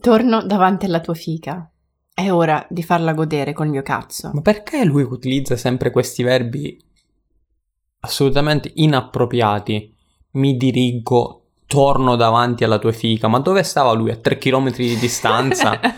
Torno 0.00 0.42
davanti 0.42 0.86
alla 0.86 1.00
tua 1.00 1.14
fica. 1.14 1.70
È 2.12 2.30
ora 2.32 2.66
di 2.68 2.82
farla 2.82 3.12
godere 3.12 3.52
col 3.52 3.68
mio 3.68 3.82
cazzo. 3.82 4.30
Ma 4.32 4.40
perché 4.40 4.84
lui 4.84 5.02
utilizza 5.02 5.56
sempre 5.56 5.90
questi 5.90 6.22
verbi 6.24 6.82
assolutamente 8.00 8.72
inappropriati? 8.74 9.94
Mi 10.32 10.56
dirigo, 10.56 11.45
torno 11.66 12.16
davanti 12.16 12.64
alla 12.64 12.78
tua 12.78 12.92
fica. 12.92 13.28
Ma 13.28 13.38
dove 13.38 13.62
stava 13.62 13.92
lui? 13.92 14.10
A 14.10 14.16
tre 14.16 14.38
chilometri 14.38 14.86
di 14.88 14.96
distanza? 14.96 15.78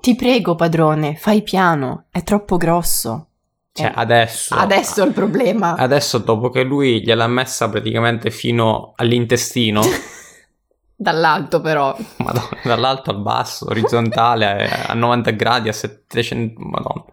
Ti 0.00 0.14
prego, 0.16 0.54
padrone, 0.54 1.14
fai 1.16 1.42
piano, 1.42 2.06
è 2.10 2.22
troppo 2.22 2.56
grosso. 2.56 3.26
Cioè, 3.72 3.86
Eh, 3.86 3.92
adesso... 3.94 4.54
Adesso 4.54 5.02
è 5.02 5.06
il 5.06 5.12
problema. 5.12 5.74
Adesso, 5.74 6.18
dopo 6.18 6.48
che 6.48 6.62
lui 6.62 7.02
gliel'ha 7.02 7.26
messa 7.26 7.68
praticamente 7.68 8.30
fino 8.30 8.92
all'intestino, 8.96 9.82
Dall'alto, 10.96 11.60
però. 11.62 11.96
madonna, 12.18 12.48
dall'alto 12.62 13.10
al 13.10 13.20
basso, 13.22 13.66
orizzontale, 13.68 14.68
a 14.86 14.92
90 14.94 15.30
gradi, 15.32 15.68
a 15.68 15.72
700... 15.72 16.60
Madonna. 16.60 17.04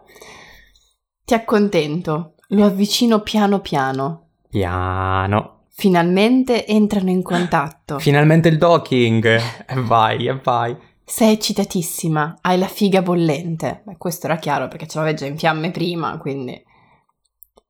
Ti 1.24 1.34
accontento. 1.34 2.34
Lo 2.48 2.64
avvicino 2.66 3.20
piano 3.20 3.60
piano. 3.60 4.28
Piano. 4.50 5.57
Finalmente 5.78 6.66
entrano 6.66 7.08
in 7.08 7.22
contatto. 7.22 8.00
Finalmente 8.00 8.48
il 8.48 8.58
docking. 8.58 9.24
E 9.24 9.80
vai, 9.82 10.26
e 10.26 10.36
vai. 10.42 10.76
Sei 11.04 11.34
eccitatissima, 11.34 12.38
hai 12.40 12.58
la 12.58 12.66
figa 12.66 13.00
bollente. 13.00 13.82
Beh, 13.84 13.96
questo 13.96 14.26
era 14.26 14.38
chiaro 14.38 14.66
perché 14.66 14.88
ce 14.88 14.98
l'avevi 14.98 15.16
già 15.16 15.26
in 15.26 15.38
fiamme 15.38 15.70
prima, 15.70 16.18
quindi. 16.18 16.60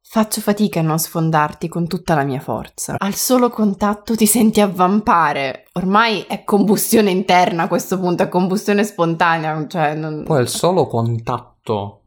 Faccio 0.00 0.40
fatica 0.40 0.80
a 0.80 0.84
non 0.84 0.98
sfondarti 0.98 1.68
con 1.68 1.86
tutta 1.86 2.14
la 2.14 2.24
mia 2.24 2.40
forza. 2.40 2.94
Al 2.96 3.12
solo 3.12 3.50
contatto 3.50 4.16
ti 4.16 4.24
senti 4.24 4.62
avvampare. 4.62 5.64
Ormai 5.74 6.24
è 6.26 6.44
combustione 6.44 7.11
interna 7.11 7.64
a 7.64 7.68
questo 7.68 8.00
punto, 8.00 8.22
è 8.22 8.28
combustione 8.30 8.84
spontanea. 8.84 9.66
Cioè, 9.68 9.94
non... 9.94 10.24
Poi 10.24 10.40
il 10.40 10.48
solo 10.48 10.86
contatto. 10.86 11.97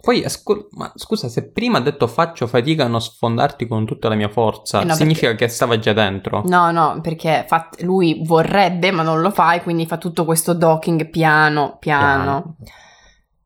Poi, 0.00 0.28
scu- 0.28 0.68
ma 0.72 0.92
scusa, 0.94 1.28
se 1.28 1.50
prima 1.50 1.78
ha 1.78 1.80
detto 1.80 2.06
faccio 2.06 2.46
fatica 2.46 2.84
a 2.84 2.88
non 2.88 3.00
sfondarti 3.00 3.66
con 3.66 3.84
tutta 3.86 4.08
la 4.08 4.14
mia 4.14 4.28
forza, 4.28 4.82
Eh 4.82 4.84
no, 4.84 4.94
significa 4.94 5.34
che 5.34 5.48
stava 5.48 5.78
già 5.78 5.92
dentro. 5.92 6.42
No, 6.46 6.70
no, 6.70 7.00
perché 7.00 7.44
fa- 7.48 7.68
lui 7.80 8.22
vorrebbe, 8.24 8.90
ma 8.92 9.02
non 9.02 9.20
lo 9.20 9.30
fa, 9.30 9.54
e 9.54 9.62
quindi 9.62 9.86
fa 9.86 9.96
tutto 9.98 10.24
questo 10.24 10.54
docking 10.54 11.08
piano, 11.10 11.76
piano. 11.80 12.56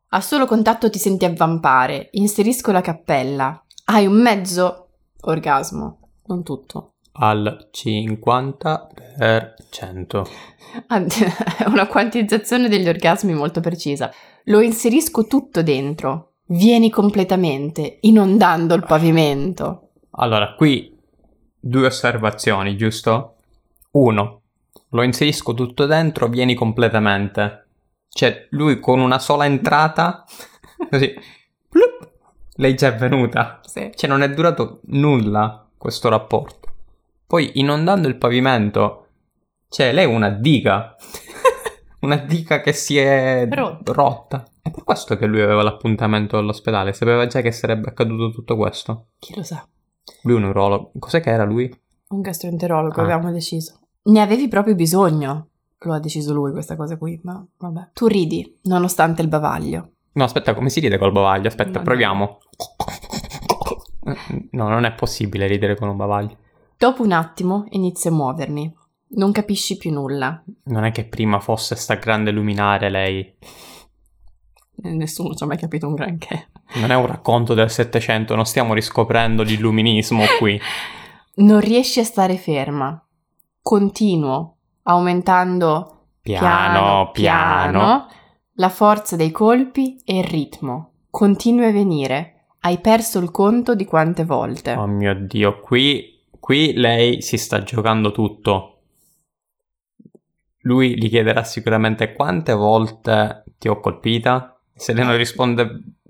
A 0.09 0.21
solo 0.21 0.45
contatto 0.45 0.89
ti 0.89 0.99
senti 0.99 1.25
avvampare. 1.25 2.09
Inserisco 2.11 2.71
la 2.71 2.81
cappella. 2.81 3.63
Hai 3.85 4.05
un 4.05 4.21
mezzo 4.21 4.89
orgasmo, 5.21 5.99
non 6.25 6.43
tutto. 6.43 6.93
Al 7.13 7.69
50%. 7.71 10.27
Ah, 10.87 11.03
È 11.03 11.65
una 11.67 11.85
quantizzazione 11.85 12.69
degli 12.69 12.87
orgasmi 12.87 13.33
molto 13.33 13.59
precisa. 13.59 14.09
Lo 14.45 14.61
inserisco 14.61 15.27
tutto 15.27 15.61
dentro. 15.63 16.30
Vieni 16.51 16.89
completamente, 16.89 17.99
inondando 18.01 18.73
il 18.73 18.83
pavimento. 18.85 19.91
Allora, 20.11 20.53
qui 20.55 20.93
due 21.57 21.85
osservazioni, 21.85 22.75
giusto? 22.75 23.35
Uno, 23.91 24.41
lo 24.89 25.01
inserisco 25.01 25.53
tutto 25.53 25.85
dentro, 25.85 26.27
vieni 26.27 26.53
completamente. 26.53 27.67
Cioè, 28.09 28.47
lui 28.49 28.81
con 28.81 28.99
una 28.99 29.17
sola 29.17 29.45
entrata, 29.45 30.25
così, 30.91 31.13
plup, 31.69 32.09
lei 32.55 32.75
già 32.75 32.87
è 32.87 32.95
venuta. 32.97 33.61
Sì. 33.63 33.89
Cioè, 33.95 34.09
non 34.09 34.21
è 34.21 34.29
durato 34.29 34.81
nulla 34.87 35.65
questo 35.77 36.09
rapporto. 36.09 36.69
Poi, 37.27 37.51
inondando 37.59 38.09
il 38.09 38.17
pavimento, 38.17 39.07
cioè, 39.69 39.93
lei 39.93 40.03
è 40.03 40.07
una 40.07 40.29
diga. 40.29 40.97
una 42.01 42.17
diga 42.17 42.59
che 42.59 42.73
si 42.73 42.97
è 42.97 43.47
Rotta. 43.49 43.93
rotta. 43.93 44.50
È 44.61 44.69
per 44.69 44.83
questo 44.83 45.17
che 45.17 45.25
lui 45.25 45.41
aveva 45.41 45.63
l'appuntamento 45.63 46.37
all'ospedale. 46.37 46.93
Sapeva 46.93 47.25
già 47.27 47.41
che 47.41 47.51
sarebbe 47.51 47.89
accaduto 47.89 48.31
tutto 48.31 48.55
questo. 48.55 49.07
Chi 49.19 49.35
lo 49.35 49.43
sa? 49.43 49.67
Lui 50.23 50.33
è 50.35 50.37
un 50.37 50.43
urologo. 50.45 50.91
Cos'è 50.99 51.19
che 51.21 51.29
era 51.31 51.43
lui? 51.43 51.73
Un 52.09 52.21
gastroenterologo, 52.21 52.99
Ah. 52.99 53.03
avevamo 53.03 53.31
deciso. 53.31 53.79
Ne 54.03 54.21
avevi 54.21 54.47
proprio 54.47 54.75
bisogno. 54.75 55.47
Lo 55.79 55.93
ha 55.93 55.99
deciso 55.99 56.33
lui 56.33 56.51
questa 56.51 56.75
cosa 56.75 56.95
qui, 56.97 57.19
ma 57.23 57.43
vabbè. 57.57 57.89
Tu 57.93 58.05
ridi, 58.07 58.59
nonostante 58.63 59.21
il 59.23 59.27
bavaglio. 59.27 59.89
No, 60.13 60.23
aspetta, 60.25 60.53
come 60.53 60.69
si 60.69 60.79
ride 60.79 60.97
col 60.99 61.11
bavaglio? 61.11 61.47
Aspetta, 61.47 61.79
No, 61.79 61.85
proviamo. 61.85 62.37
No, 64.51 64.67
non 64.67 64.83
è 64.83 64.93
possibile 64.93 65.47
ridere 65.47 65.75
con 65.75 65.87
un 65.87 65.95
bavaglio. 65.95 66.37
Dopo 66.77 67.03
un 67.03 67.11
attimo 67.11 67.65
inizio 67.69 68.09
a 68.09 68.13
muovermi. 68.13 68.75
Non 69.13 69.31
capisci 69.31 69.77
più 69.77 69.91
nulla. 69.91 70.43
Non 70.65 70.83
è 70.83 70.91
che 70.91 71.05
prima 71.05 71.39
fosse 71.39 71.75
sta 71.75 71.95
grande 71.95 72.31
luminare 72.31 72.89
lei. 72.89 73.35
Nessuno 74.83 75.33
ci 75.35 75.43
ha 75.43 75.47
mai 75.47 75.57
capito 75.57 75.87
un 75.87 75.93
granché. 75.95 76.49
Non 76.75 76.91
è 76.91 76.95
un 76.95 77.05
racconto 77.05 77.53
del 77.53 77.69
Settecento, 77.69 78.35
non 78.35 78.45
stiamo 78.45 78.73
riscoprendo 78.73 79.43
l'illuminismo 79.43 80.23
qui. 80.39 80.59
Non 81.35 81.59
riesci 81.59 81.99
a 81.99 82.03
stare 82.03 82.37
ferma. 82.37 83.03
Continuo, 83.61 84.57
aumentando 84.83 86.05
Piano, 86.21 87.09
piano. 87.11 88.07
la 88.53 88.69
forza 88.69 89.15
dei 89.15 89.31
colpi 89.31 90.01
e 90.05 90.19
il 90.19 90.23
ritmo. 90.23 90.91
Continui 91.09 91.65
a 91.65 91.71
venire. 91.71 92.45
Hai 92.61 92.77
perso 92.79 93.19
il 93.19 93.31
conto 93.31 93.73
di 93.75 93.85
quante 93.85 94.23
volte. 94.23 94.73
Oh 94.73 94.85
mio 94.87 95.15
Dio, 95.15 95.59
qui 95.59 96.19
qui 96.39 96.73
lei 96.73 97.21
si 97.21 97.37
sta 97.37 97.63
giocando 97.63 98.11
tutto. 98.11 98.67
Lui 100.63 100.95
gli 100.97 101.09
chiederà 101.09 101.43
sicuramente 101.43 102.13
quante 102.13 102.53
volte 102.53 103.43
ti 103.57 103.67
ho 103.67 103.79
colpita. 103.79 104.59
Se 104.81 104.93
lei 104.93 105.05
non 105.05 105.15
risponde 105.15 105.61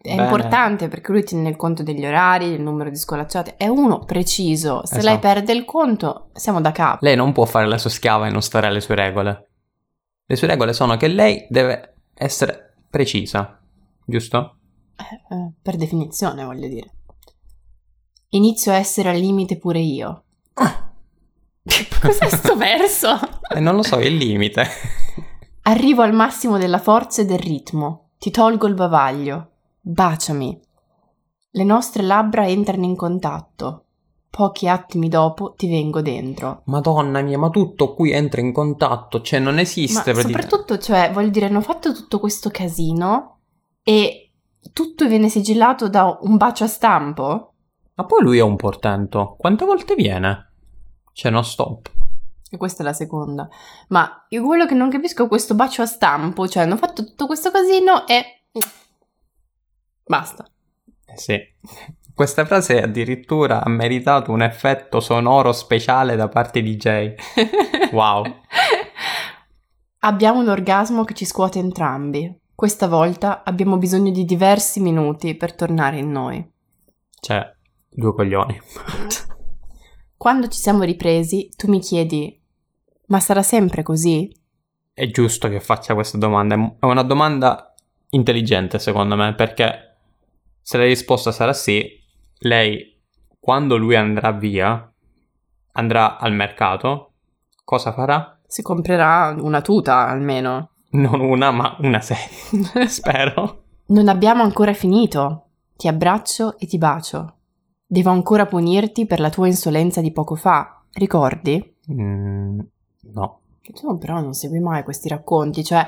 È 0.02 0.16
bene, 0.16 0.24
importante 0.24 0.88
perché 0.88 1.12
lui 1.12 1.26
tiene 1.26 1.58
conto 1.58 1.84
degli 1.84 2.06
orari, 2.06 2.46
il 2.46 2.62
numero 2.62 2.90
di 2.90 2.96
scolacciate. 2.96 3.58
È 3.58 3.68
uno 3.68 4.00
preciso. 4.06 4.86
Se 4.86 4.96
Esatto. 4.98 5.06
lei 5.06 5.20
perde 5.20 5.52
il 5.52 5.66
conto, 5.66 6.30
siamo 6.32 6.62
da 6.62 6.72
capo. 6.72 7.00
lei 7.02 7.18
non 7.18 7.34
può 7.34 7.44
fare 7.44 7.68
la 7.68 7.78
sua 7.78 7.90
schiava 7.90 8.28
e 8.28 8.32
non 8.32 8.42
stare 8.42 8.68
alle 8.68 8.80
sue 8.80 8.96
regole. 8.96 9.50
Le 10.26 10.36
sue 10.38 10.48
regole 10.48 10.72
sono 10.72 10.96
che 10.96 11.08
lei 11.10 11.46
deve 11.50 11.96
essere 12.14 12.76
precisa, 12.90 13.60
giusto? 14.06 14.56
Eh, 14.96 15.36
eh, 15.36 15.52
per 15.62 15.76
definizione, 15.76 16.46
voglio 16.46 16.70
dire. 16.70 16.92
Inizio 18.30 18.72
a 18.72 18.76
essere 18.76 19.10
al 19.10 19.18
limite 19.18 19.58
pure 19.58 19.80
io. 19.80 20.24
Cos'è 22.02 22.30
sto 22.30 22.56
verso? 22.56 23.20
E 23.54 23.60
non 23.60 23.76
lo 23.76 23.84
so, 23.84 23.98
è 23.98 24.06
il 24.06 24.16
limite. 24.16 24.66
Arrivo 25.64 26.04
al 26.04 26.14
massimo 26.14 26.58
della 26.58 26.80
forza 26.80 27.22
e 27.22 27.26
del 27.26 27.38
ritmo. 27.40 28.11
Ti 28.22 28.30
tolgo 28.30 28.68
il 28.68 28.76
bavaglio. 28.76 29.50
Baciami. 29.80 30.62
Le 31.54 31.64
nostre 31.64 32.04
labbra 32.04 32.48
entrano 32.48 32.86
in 32.86 32.96
contatto. 32.96 33.86
Pochi 34.30 34.68
attimi 34.68 35.10
dopo 35.10 35.54
ti 35.54 35.68
vengo 35.68 36.04
dentro. 36.04 36.62
Madonna 36.66 37.22
mia, 37.22 37.40
ma 37.40 37.50
tutto 37.50 37.96
qui 37.96 38.12
entra 38.12 38.40
in 38.40 38.54
contatto, 38.54 39.22
cioè 39.22 39.40
non 39.40 39.56
Ma 39.56 39.62
esiste 39.62 40.12
praticamente. 40.12 40.40
soprattutto, 40.40 40.78
cioè, 40.78 41.10
voglio 41.12 41.30
dire, 41.30 41.48
hanno 41.48 41.62
fatto 41.62 41.96
tutto 41.96 42.20
questo 42.20 42.52
casino 42.52 43.40
e 43.82 44.32
tutto 44.72 45.08
viene 45.08 45.28
sigillato 45.28 45.90
da 45.90 46.16
un 46.22 46.38
bacio 46.38 46.66
a 46.66 46.68
stampo? 46.68 47.54
Ma 47.96 48.06
poi 48.06 48.22
lui 48.22 48.38
è 48.38 48.44
un 48.44 48.56
portento. 48.56 49.34
Quante 49.36 49.66
volte 49.66 49.96
viene? 49.96 50.52
Cioè, 51.12 51.32
no 51.32 51.42
stop. 51.42 51.90
E 52.54 52.58
questa 52.58 52.84
è 52.84 52.86
la 52.86 52.94
seconda. 52.94 53.48
Ma 53.88 54.26
io 54.28 54.44
quello 54.44 54.66
che 54.66 54.76
non 54.76 54.90
capisco 54.90 55.24
è 55.24 55.28
questo 55.30 55.56
bacio 55.56 55.82
a 55.82 55.86
stampo, 55.86 56.50
cioè 56.50 56.64
hanno 56.64 56.76
fatto 56.76 57.06
tutto 57.06 57.26
questo 57.26 57.50
casino 57.50 58.06
e... 58.06 58.44
Basta. 60.04 60.46
Eh 61.06 61.18
sì. 61.18 61.40
Questa 62.14 62.46
frase 62.46 62.82
addirittura 62.82 63.64
ha 63.64 63.70
meritato 63.70 64.34
un 64.34 64.42
effetto 64.42 65.00
sonoro 65.00 65.54
speciale 65.54 66.18
da 66.18 66.28
parte 66.28 66.62
di 66.62 66.76
Jay. 66.76 67.16
Wow. 67.92 68.24
Abbiamo 70.00 70.40
un 70.40 70.48
orgasmo 70.48 71.04
che 71.04 71.14
ci 71.14 71.26
scuote 71.26 71.60
entrambi. 71.60 72.34
Questa 72.56 72.88
volta 72.88 73.44
abbiamo 73.44 73.78
bisogno 73.78 74.12
di 74.12 74.24
diversi 74.24 74.80
minuti 74.80 75.36
per 75.36 75.54
tornare 75.54 75.98
in 75.98 76.10
noi. 76.10 76.50
Cioè, 77.20 77.54
due 77.90 78.14
coglioni. 78.14 78.62
Quando 80.16 80.48
ci 80.48 80.60
siamo 80.60 80.84
ripresi, 80.84 81.50
tu 81.56 81.68
mi 81.70 81.80
chiedi: 81.80 82.41
Ma 83.12 83.20
sarà 83.20 83.44
sempre 83.44 83.84
così? 83.84 84.34
È 84.94 85.06
giusto 85.08 85.50
che 85.50 85.60
faccia 85.60 85.94
questa 85.94 86.18
domanda. 86.18 86.56
È 86.80 86.86
una 86.86 87.04
domanda 87.04 87.74
intelligente, 88.12 88.80
secondo 88.80 89.18
me, 89.18 89.36
perché 89.36 89.98
se 90.62 90.78
la 90.78 90.86
risposta 90.86 91.34
sarà 91.34 91.52
sì, 91.52 91.86
lei, 92.40 93.02
quando 93.38 93.76
lui 93.76 93.98
andrà 93.98 94.32
via, 94.32 94.90
andrà 95.74 96.20
al 96.20 96.32
mercato, 96.32 97.12
cosa 97.66 97.92
farà? 97.92 98.40
Si 98.48 98.62
comprerà 98.62 99.36
una 99.38 99.60
tuta 99.60 100.08
almeno. 100.08 100.70
Non 100.92 101.20
una, 101.20 101.52
ma 101.52 101.76
una 101.80 102.00
serie. 102.00 102.88
Spero. 102.88 103.64
Non 103.88 104.08
abbiamo 104.08 104.42
ancora 104.42 104.74
finito. 104.74 105.48
Ti 105.76 105.90
abbraccio 105.90 106.58
e 106.58 106.66
ti 106.66 106.78
bacio. 106.78 107.36
Devo 107.86 108.12
ancora 108.12 108.46
punirti 108.46 109.06
per 109.06 109.20
la 109.20 109.30
tua 109.30 109.48
insolenza 109.48 110.00
di 110.00 110.14
poco 110.14 110.36
fa. 110.36 110.82
Ricordi? 110.94 111.76
Mm, 111.92 112.60
no. 113.14 113.40
Tu 113.74 113.98
però 114.00 114.20
non 114.20 114.34
segui 114.34 114.60
mai 114.60 114.84
questi 114.84 115.08
racconti, 115.08 115.64
cioè, 115.64 115.86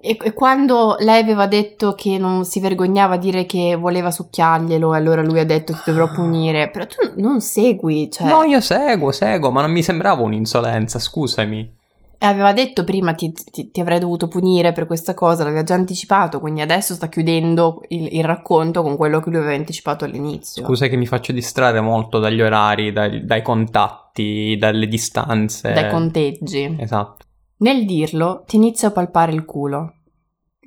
e, 0.00 0.16
e 0.20 0.32
quando 0.32 0.96
lei 0.98 1.22
aveva 1.22 1.46
detto 1.46 1.94
che 1.94 2.18
non 2.18 2.44
si 2.44 2.60
vergognava 2.60 3.14
a 3.14 3.18
dire 3.18 3.44
che 3.46 3.76
voleva 3.76 4.10
succhiarglielo, 4.10 4.94
e 4.94 4.96
allora 4.96 5.22
lui 5.22 5.38
ha 5.38 5.44
detto 5.44 5.74
ti 5.74 5.80
dovrò 5.84 6.10
punire, 6.10 6.70
però 6.70 6.86
tu 6.86 7.20
non 7.20 7.40
segui, 7.40 8.10
cioè, 8.10 8.26
No, 8.26 8.42
io 8.42 8.60
seguo, 8.60 9.12
seguo, 9.12 9.50
ma 9.50 9.60
non 9.60 9.70
mi 9.70 9.82
sembrava 9.82 10.22
un'insolenza, 10.22 10.98
scusami. 10.98 11.78
Aveva 12.26 12.52
detto 12.52 12.84
prima 12.84 13.14
ti, 13.14 13.32
ti- 13.32 13.70
ti 13.70 13.80
avrei 13.80 13.98
dovuto 13.98 14.28
punire 14.28 14.72
per 14.72 14.86
questa 14.86 15.14
cosa, 15.14 15.44
l'aveva 15.44 15.62
già 15.62 15.74
anticipato, 15.74 16.40
quindi 16.40 16.60
adesso 16.60 16.94
sta 16.94 17.08
chiudendo 17.08 17.82
il, 17.88 18.14
il 18.16 18.24
racconto 18.24 18.82
con 18.82 18.96
quello 18.96 19.20
che 19.20 19.30
lui 19.30 19.38
aveva 19.38 19.54
anticipato 19.54 20.04
all'inizio. 20.04 20.64
Scusa 20.64 20.86
che 20.86 20.96
mi 20.96 21.06
faccio 21.06 21.32
distrarre 21.32 21.80
molto 21.80 22.18
dagli 22.18 22.40
orari, 22.40 22.92
dai, 22.92 23.24
dai 23.24 23.42
contatti, 23.42 24.56
dalle 24.58 24.86
distanze. 24.86 25.72
Dai 25.72 25.90
conteggi. 25.90 26.76
Esatto. 26.78 27.24
Nel 27.58 27.84
dirlo, 27.84 28.44
ti 28.46 28.56
inizio 28.56 28.88
a 28.88 28.92
palpare 28.92 29.32
il 29.32 29.44
culo. 29.44 29.94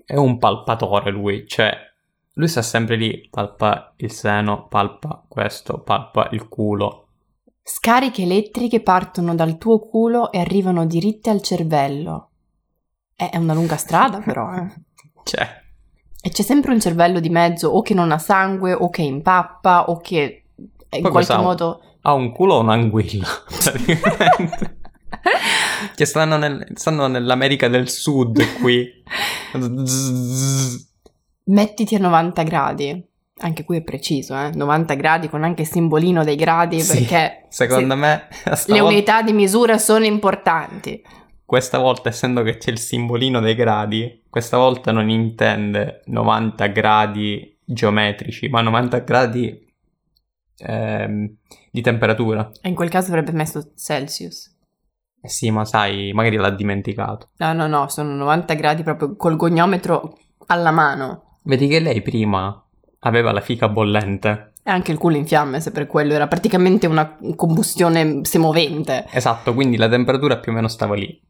È 0.05 0.15
un 0.15 0.37
palpatore 0.37 1.11
lui, 1.11 1.47
cioè 1.47 1.71
lui 2.33 2.47
sta 2.47 2.63
sempre 2.63 2.95
lì, 2.95 3.27
palpa 3.29 3.93
il 3.97 4.11
seno, 4.11 4.67
palpa 4.67 5.23
questo, 5.27 5.79
palpa 5.79 6.29
il 6.31 6.47
culo. 6.47 7.02
Scariche 7.65 8.23
elettriche 8.23 8.81
partono 8.81 9.35
dal 9.35 9.57
tuo 9.57 9.79
culo 9.79 10.31
e 10.31 10.39
arrivano 10.39 10.85
diritte 10.85 11.29
al 11.29 11.41
cervello. 11.41 12.29
È 13.15 13.29
è 13.29 13.37
una 13.37 13.53
lunga 13.53 13.77
strada, 13.77 14.19
però, 14.19 14.53
eh. 14.53 14.67
Cioè, 15.23 15.61
E 16.21 16.29
c'è 16.29 16.41
sempre 16.41 16.73
un 16.73 16.81
cervello 16.81 17.19
di 17.21 17.29
mezzo, 17.29 17.69
o 17.69 17.81
che 17.81 17.93
non 17.93 18.11
ha 18.11 18.17
sangue, 18.17 18.73
o 18.73 18.89
che 18.89 19.01
impappa, 19.03 19.85
o 19.89 19.97
che 19.97 20.43
in 20.89 21.01
Poi 21.01 21.11
qualche 21.11 21.37
modo. 21.37 21.81
ha 22.01 22.13
un 22.13 22.33
culo 22.33 22.55
o 22.55 22.59
un'anguilla, 22.59 23.27
praticamente. 23.47 24.77
che 25.95 26.05
stanno, 26.05 26.35
nel- 26.37 26.67
stanno 26.75 27.07
nell'America 27.07 27.69
del 27.69 27.87
Sud 27.89 28.59
qui. 28.59 28.89
Mettiti 31.45 31.95
a 31.95 31.99
90 31.99 32.43
gradi. 32.43 33.07
Anche 33.39 33.63
qui 33.63 33.77
è 33.77 33.81
preciso, 33.81 34.37
eh? 34.37 34.51
90 34.53 34.93
gradi 34.93 35.27
con 35.29 35.43
anche 35.43 35.63
il 35.63 35.67
simbolino 35.67 36.23
dei 36.23 36.35
gradi, 36.35 36.79
Sì, 36.81 36.99
perché 36.99 37.45
Secondo 37.49 37.95
me, 37.95 38.27
le 38.67 38.79
unità 38.79 39.21
di 39.23 39.33
misura 39.33 39.77
sono 39.77 40.05
importanti. 40.05 41.01
questa 41.45 41.79
volta, 41.79 42.09
essendo 42.09 42.43
che 42.43 42.57
c'è 42.57 42.69
il 42.71 42.79
simbolino 42.79 43.39
dei 43.39 43.55
gradi, 43.55 44.23
questa 44.29 44.57
volta 44.57 44.91
non 44.91 45.09
intende 45.09 46.01
90 46.05 46.67
gradi 46.67 47.57
geometrici, 47.65 48.49
ma 48.49 48.61
90 48.61 48.99
gradi 48.99 49.73
ehm, 50.59 51.35
di 51.71 51.81
temperatura. 51.81 52.51
E 52.61 52.69
in 52.69 52.75
quel 52.75 52.89
caso 52.89 53.09
avrebbe 53.09 53.31
messo 53.31 53.73
Celsius. 53.75 54.51
Eh 55.21 55.29
sì, 55.29 55.49
ma 55.51 55.65
sai, 55.65 56.11
magari 56.13 56.35
l'ha 56.35 56.49
dimenticato. 56.51 57.29
No, 57.37 57.53
no, 57.53 57.65
no, 57.67 57.87
sono 57.87 58.13
90 58.13 58.53
gradi 58.55 58.83
proprio 58.83 59.15
col 59.15 59.37
goniometro 59.37 60.17
alla 60.47 60.71
mano. 60.71 61.39
Vedi 61.43 61.67
che 61.67 61.79
lei 61.79 62.01
prima 62.01 62.57
aveva 63.03 63.31
la 63.31 63.41
fica 63.41 63.69
bollente. 63.69 64.53
E 64.63 64.71
anche 64.71 64.91
il 64.91 64.97
culo 64.97 65.17
in 65.17 65.25
fiamme, 65.27 65.59
se 65.59 65.71
per 65.71 65.87
quello 65.87 66.13
era 66.13 66.27
praticamente 66.27 66.87
una 66.87 67.17
combustione 67.35 68.23
semovente. 68.23 69.05
Esatto, 69.11 69.53
quindi 69.53 69.77
la 69.77 69.89
temperatura 69.89 70.37
più 70.37 70.51
o 70.51 70.55
meno 70.55 70.67
stava 70.67 70.95
lì. 70.95 71.21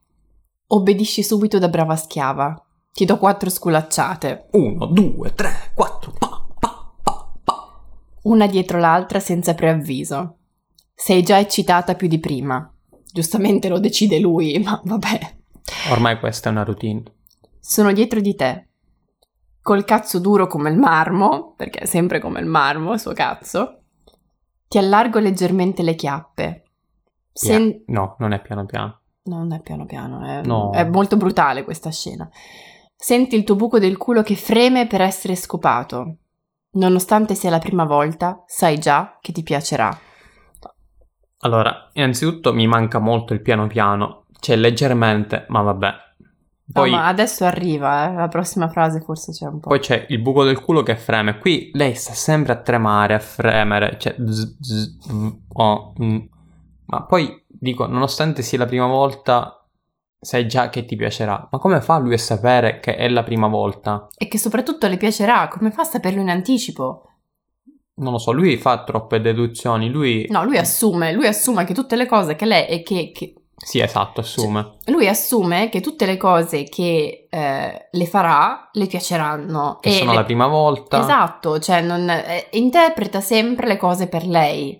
Obbedisci 0.68 1.24
subito 1.24 1.60
da 1.60 1.68
brava 1.68 1.96
schiava. 1.96 2.64
Ti 2.92 3.06
do 3.06 3.18
quattro 3.18 3.50
sculacciate, 3.50 4.50
Uno, 4.52 4.86
due, 4.86 5.34
tre, 5.34 5.72
quattro, 5.74 6.14
pa, 6.18 6.46
pa, 6.60 6.94
pa, 7.02 7.32
pa. 7.44 7.82
una 8.24 8.46
dietro 8.46 8.78
l'altra 8.78 9.20
senza 9.20 9.56
preavviso. 9.56 10.38
Sei 10.94 11.24
già 11.24 11.40
eccitata 11.40 11.96
più 11.96 12.08
di 12.08 12.20
prima. 12.20 12.72
Giustamente 13.12 13.68
lo 13.68 13.80
decide 13.80 14.20
lui, 14.20 14.60
ma 14.64 14.80
vabbè. 14.84 15.36
Ormai 15.90 16.20
questa 16.20 16.50
è 16.50 16.52
una 16.52 16.64
routine. 16.64 17.02
Sono 17.60 17.92
dietro 17.94 18.20
di 18.20 18.36
te. 18.36 18.68
Col 19.64 19.86
cazzo 19.86 20.20
duro 20.20 20.46
come 20.46 20.70
il 20.70 20.78
marmo, 20.78 21.54
perché 21.56 21.80
è 21.80 21.86
sempre 21.86 22.20
come 22.20 22.42
il 22.42 22.46
marmo 22.46 22.92
il 22.94 23.00
suo 23.00 23.14
cazzo. 23.14 23.80
Ti 24.68 24.78
allargo 24.78 25.20
leggermente 25.20 25.84
le 25.84 25.96
chiappe. 25.96 26.64
Sen- 27.32 27.84
No, 27.88 28.16
non 28.20 28.34
è 28.34 28.42
piano 28.42 28.66
piano. 28.66 29.00
Non 29.24 29.54
è 29.54 29.62
piano 29.62 29.86
piano, 29.86 30.22
è, 30.26 30.42
No. 30.46 30.72
è 30.74 30.84
molto 30.84 31.16
brutale 31.16 31.64
questa 31.64 31.92
scena. 31.92 32.30
Senti 32.94 33.38
il 33.38 33.46
tuo 33.46 33.56
buco 33.56 33.80
del 33.80 33.96
culo 33.96 34.22
che 34.22 34.36
freme 34.36 34.86
per 34.86 35.00
essere 35.00 35.36
scopato. 35.38 36.18
Nonostante 36.72 37.34
sia 37.34 37.50
la 37.50 37.60
prima 37.60 37.86
volta, 37.86 38.44
sai 38.46 38.78
già 38.80 39.18
che 39.22 39.32
ti 39.32 39.44
piacerà. 39.44 39.98
Allora, 41.40 41.90
innanzitutto 41.94 42.54
mi 42.54 42.68
manca 42.68 43.00
molto 43.00 43.34
il 43.34 43.42
piano 43.42 43.68
piano. 43.68 44.26
C'è 44.40 44.58
leggermente, 44.58 45.46
ma 45.48 45.62
vabbè. 45.62 45.92
Poi, 46.74 46.90
no, 46.90 46.98
ma 46.98 47.08
adesso 47.08 47.46
arriva, 47.46 48.10
eh, 48.10 48.16
la 48.16 48.28
prossima 48.28 48.68
frase 48.68 49.00
forse 49.00 49.32
c'è 49.32 49.46
un 49.46 49.60
po'. 49.60 49.70
poi 49.70 49.80
c'è 49.80 50.08
il 50.10 50.20
buco 50.20 50.44
del 50.44 50.60
culo 50.60 50.82
che 50.82 50.96
freme. 50.96 51.38
Qui 51.38 51.70
lei 51.74 51.94
sta 51.94 52.14
sempre 52.14 52.54
a 52.54 52.62
tremare, 52.62 53.14
a 53.14 53.20
fremere. 53.20 53.98
Cioè, 54.00 54.16
zzz, 54.20 54.58
zzz, 54.60 55.08
oh, 55.54 55.94
mm. 56.02 56.20
Ma 56.86 57.04
poi 57.04 57.44
dico, 57.48 57.86
nonostante 57.86 58.42
sia 58.42 58.58
la 58.58 58.66
prima 58.66 58.88
volta, 58.88 59.66
sai 60.20 60.48
già 60.48 60.70
che 60.70 60.86
ti 60.86 60.96
piacerà. 60.96 61.48
Ma 61.52 61.60
come 61.60 61.80
fa 61.80 62.00
lui 62.00 62.16
a 62.16 62.18
sapere 62.18 62.80
che 62.80 62.96
è 62.96 63.08
la 63.08 63.24
prima 63.24 63.48
volta? 63.48 64.08
E 64.18 64.28
che 64.28 64.40
soprattutto 64.40 64.88
le 64.88 64.98
piacerà, 64.98 65.48
come 65.48 65.70
fa 65.70 65.84
a 65.84 65.86
saperlo 65.86 66.22
in 66.22 66.30
anticipo? 66.30 67.08
non 67.96 68.14
lo 68.14 68.18
so, 68.18 68.32
lui 68.32 68.58
fa 68.58 68.84
troppe 68.84 69.22
deduzioni, 69.22 69.90
lui... 69.90 70.26
No, 70.30 70.44
lui 70.44 70.58
assume, 70.58 71.14
lui 71.14 71.28
assume 71.28 71.64
che 71.64 71.74
tutte 71.74 71.96
le 71.96 72.08
cose 72.08 72.36
che 72.36 72.46
lei... 72.46 72.68
e 72.68 72.82
che, 72.82 73.12
che- 73.14 73.34
Sì, 73.64 73.80
esatto, 73.80 74.20
assume. 74.22 74.80
lui 74.86 75.08
assume 75.08 75.70
che 75.70 75.80
tutte 75.82 76.06
le 76.06 76.18
cose 76.18 76.64
che 76.66 77.28
eh, 77.30 77.88
le 77.90 78.06
farà 78.06 78.70
le 78.74 78.86
piaceranno. 78.88 79.78
Che 79.82 79.90
e 79.90 79.92
sono 79.94 80.12
le- 80.12 80.18
la 80.18 80.24
prima 80.26 80.48
volta. 80.48 81.00
Esatto, 81.00 81.60
cioè 81.60 81.82
non, 81.82 82.10
eh, 82.10 82.48
interpreta 82.52 83.22
sempre 83.22 83.66
le 83.68 83.78
cose 83.78 84.08
per 84.08 84.26
lei. 84.26 84.78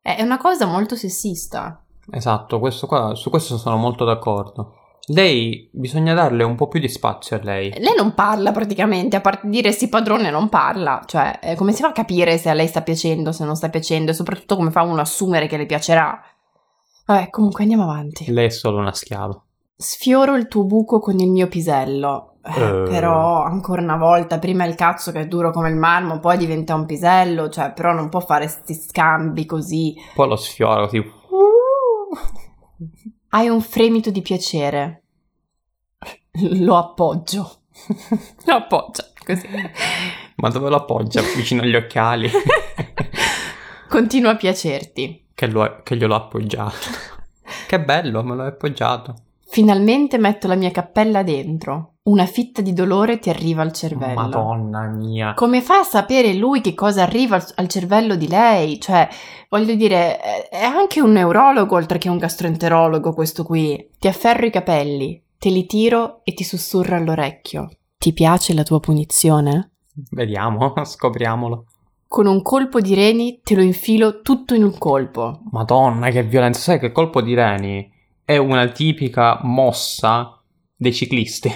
È 0.00 0.20
una 0.22 0.38
cosa 0.38 0.66
molto 0.66 0.96
sessista. 0.96 1.82
Esatto, 2.10 2.58
questo 2.58 2.86
qua, 2.86 3.14
su 3.14 3.30
questo 3.30 3.56
sono 3.56 3.76
molto 3.76 4.04
d'accordo. 4.04 4.74
Lei, 5.08 5.68
bisogna 5.70 6.14
darle 6.14 6.44
un 6.44 6.54
po' 6.54 6.68
più 6.68 6.80
di 6.80 6.88
spazio 6.88 7.36
a 7.36 7.40
lei. 7.42 7.70
Lei 7.78 7.94
non 7.94 8.14
parla 8.14 8.52
praticamente, 8.52 9.16
a 9.16 9.20
parte 9.20 9.48
dire 9.48 9.70
sì 9.72 9.88
padrone 9.88 10.30
non 10.30 10.48
parla. 10.48 11.02
Cioè, 11.04 11.40
eh, 11.42 11.54
come 11.56 11.72
si 11.72 11.82
fa 11.82 11.88
a 11.88 11.92
capire 11.92 12.38
se 12.38 12.48
a 12.48 12.54
lei 12.54 12.66
sta 12.66 12.80
piacendo, 12.80 13.32
se 13.32 13.44
non 13.44 13.56
sta 13.56 13.68
piacendo 13.68 14.10
e 14.10 14.14
soprattutto 14.14 14.56
come 14.56 14.70
fa 14.70 14.82
uno 14.82 14.98
a 14.98 15.02
assumere 15.02 15.46
che 15.46 15.58
le 15.58 15.66
piacerà? 15.66 16.22
Vabbè, 17.06 17.30
comunque 17.30 17.62
andiamo 17.62 17.84
avanti. 17.84 18.30
Lei 18.32 18.46
è 18.46 18.50
solo 18.50 18.78
una 18.78 18.92
schiava. 18.92 19.40
Sfioro 19.76 20.36
il 20.36 20.48
tuo 20.48 20.64
buco 20.64 21.00
con 21.00 21.18
il 21.18 21.30
mio 21.30 21.48
pisello. 21.48 22.36
Eh, 22.44 22.60
Eh. 22.60 22.82
Però, 22.88 23.42
ancora 23.42 23.82
una 23.82 23.96
volta, 23.96 24.38
prima 24.38 24.64
il 24.64 24.74
cazzo 24.74 25.12
che 25.12 25.20
è 25.20 25.26
duro 25.26 25.50
come 25.50 25.68
il 25.70 25.76
marmo, 25.76 26.20
poi 26.20 26.36
diventa 26.38 26.74
un 26.74 26.86
pisello, 26.86 27.48
cioè, 27.48 27.72
però 27.72 27.92
non 27.92 28.08
può 28.08 28.20
fare 28.20 28.46
sti 28.48 28.74
scambi 28.74 29.44
così. 29.46 29.94
Poi 30.14 30.28
lo 30.28 30.36
sfiora 30.36 30.84
così. 30.86 31.02
Hai 33.30 33.48
un 33.48 33.60
fremito 33.60 34.10
di 34.10 34.22
piacere. 34.22 35.02
Lo 36.60 36.76
appoggio. 36.76 37.50
Lo 38.46 38.54
appoggia, 38.54 39.04
così. 39.24 39.48
Ma 40.36 40.48
dove 40.50 40.68
lo 40.68 40.76
appoggia? 40.76 41.20
Vicino 41.36 41.62
agli 41.62 41.74
occhiali. 41.74 42.30
Continua 43.88 44.32
a 44.32 44.36
piacerti. 44.36 45.23
Che, 45.34 45.46
lo- 45.46 45.80
che 45.82 45.96
glielo 45.96 46.14
ha 46.14 46.18
appoggiato. 46.18 46.76
che 47.66 47.80
bello, 47.80 48.22
me 48.22 48.34
l'ho 48.34 48.44
appoggiato. 48.44 49.14
Finalmente 49.46 50.18
metto 50.18 50.48
la 50.48 50.56
mia 50.56 50.70
cappella 50.70 51.22
dentro. 51.22 51.90
Una 52.04 52.26
fitta 52.26 52.60
di 52.60 52.72
dolore 52.72 53.18
ti 53.18 53.30
arriva 53.30 53.62
al 53.62 53.72
cervello. 53.72 54.14
Madonna 54.20 54.86
mia. 54.88 55.32
Come 55.34 55.62
fa 55.62 55.78
a 55.78 55.84
sapere 55.84 56.34
lui 56.34 56.60
che 56.60 56.74
cosa 56.74 57.02
arriva 57.02 57.42
al, 57.54 57.68
cervello 57.68 58.14
di 58.16 58.28
lei? 58.28 58.80
Cioè, 58.80 59.08
voglio 59.48 59.74
dire, 59.74 60.18
è- 60.18 60.48
è 60.50 60.62
anche 60.64 61.00
un 61.00 61.12
neurologo 61.12 61.76
oltre 61.76 61.98
che 61.98 62.08
un 62.08 62.18
gastroenterologo 62.18 63.12
questo 63.14 63.44
qui. 63.44 63.90
Ti 63.98 64.08
afferro 64.08 64.44
i 64.44 64.50
capelli, 64.50 65.22
te 65.38 65.48
li 65.50 65.64
tiro 65.66 66.20
e 66.24 66.34
ti 66.34 66.42
sussurro 66.44 66.96
all'orecchio. 66.96 67.70
Ti 67.96 68.12
piace 68.12 68.52
la 68.54 68.64
tua 68.64 68.80
punizione? 68.80 69.70
Vediamo, 70.10 70.74
scopriamolo. 70.84 71.66
Con 72.06 72.26
un 72.26 72.42
colpo 72.42 72.80
di 72.80 72.94
reni 72.94 73.40
te 73.42 73.54
lo 73.54 73.62
infilo 73.62 74.20
tutto 74.20 74.54
in 74.54 74.62
un 74.62 74.78
colpo. 74.78 75.40
Madonna, 75.50 76.10
che 76.10 76.22
violenza. 76.22 76.60
Sai 76.60 76.78
che 76.78 76.92
colpo 76.92 77.20
di 77.20 77.34
reni 77.34 77.90
è 78.24 78.36
una 78.36 78.68
tipica 78.68 79.40
mossa 79.42 80.40
dei 80.76 80.92
ciclisti. 80.92 81.48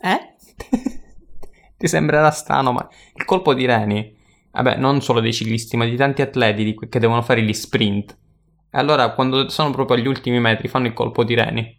Eh? 0.00 0.34
Ti 1.76 1.86
sembrerà 1.86 2.30
strano, 2.30 2.72
ma 2.72 2.88
il 3.14 3.24
colpo 3.24 3.54
di 3.54 3.66
reni, 3.66 4.16
vabbè, 4.52 4.76
non 4.76 5.00
solo 5.00 5.20
dei 5.20 5.32
ciclisti, 5.32 5.76
ma 5.76 5.84
di 5.84 5.96
tanti 5.96 6.22
atleti 6.22 6.76
che 6.88 6.98
devono 6.98 7.22
fare 7.22 7.42
gli 7.42 7.52
sprint. 7.52 8.16
E 8.70 8.78
allora, 8.78 9.12
quando 9.14 9.48
sono 9.48 9.70
proprio 9.70 9.96
agli 9.96 10.06
ultimi 10.06 10.40
metri, 10.40 10.68
fanno 10.68 10.86
il 10.86 10.92
colpo 10.92 11.24
di 11.24 11.34
reni. 11.34 11.78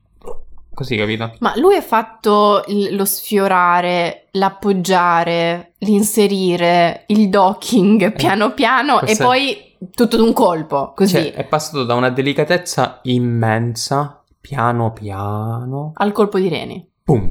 Così, 0.80 0.95
capito? 0.95 1.34
Ma 1.39 1.51
lui 1.57 1.75
ha 1.75 1.82
fatto 1.82 2.63
il- 2.67 2.95
lo 2.95 3.03
sfiorare, 3.03 4.27
l'appoggiare, 4.32 5.73
l'inserire, 5.80 7.03
il 7.07 7.27
docking 7.27 8.13
piano 8.13 8.53
piano 8.53 8.95
e 9.01 9.03
questo 9.03 9.23
è- 9.23 9.25
poi 9.25 9.75
tutto 9.93 10.15
d'un 10.15 10.32
colpo, 10.32 10.93
così. 10.95 11.15
Cioè, 11.15 11.34
è 11.34 11.43
passato 11.45 11.84
da 11.84 11.95
una 11.95 12.09
delicatezza 12.09 13.01
immensa, 13.03 14.23
piano 14.39 14.93
piano, 14.93 15.91
Al 15.95 16.13
colpo 16.13 16.39
di 16.39 16.47
reni. 16.47 16.89
Pum. 17.03 17.30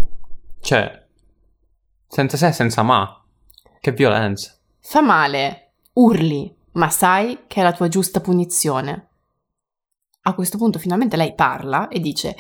Cioè, 0.61 1.07
senza 2.07 2.36
se 2.36 2.49
e 2.49 2.53
senza 2.53 2.82
ma. 2.82 3.18
Che 3.80 3.92
violenza. 3.92 4.59
Fa 4.80 5.01
male, 5.01 5.70
urli, 5.94 6.55
ma 6.72 6.90
sai 6.90 7.44
che 7.46 7.61
è 7.61 7.62
la 7.62 7.72
tua 7.72 7.88
giusta 7.88 8.20
punizione. 8.20 9.09
A 10.20 10.34
questo 10.34 10.59
punto 10.59 10.78
finalmente 10.78 11.16
lei 11.16 11.34
parla 11.34 11.88
e 11.88 11.99
dice: 12.01 12.36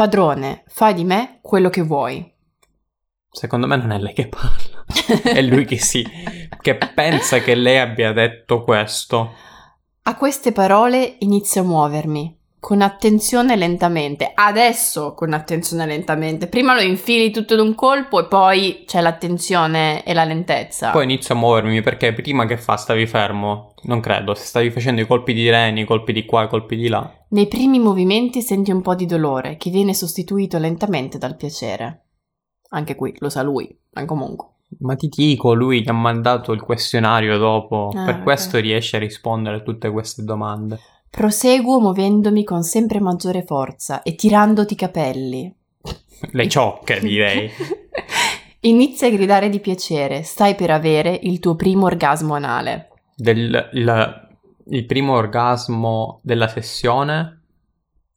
Padrone, 0.00 0.64
fai 0.66 0.94
di 0.94 1.04
me 1.04 1.40
quello 1.42 1.68
che 1.68 1.82
vuoi. 1.82 2.26
Secondo 3.30 3.66
me 3.66 3.76
non 3.76 3.92
è 3.92 3.98
lei 3.98 4.14
che 4.14 4.28
parla. 4.28 4.82
è 5.30 5.42
lui 5.42 5.66
che 5.66 5.76
sì. 5.76 6.02
Che 6.58 6.78
pensa 6.94 7.40
che 7.40 7.54
lei 7.54 7.76
abbia 7.76 8.10
detto 8.14 8.64
questo. 8.64 9.30
A 10.04 10.16
queste 10.16 10.52
parole 10.52 11.16
inizio 11.18 11.60
a 11.60 11.64
muovermi. 11.64 12.39
Con 12.60 12.82
attenzione 12.82 13.56
lentamente. 13.56 14.32
Adesso 14.34 15.14
con 15.14 15.32
attenzione 15.32 15.86
lentamente. 15.86 16.46
Prima 16.46 16.74
lo 16.74 16.82
infili 16.82 17.30
tutto 17.30 17.56
d'un 17.56 17.74
colpo 17.74 18.20
e 18.20 18.26
poi 18.26 18.84
c'è 18.86 19.00
l'attenzione 19.00 20.04
e 20.04 20.12
la 20.12 20.24
lentezza. 20.24 20.90
Poi 20.90 21.04
inizio 21.04 21.34
a 21.34 21.38
muovermi 21.38 21.80
perché 21.80 22.12
prima 22.12 22.44
che 22.44 22.58
fa 22.58 22.76
stavi 22.76 23.06
fermo. 23.06 23.72
Non 23.84 24.00
credo. 24.00 24.34
Se 24.34 24.44
stavi 24.44 24.70
facendo 24.70 25.00
i 25.00 25.06
colpi 25.06 25.32
di 25.32 25.48
reni, 25.48 25.80
i 25.80 25.86
colpi 25.86 26.12
di 26.12 26.26
qua, 26.26 26.44
i 26.44 26.48
colpi 26.48 26.76
di 26.76 26.88
là. 26.88 27.10
Nei 27.30 27.48
primi 27.48 27.78
movimenti 27.78 28.42
senti 28.42 28.70
un 28.70 28.82
po' 28.82 28.94
di 28.94 29.06
dolore 29.06 29.56
che 29.56 29.70
viene 29.70 29.94
sostituito 29.94 30.58
lentamente 30.58 31.16
dal 31.16 31.36
piacere. 31.36 32.04
Anche 32.72 32.94
qui 32.94 33.14
lo 33.20 33.30
sa 33.30 33.42
lui, 33.42 33.74
ma 33.92 34.04
comunque. 34.04 34.48
Ma 34.80 34.94
ti 34.94 35.08
dico, 35.08 35.54
lui 35.54 35.82
gli 35.82 35.88
ha 35.88 35.94
mandato 35.94 36.52
il 36.52 36.60
questionario 36.60 37.38
dopo. 37.38 37.90
Ah, 37.94 38.04
per 38.04 38.16
ok. 38.16 38.22
questo 38.22 38.58
riesce 38.58 38.96
a 38.96 39.00
rispondere 39.00 39.56
a 39.56 39.60
tutte 39.60 39.90
queste 39.90 40.22
domande. 40.22 40.78
Proseguo 41.10 41.80
muovendomi 41.80 42.44
con 42.44 42.62
sempre 42.62 43.00
maggiore 43.00 43.42
forza 43.42 44.02
e 44.02 44.14
tirandoti 44.14 44.74
i 44.74 44.76
capelli. 44.76 45.54
Le 46.30 46.48
ciocche, 46.48 47.00
direi. 47.00 47.50
Inizia 48.60 49.08
a 49.08 49.10
gridare 49.10 49.48
di 49.48 49.60
piacere, 49.60 50.22
stai 50.22 50.54
per 50.54 50.70
avere 50.70 51.18
il 51.22 51.40
tuo 51.40 51.56
primo 51.56 51.86
orgasmo 51.86 52.34
anale. 52.34 52.88
Del, 53.16 53.70
il, 53.72 54.28
il 54.68 54.86
primo 54.86 55.14
orgasmo 55.14 56.20
della 56.22 56.48
sessione. 56.48 57.42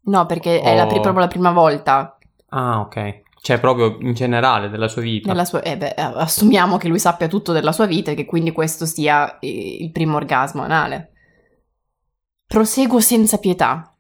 No, 0.05 0.25
perché 0.25 0.61
è 0.61 0.75
la 0.75 0.85
pri- 0.85 0.99
proprio 0.99 1.21
la 1.23 1.29
prima 1.29 1.51
volta 1.51 2.17
Ah, 2.55 2.81
ok. 2.81 3.21
Cioè, 3.41 3.59
proprio 3.59 3.97
in 3.99 4.13
generale 4.13 4.69
della 4.69 4.87
sua 4.87 5.01
vita. 5.01 5.43
sua... 5.43 5.61
Eh 5.63 5.75
beh, 5.75 5.95
assumiamo 5.95 6.77
che 6.77 6.87
lui 6.87 6.99
sappia 6.99 7.27
tutto 7.27 7.51
della 7.51 7.71
sua 7.73 7.85
vita 7.87 8.11
e 8.11 8.15
che 8.15 8.25
quindi 8.25 8.51
questo 8.51 8.85
sia 8.85 9.39
eh, 9.39 9.77
il 9.81 9.91
primo 9.91 10.15
orgasmo 10.15 10.61
anale. 10.61 11.12
Proseguo 12.54 12.99
senza 12.99 13.39
pietà 13.39 13.95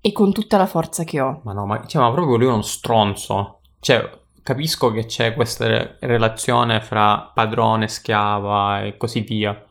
e 0.00 0.12
con 0.12 0.32
tutta 0.32 0.56
la 0.56 0.66
forza 0.66 1.02
che 1.02 1.20
ho. 1.20 1.40
Ma 1.42 1.52
no, 1.52 1.66
ma, 1.66 1.84
cioè, 1.84 2.00
ma 2.00 2.12
proprio 2.12 2.36
lui 2.36 2.46
è 2.46 2.52
uno 2.52 2.62
stronzo. 2.62 3.58
Cioè, 3.80 4.08
capisco 4.40 4.92
che 4.92 5.04
c'è 5.06 5.34
questa 5.34 5.66
re- 5.66 5.96
relazione 6.02 6.80
fra 6.80 7.32
padrone, 7.34 7.88
schiava 7.88 8.84
e 8.84 8.96
così 8.96 9.22
via. 9.22 9.66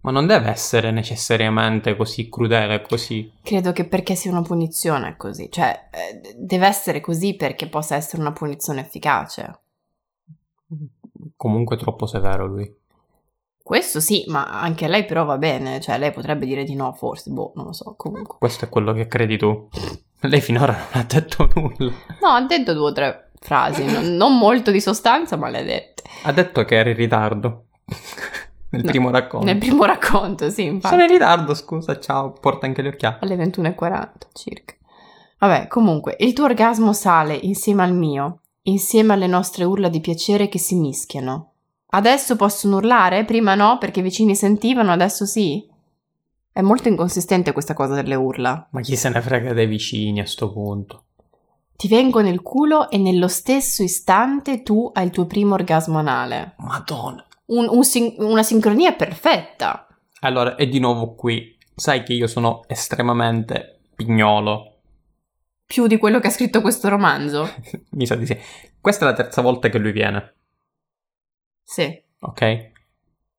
Ma 0.00 0.10
non 0.10 0.26
deve 0.26 0.50
essere 0.50 0.90
necessariamente 0.90 1.94
così 1.94 2.28
crudele, 2.28 2.82
così. 2.82 3.32
Credo 3.40 3.70
che 3.70 3.86
perché 3.86 4.16
sia 4.16 4.32
una 4.32 4.42
punizione 4.42 5.16
così, 5.16 5.48
cioè 5.48 5.90
eh, 5.92 6.34
deve 6.36 6.66
essere 6.66 7.00
così 7.00 7.36
perché 7.36 7.68
possa 7.68 7.94
essere 7.94 8.20
una 8.20 8.32
punizione 8.32 8.80
efficace. 8.80 9.60
Comunque 11.36 11.76
troppo 11.76 12.06
severo 12.06 12.46
lui. 12.46 12.78
Questo 13.70 14.00
sì, 14.00 14.24
ma 14.26 14.46
anche 14.60 14.88
lei 14.88 15.04
però 15.04 15.24
va 15.24 15.38
bene, 15.38 15.78
cioè 15.78 15.96
lei 15.96 16.10
potrebbe 16.10 16.44
dire 16.44 16.64
di 16.64 16.74
no 16.74 16.92
forse, 16.92 17.30
boh, 17.30 17.52
non 17.54 17.66
lo 17.66 17.72
so, 17.72 17.94
comunque. 17.96 18.34
Questo 18.40 18.64
è 18.64 18.68
quello 18.68 18.92
che 18.92 19.06
credi 19.06 19.38
tu. 19.38 19.68
Lei 20.22 20.40
finora 20.40 20.72
non 20.72 21.00
ha 21.00 21.04
detto 21.04 21.48
nulla. 21.54 21.92
No, 22.20 22.28
ha 22.30 22.40
detto 22.40 22.72
due 22.74 22.88
o 22.88 22.92
tre 22.92 23.30
frasi, 23.38 23.84
non, 23.84 24.16
non 24.16 24.36
molto 24.36 24.72
di 24.72 24.80
sostanza, 24.80 25.36
ma 25.36 25.50
le 25.50 25.60
ha 25.60 25.62
dette. 25.62 26.02
Ha 26.24 26.32
detto 26.32 26.64
che 26.64 26.74
era 26.74 26.90
in 26.90 26.96
ritardo. 26.96 27.66
Nel 28.70 28.82
No, 28.82 28.90
primo 28.90 29.10
racconto. 29.10 29.46
Nel 29.46 29.58
primo 29.58 29.84
racconto, 29.84 30.50
sì, 30.50 30.64
infatti. 30.64 30.92
Sono 30.92 31.06
in 31.06 31.12
ritardo, 31.12 31.54
scusa, 31.54 31.96
ciao, 32.00 32.32
porta 32.32 32.66
anche 32.66 32.82
le 32.82 32.88
occhiali. 32.88 33.18
alle 33.20 33.36
21.40 33.36 34.08
circa. 34.32 34.74
Vabbè, 35.38 35.68
comunque, 35.68 36.16
il 36.18 36.32
tuo 36.32 36.46
orgasmo 36.46 36.92
sale 36.92 37.34
insieme 37.34 37.84
al 37.84 37.94
mio, 37.94 38.40
insieme 38.62 39.12
alle 39.12 39.28
nostre 39.28 39.62
urla 39.62 39.88
di 39.88 40.00
piacere 40.00 40.48
che 40.48 40.58
si 40.58 40.74
mischiano. 40.74 41.49
Adesso 41.92 42.36
possono 42.36 42.76
urlare? 42.76 43.24
Prima 43.24 43.54
no, 43.54 43.78
perché 43.78 44.00
i 44.00 44.02
vicini 44.04 44.34
sentivano, 44.36 44.92
adesso 44.92 45.26
sì? 45.26 45.66
È 46.52 46.60
molto 46.60 46.88
inconsistente 46.88 47.52
questa 47.52 47.74
cosa 47.74 47.94
delle 47.94 48.14
urla. 48.14 48.68
Ma 48.70 48.80
chi 48.80 48.96
se 48.96 49.08
ne 49.08 49.20
frega 49.20 49.52
dei 49.52 49.66
vicini 49.66 50.20
a 50.20 50.26
sto 50.26 50.52
punto? 50.52 51.04
Ti 51.76 51.88
vengo 51.88 52.20
nel 52.20 52.42
culo 52.42 52.90
e 52.90 52.98
nello 52.98 53.28
stesso 53.28 53.82
istante 53.82 54.62
tu 54.62 54.90
hai 54.92 55.06
il 55.06 55.10
tuo 55.10 55.26
primo 55.26 55.54
orgasmo 55.54 55.98
anale. 55.98 56.54
Madonna. 56.58 57.24
Un- 57.46 57.68
un 57.70 57.84
sin- 57.84 58.14
una 58.18 58.42
sincronia 58.42 58.92
perfetta. 58.92 59.86
Allora, 60.20 60.56
e 60.56 60.68
di 60.68 60.78
nuovo 60.78 61.14
qui. 61.14 61.56
Sai 61.74 62.02
che 62.02 62.12
io 62.12 62.26
sono 62.26 62.62
estremamente 62.66 63.78
pignolo. 63.96 64.74
Più 65.64 65.86
di 65.86 65.96
quello 65.96 66.20
che 66.20 66.26
ha 66.26 66.30
scritto 66.30 66.60
questo 66.60 66.88
romanzo. 66.88 67.48
Mi 67.92 68.06
sa 68.06 68.14
di 68.16 68.26
sì. 68.26 68.36
Questa 68.80 69.06
è 69.06 69.08
la 69.08 69.14
terza 69.14 69.40
volta 69.40 69.68
che 69.68 69.78
lui 69.78 69.92
viene, 69.92 70.34
Sì. 71.70 72.02
ok? 72.18 72.70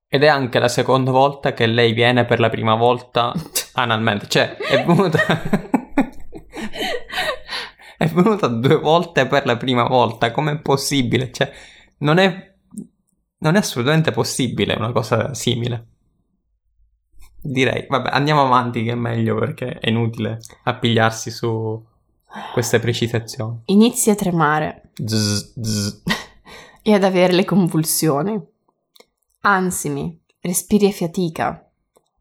Ed 0.07 0.23
è 0.23 0.27
anche 0.27 0.57
la 0.59 0.69
seconda 0.69 1.11
volta 1.11 1.53
che 1.53 1.65
lei 1.65 1.91
viene 1.91 2.23
per 2.23 2.39
la 2.39 2.47
prima 2.47 2.75
volta 2.75 3.33
analmente. 3.75 4.29
Cioè, 4.29 4.55
è 4.55 4.85
venuta... 4.85 5.19
è 7.97 8.07
venuta 8.07 8.47
due 8.47 8.77
volte 8.77 9.27
per 9.27 9.45
la 9.45 9.57
prima 9.57 9.83
volta. 9.83 10.31
Com'è 10.31 10.61
possibile? 10.61 11.29
Cioè, 11.29 11.51
non 11.97 12.19
è... 12.19 12.55
Non 13.39 13.55
è 13.55 13.57
assolutamente 13.57 14.11
possibile 14.11 14.75
una 14.75 14.93
cosa 14.93 15.33
simile. 15.33 15.87
Direi, 17.41 17.85
vabbè, 17.89 18.11
andiamo 18.13 18.45
avanti 18.45 18.83
che 18.85 18.91
è 18.91 18.95
meglio 18.95 19.35
perché 19.35 19.77
è 19.77 19.89
inutile 19.89 20.39
appigliarsi 20.63 21.31
su 21.31 21.85
queste 22.53 22.79
precisazioni. 22.79 23.63
Inizi 23.65 24.09
a 24.09 24.15
tremare 24.15 24.91
Zzz, 24.93 25.59
zzz. 25.59 26.20
E 26.83 26.93
ad 26.93 27.03
avere 27.03 27.33
le 27.33 27.45
convulsioni. 27.45 28.39
Ansimi, 29.41 30.19
respiri 30.41 30.87
e 30.87 30.91
fatica. 30.91 31.67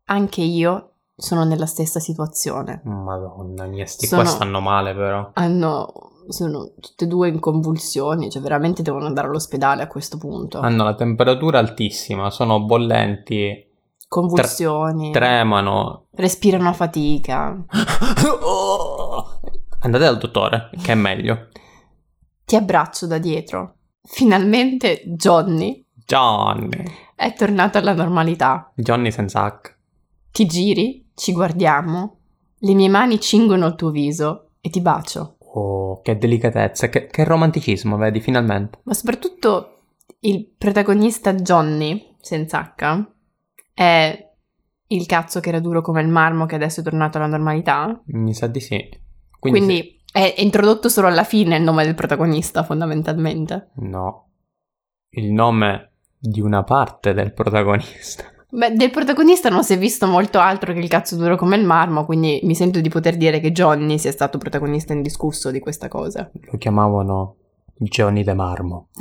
Anche 0.07 0.41
io 0.43 0.93
sono 1.17 1.45
nella 1.45 1.67
stessa 1.67 2.01
situazione. 2.01 2.81
Madonna 2.85 3.67
mia, 3.67 3.87
sti 3.87 4.07
Sono- 4.07 4.23
qua 4.23 4.31
stanno 4.31 4.61
male 4.61 4.95
però. 4.95 5.31
Hanno, 5.35 5.93
sono 6.29 6.73
tutte 6.81 7.05
e 7.05 7.07
due 7.09 7.29
in 7.29 7.39
convulsioni, 7.41 8.31
cioè 8.31 8.41
veramente 8.43 8.83
devono 8.83 9.07
andare 9.07 9.29
all'ospedale 9.29 9.83
a 9.83 9.87
questo 9.87 10.17
punto. 10.19 10.61
Hanno 10.61 10.85
la 10.85 10.95
temperatura 10.95 11.59
altissima, 11.59 12.31
sono 12.31 12.61
bollenti, 12.65 13.67
Convulsioni, 14.09 15.13
tremano. 15.13 16.07
respirano 16.13 16.71
a 16.71 16.73
fatica. 16.73 17.65
Andate 19.83 20.05
dal 20.05 20.19
dottore, 20.19 20.71
che 20.83 20.93
è 20.93 20.95
meglio. 20.97 21.49
Ti 22.45 22.57
abbraccio 22.57 23.07
da 23.07 23.19
dietro. 23.19 23.75
Finalmente 24.03 25.03
Johnny 25.05 25.84
Johnny. 26.11 26.82
è 27.14 27.32
tornato 27.34 27.78
alla 27.78 27.92
normalità. 27.92 28.72
Johnny 28.74 29.11
senza 29.11 29.46
H. 29.46 29.74
Ti 30.32 30.46
giri, 30.46 31.11
ci 31.14 31.32
guardiamo, 31.32 32.18
le 32.59 32.74
mie 32.74 32.88
mani 32.88 33.20
cingono 33.20 33.66
il 33.66 33.74
tuo 33.74 33.90
viso 33.90 34.51
e 34.61 34.70
ti 34.70 34.80
bacio. 34.80 35.36
Oh, 35.53 36.01
che 36.03 36.18
delicatezza, 36.18 36.88
che, 36.88 37.07
che 37.07 37.24
romanticismo, 37.24 37.96
vedi, 37.96 38.20
finalmente. 38.20 38.78
Ma 38.84 38.94
soprattutto 38.94 39.78
il 40.20 40.46
protagonista 40.57 41.34
Johnny, 41.34 42.16
senza 42.20 42.74
H, 42.76 43.05
è 43.72 44.28
il 44.88 45.07
cazzo 45.07 45.40
che 45.40 45.48
era 45.48 45.61
duro 45.61 45.80
come 45.80 46.03
il 46.03 46.09
marmo 46.09 46.46
che 46.46 46.57
adesso 46.57 46.80
è 46.80 46.82
tornato 46.82 47.18
alla 47.18 47.26
normalità. 47.26 48.01
Mi 48.07 48.34
sa 48.34 48.46
di 48.46 48.61
sì. 48.61 48.88
Quindi, 49.38 49.61
Quindi, 49.61 49.99
è 50.13 50.35
introdotto 50.39 50.89
solo 50.89 51.07
alla 51.07 51.25
fine 51.25 51.57
il 51.57 51.63
nome 51.63 51.85
del 51.85 51.95
protagonista, 51.95 52.63
fondamentalmente. 52.65 53.71
No. 53.77 54.29
Il 55.11 55.33
nome 55.33 55.91
di 56.19 56.41
una 56.41 56.63
parte 56.63 57.15
del 57.15 57.33
protagonista. 57.33 58.25
Beh, 58.53 58.73
del 58.73 58.91
protagonista 58.91 59.49
non 59.49 59.63
si 59.63 59.75
è 59.75 59.79
visto 59.79 60.09
molto 60.09 60.41
altro 60.41 60.73
che 60.73 60.81
il 60.81 60.89
cazzo 60.89 61.15
duro 61.17 61.37
come 61.37 61.57
il 61.57 61.65
marmo, 61.65 62.05
quindi 62.05 62.41
mi 62.43 62.57
sento 62.57 62.81
di 62.81 62.89
poter 62.89 63.17
dire 63.17 63.39
che 63.39 63.53
Johnny 63.53 63.97
sia 63.99 64.11
stato 64.11 64.39
protagonista 64.39 64.93
indiscusso 64.93 65.53
di 65.53 65.61
questa 65.61 65.87
cosa. 65.87 66.29
Lo 66.33 66.59
chiamavano 66.59 67.37
Johnny 67.77 68.25
De 68.25 68.35
Marmo. 68.35 68.89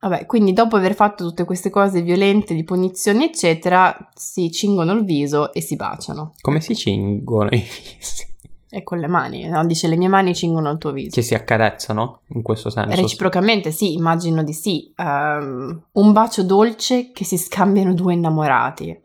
Vabbè, 0.00 0.26
quindi 0.26 0.52
dopo 0.52 0.76
aver 0.76 0.94
fatto 0.94 1.24
tutte 1.24 1.44
queste 1.44 1.70
cose 1.70 2.02
violente 2.02 2.54
di 2.54 2.64
punizioni, 2.64 3.24
eccetera, 3.24 4.10
si 4.14 4.50
cingono 4.50 4.92
il 4.92 5.04
viso 5.04 5.52
e 5.52 5.60
si 5.60 5.76
baciano. 5.76 6.34
Come 6.40 6.60
si 6.60 6.74
cingono 6.74 7.48
i 7.50 7.58
visi? 7.98 8.30
E 8.74 8.82
con 8.84 8.98
le 8.98 9.06
mani, 9.06 9.46
no? 9.48 9.66
Dice 9.66 9.86
le 9.86 9.98
mie 9.98 10.08
mani 10.08 10.34
cingono 10.34 10.70
il 10.70 10.78
tuo 10.78 10.92
viso. 10.92 11.10
Che 11.10 11.20
si 11.20 11.34
accarezzano, 11.34 12.20
in 12.28 12.40
questo 12.40 12.70
senso. 12.70 12.98
Reciprocamente, 12.98 13.70
sì, 13.70 13.92
immagino 13.92 14.42
di 14.42 14.54
sì. 14.54 14.90
Ehm, 14.96 15.88
un 15.92 16.12
bacio 16.12 16.42
dolce 16.42 17.12
che 17.12 17.22
si 17.22 17.36
scambiano 17.36 17.92
due 17.92 18.14
innamorati. 18.14 18.98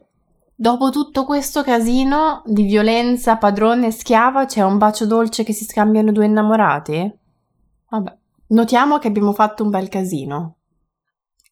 Dopo 0.56 0.90
tutto 0.90 1.26
questo 1.26 1.64
casino 1.64 2.44
di 2.46 2.64
violenza 2.64 3.36
padrone 3.36 3.88
e 3.88 3.92
schiava, 3.92 4.46
c'è 4.46 4.62
un 4.62 4.78
bacio 4.78 5.06
dolce 5.06 5.44
che 5.44 5.52
si 5.52 5.66
scambiano 5.66 6.14
due 6.14 6.28
innamorati? 6.28 7.14
Vabbè. 7.90 8.18
Notiamo 8.48 9.00
che 9.00 9.10
abbiamo 9.10 9.34
fatto 9.34 9.64
un 9.64 9.70
bel 9.70 9.90
casino. 9.90 10.57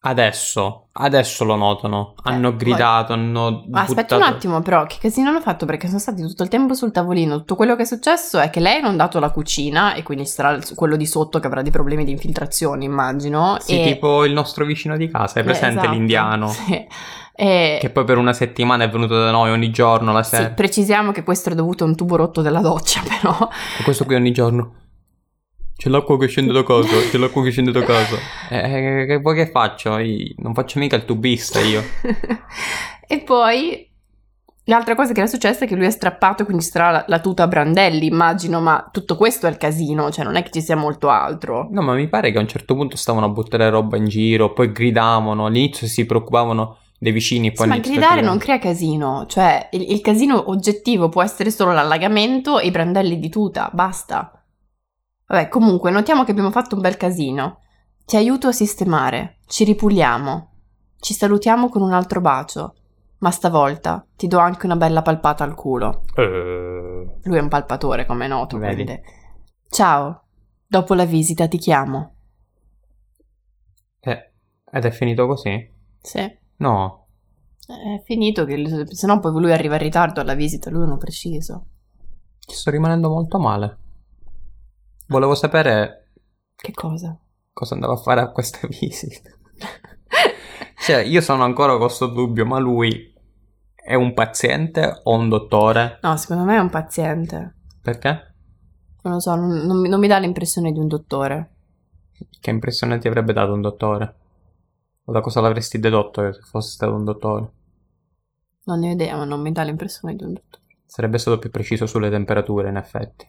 Adesso, 0.08 0.86
adesso 0.92 1.44
lo 1.44 1.56
notano. 1.56 2.14
Hanno 2.22 2.50
poi- 2.50 2.58
gridato, 2.58 3.12
hanno 3.12 3.64
Ma 3.68 3.80
Aspetta 3.82 4.14
un 4.14 4.20
buttato- 4.20 4.36
attimo, 4.36 4.60
però, 4.60 4.84
che 4.86 4.96
casino 5.00 5.30
hanno 5.30 5.40
fatto? 5.40 5.66
Perché 5.66 5.88
sono 5.88 5.98
stati 5.98 6.22
tutto 6.22 6.42
il 6.44 6.48
tempo 6.48 6.74
sul 6.74 6.92
tavolino. 6.92 7.38
Tutto 7.38 7.56
quello 7.56 7.74
che 7.74 7.82
è 7.82 7.86
successo 7.86 8.38
è 8.38 8.48
che 8.50 8.60
lei 8.60 8.80
ha 8.80 8.90
dato 8.92 9.18
la 9.18 9.30
cucina 9.30 9.94
e 9.94 10.02
quindi 10.04 10.24
sarà 10.26 10.58
quello 10.74 10.94
di 10.96 11.06
sotto 11.06 11.40
che 11.40 11.46
avrà 11.48 11.62
dei 11.62 11.72
problemi 11.72 12.04
di 12.04 12.12
infiltrazione, 12.12 12.84
immagino. 12.84 13.56
Sì, 13.60 13.80
e... 13.80 13.84
tipo 13.92 14.24
il 14.24 14.32
nostro 14.32 14.64
vicino 14.64 14.96
di 14.96 15.08
casa, 15.10 15.40
è 15.40 15.42
Eh, 15.42 15.44
presente 15.44 15.78
esatto, 15.80 15.90
l'indiano. 15.90 16.48
Sì. 16.54 16.86
E- 17.38 17.76
Che 17.78 17.90
poi 17.90 18.04
per 18.04 18.16
una 18.16 18.32
settimana 18.32 18.84
è 18.84 18.88
venuto 18.88 19.14
da 19.18 19.30
noi 19.30 19.50
ogni 19.50 19.70
giorno 19.70 20.10
la 20.12 20.22
sì, 20.22 20.36
sera. 20.36 20.48
precisiamo 20.50 21.12
che 21.12 21.22
questo 21.22 21.50
è 21.50 21.54
dovuto 21.54 21.84
a 21.84 21.86
un 21.86 21.94
tubo 21.94 22.16
rotto 22.16 22.40
della 22.40 22.60
doccia, 22.60 23.02
però. 23.06 23.36
E 23.78 23.82
questo 23.82 24.04
qui 24.06 24.14
ogni 24.14 24.32
giorno. 24.32 24.72
C'è 25.76 25.90
l'acqua 25.90 26.16
che 26.16 26.26
scende 26.26 26.52
da 26.52 26.62
casa, 26.62 26.96
c'è 27.10 27.18
l'acqua 27.18 27.42
che 27.42 27.50
scende 27.50 27.70
da 27.70 27.82
casa. 27.82 28.16
Eh, 28.48 29.06
che 29.06 29.20
poi 29.20 29.34
che 29.34 29.50
faccio? 29.50 29.98
Io 29.98 30.32
non 30.36 30.54
faccio 30.54 30.78
mica 30.78 30.96
il 30.96 31.04
tubista 31.04 31.60
io. 31.60 31.82
e 33.06 33.18
poi 33.20 33.86
l'altra 34.64 34.94
cosa 34.94 35.12
che 35.12 35.20
era 35.20 35.28
successa 35.28 35.64
è 35.64 35.68
che 35.68 35.74
lui 35.74 35.84
ha 35.84 35.90
strappato, 35.90 36.44
quindi 36.44 36.62
ci 36.62 36.70
sarà 36.70 36.90
la, 36.90 37.04
la 37.08 37.20
tuta 37.20 37.42
a 37.42 37.48
brandelli, 37.48 38.06
immagino, 38.06 38.60
ma 38.60 38.88
tutto 38.90 39.16
questo 39.16 39.46
è 39.46 39.50
il 39.50 39.56
casino, 39.56 40.10
cioè 40.10 40.24
non 40.24 40.36
è 40.36 40.42
che 40.42 40.50
ci 40.50 40.62
sia 40.62 40.76
molto 40.76 41.08
altro. 41.08 41.68
No, 41.70 41.82
ma 41.82 41.92
mi 41.94 42.08
pare 42.08 42.30
che 42.30 42.38
a 42.38 42.40
un 42.40 42.48
certo 42.48 42.74
punto 42.74 42.96
stavano 42.96 43.26
a 43.26 43.30
buttare 43.30 43.68
roba 43.68 43.96
in 43.96 44.06
giro, 44.06 44.52
poi 44.52 44.72
gridavano, 44.72 45.46
all'inizio 45.46 45.86
si 45.86 46.06
preoccupavano 46.06 46.78
dei 46.98 47.12
vicini, 47.12 47.52
poi 47.52 47.66
Sì, 47.66 47.72
ma 47.72 47.78
gridare 47.78 48.22
non 48.22 48.38
crea 48.38 48.58
casino, 48.58 49.26
cioè 49.28 49.68
il, 49.72 49.90
il 49.90 50.00
casino 50.00 50.48
oggettivo 50.50 51.08
può 51.08 51.22
essere 51.22 51.50
solo 51.50 51.72
l'allagamento 51.72 52.58
e 52.58 52.68
i 52.68 52.70
brandelli 52.70 53.18
di 53.18 53.28
tuta, 53.28 53.68
basta. 53.72 54.30
Vabbè, 55.28 55.48
comunque, 55.48 55.90
notiamo 55.90 56.24
che 56.24 56.30
abbiamo 56.30 56.50
fatto 56.50 56.74
un 56.76 56.80
bel 56.80 56.96
casino. 56.96 57.60
Ti 58.04 58.16
aiuto 58.16 58.46
a 58.48 58.52
sistemare, 58.52 59.38
ci 59.46 59.64
ripuliamo, 59.64 60.50
ci 61.00 61.14
salutiamo 61.14 61.68
con 61.68 61.82
un 61.82 61.92
altro 61.92 62.20
bacio, 62.20 62.74
ma 63.18 63.30
stavolta 63.32 64.06
ti 64.14 64.28
do 64.28 64.38
anche 64.38 64.66
una 64.66 64.76
bella 64.76 65.02
palpata 65.02 65.42
al 65.42 65.54
culo. 65.56 66.04
Eh, 66.14 67.18
Lui 67.24 67.36
è 67.36 67.40
un 67.40 67.48
palpatore, 67.48 68.06
come 68.06 68.26
è 68.26 68.28
noto, 68.28 68.58
Vedi. 68.58 68.84
quindi. 68.84 69.00
Ciao, 69.68 70.22
dopo 70.66 70.94
la 70.94 71.04
visita 71.04 71.48
ti 71.48 71.58
chiamo. 71.58 72.12
eh, 74.00 74.32
ed 74.70 74.84
è 74.84 74.90
finito 74.92 75.26
così? 75.26 75.68
Sì, 76.00 76.18
è 76.18 76.38
No. 76.58 77.06
finito, 78.04 78.44
che 78.44 78.86
se 78.92 79.06
no 79.08 79.18
poi 79.18 79.32
lui 79.40 79.50
arriva 79.52 79.74
in 79.74 79.82
ritardo 79.82 80.20
alla 80.20 80.34
visita, 80.34 80.70
lui 80.70 80.86
non 80.86 80.94
è 80.94 80.98
preciso. 80.98 81.66
Ci 82.38 82.54
sto 82.54 82.70
rimanendo 82.70 83.08
molto 83.08 83.40
male. 83.40 83.78
Volevo 85.08 85.34
sapere 85.34 86.10
Che 86.56 86.72
cosa? 86.72 87.16
cosa 87.52 87.74
andava 87.74 87.94
a 87.94 87.98
fare 87.98 88.20
a 88.20 88.30
questa 88.30 88.66
visita. 88.68 89.30
Cioè, 90.78 90.98
io 90.98 91.20
sono 91.20 91.42
ancora 91.42 91.72
con 91.72 91.80
questo 91.86 92.06
dubbio, 92.06 92.44
ma 92.46 92.58
lui 92.58 93.12
è 93.74 93.94
un 93.94 94.14
paziente 94.14 95.00
o 95.04 95.14
un 95.16 95.28
dottore? 95.28 95.98
No, 96.02 96.16
secondo 96.16 96.44
me 96.44 96.56
è 96.56 96.60
un 96.60 96.70
paziente. 96.70 97.54
Perché? 97.82 98.34
Non 99.02 99.14
lo 99.14 99.20
so, 99.20 99.34
non, 99.34 99.48
non 99.66 99.80
mi- 99.80 99.88
non 99.88 99.98
mi 100.00 100.06
dà 100.08 100.18
l'impressione 100.18 100.72
di 100.72 100.78
un 100.78 100.86
dottore. 100.88 101.50
Che 102.40 102.50
impressione 102.50 102.98
ti 102.98 103.08
avrebbe 103.08 103.32
dato 103.32 103.52
un 103.52 103.60
dottore? 103.60 104.14
O 105.04 105.12
da 105.12 105.20
cosa 105.20 105.40
l'avresti 105.40 105.78
dedotto 105.78 106.22
che 106.22 106.32
fosse 106.40 106.70
stato 106.70 106.94
un 106.94 107.04
dottore? 107.04 107.50
Non 108.64 108.80
ne 108.80 108.90
ho 108.90 108.92
idea, 108.92 109.16
ma 109.16 109.24
non 109.24 109.40
mi 109.40 109.52
dà 109.52 109.62
l'impressione 109.62 110.14
di 110.16 110.24
un 110.24 110.32
dottore. 110.34 110.62
Sarebbe 110.84 111.18
stato 111.18 111.38
più 111.38 111.50
preciso 111.50 111.86
sulle 111.86 112.10
temperature, 112.10 112.68
in 112.68 112.76
effetti. 112.76 113.28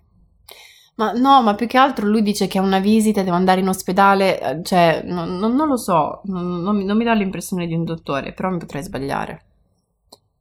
Ma 0.98 1.12
no, 1.14 1.42
ma 1.42 1.56
più 1.56 1.66
che 1.68 1.78
altro 1.78 2.08
lui 2.08 2.22
dice 2.22 2.48
che 2.48 2.60
ha 2.60 2.62
una 2.62 2.80
visita, 2.80 3.22
deve 3.24 3.36
andare 3.36 3.62
in 3.62 3.68
ospedale, 3.68 4.40
eh, 4.42 4.64
cioè, 4.64 5.02
non, 5.06 5.38
non- 5.38 5.56
non 5.56 5.68
lo 5.68 5.78
so, 5.78 6.22
non, 6.26 6.62
non 6.62 6.76
mi, 6.76 6.86
non 6.86 6.98
mi 6.98 7.04
dà 7.04 7.14
l'impressione 7.14 7.68
di 7.68 7.74
un 7.76 7.84
dottore, 7.84 8.34
però 8.34 8.50
mi 8.50 8.58
potrei 8.58 8.84
sbagliare. 8.84 9.44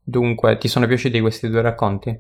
Dunque, 0.02 0.57
ti 0.57 0.68
sono 0.68 0.86
piaciuti 0.86 1.20
questi 1.20 1.50
due 1.50 1.61
racconti? 1.61 2.18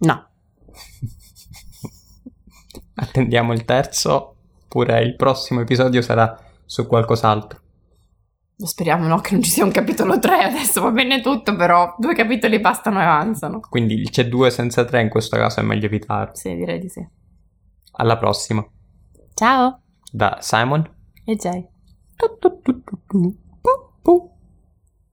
No, 0.00 0.28
Attendiamo 2.96 3.52
il 3.52 3.64
terzo, 3.64 4.34
oppure 4.64 5.00
il 5.02 5.14
prossimo 5.16 5.60
episodio 5.60 6.02
sarà 6.02 6.36
su 6.66 6.86
qualcos'altro. 6.86 7.60
speriamo 8.56 9.06
no, 9.06 9.20
che 9.20 9.32
non 9.32 9.42
ci 9.42 9.50
sia 9.50 9.64
un 9.64 9.70
capitolo 9.70 10.18
3 10.18 10.42
adesso, 10.42 10.82
va 10.82 10.90
bene 10.90 11.20
tutto, 11.22 11.54
però 11.56 11.94
due 11.98 12.14
capitoli 12.14 12.60
bastano 12.60 13.00
e 13.00 13.04
avanzano. 13.04 13.60
Quindi 13.68 14.02
c'è 14.10 14.26
due 14.28 14.50
senza 14.50 14.84
tre 14.84 15.00
in 15.00 15.08
questo 15.08 15.36
caso 15.36 15.60
è 15.60 15.62
meglio 15.62 15.86
evitare. 15.86 16.30
Sì, 16.34 16.54
direi 16.54 16.78
di 16.78 16.88
sì. 16.88 17.06
Alla 18.00 18.16
prossima. 18.16 18.64
Ciao. 19.34 19.82
Da 20.10 20.38
Simon 20.40 20.88
e 21.24 21.36
Jay. 21.36 21.68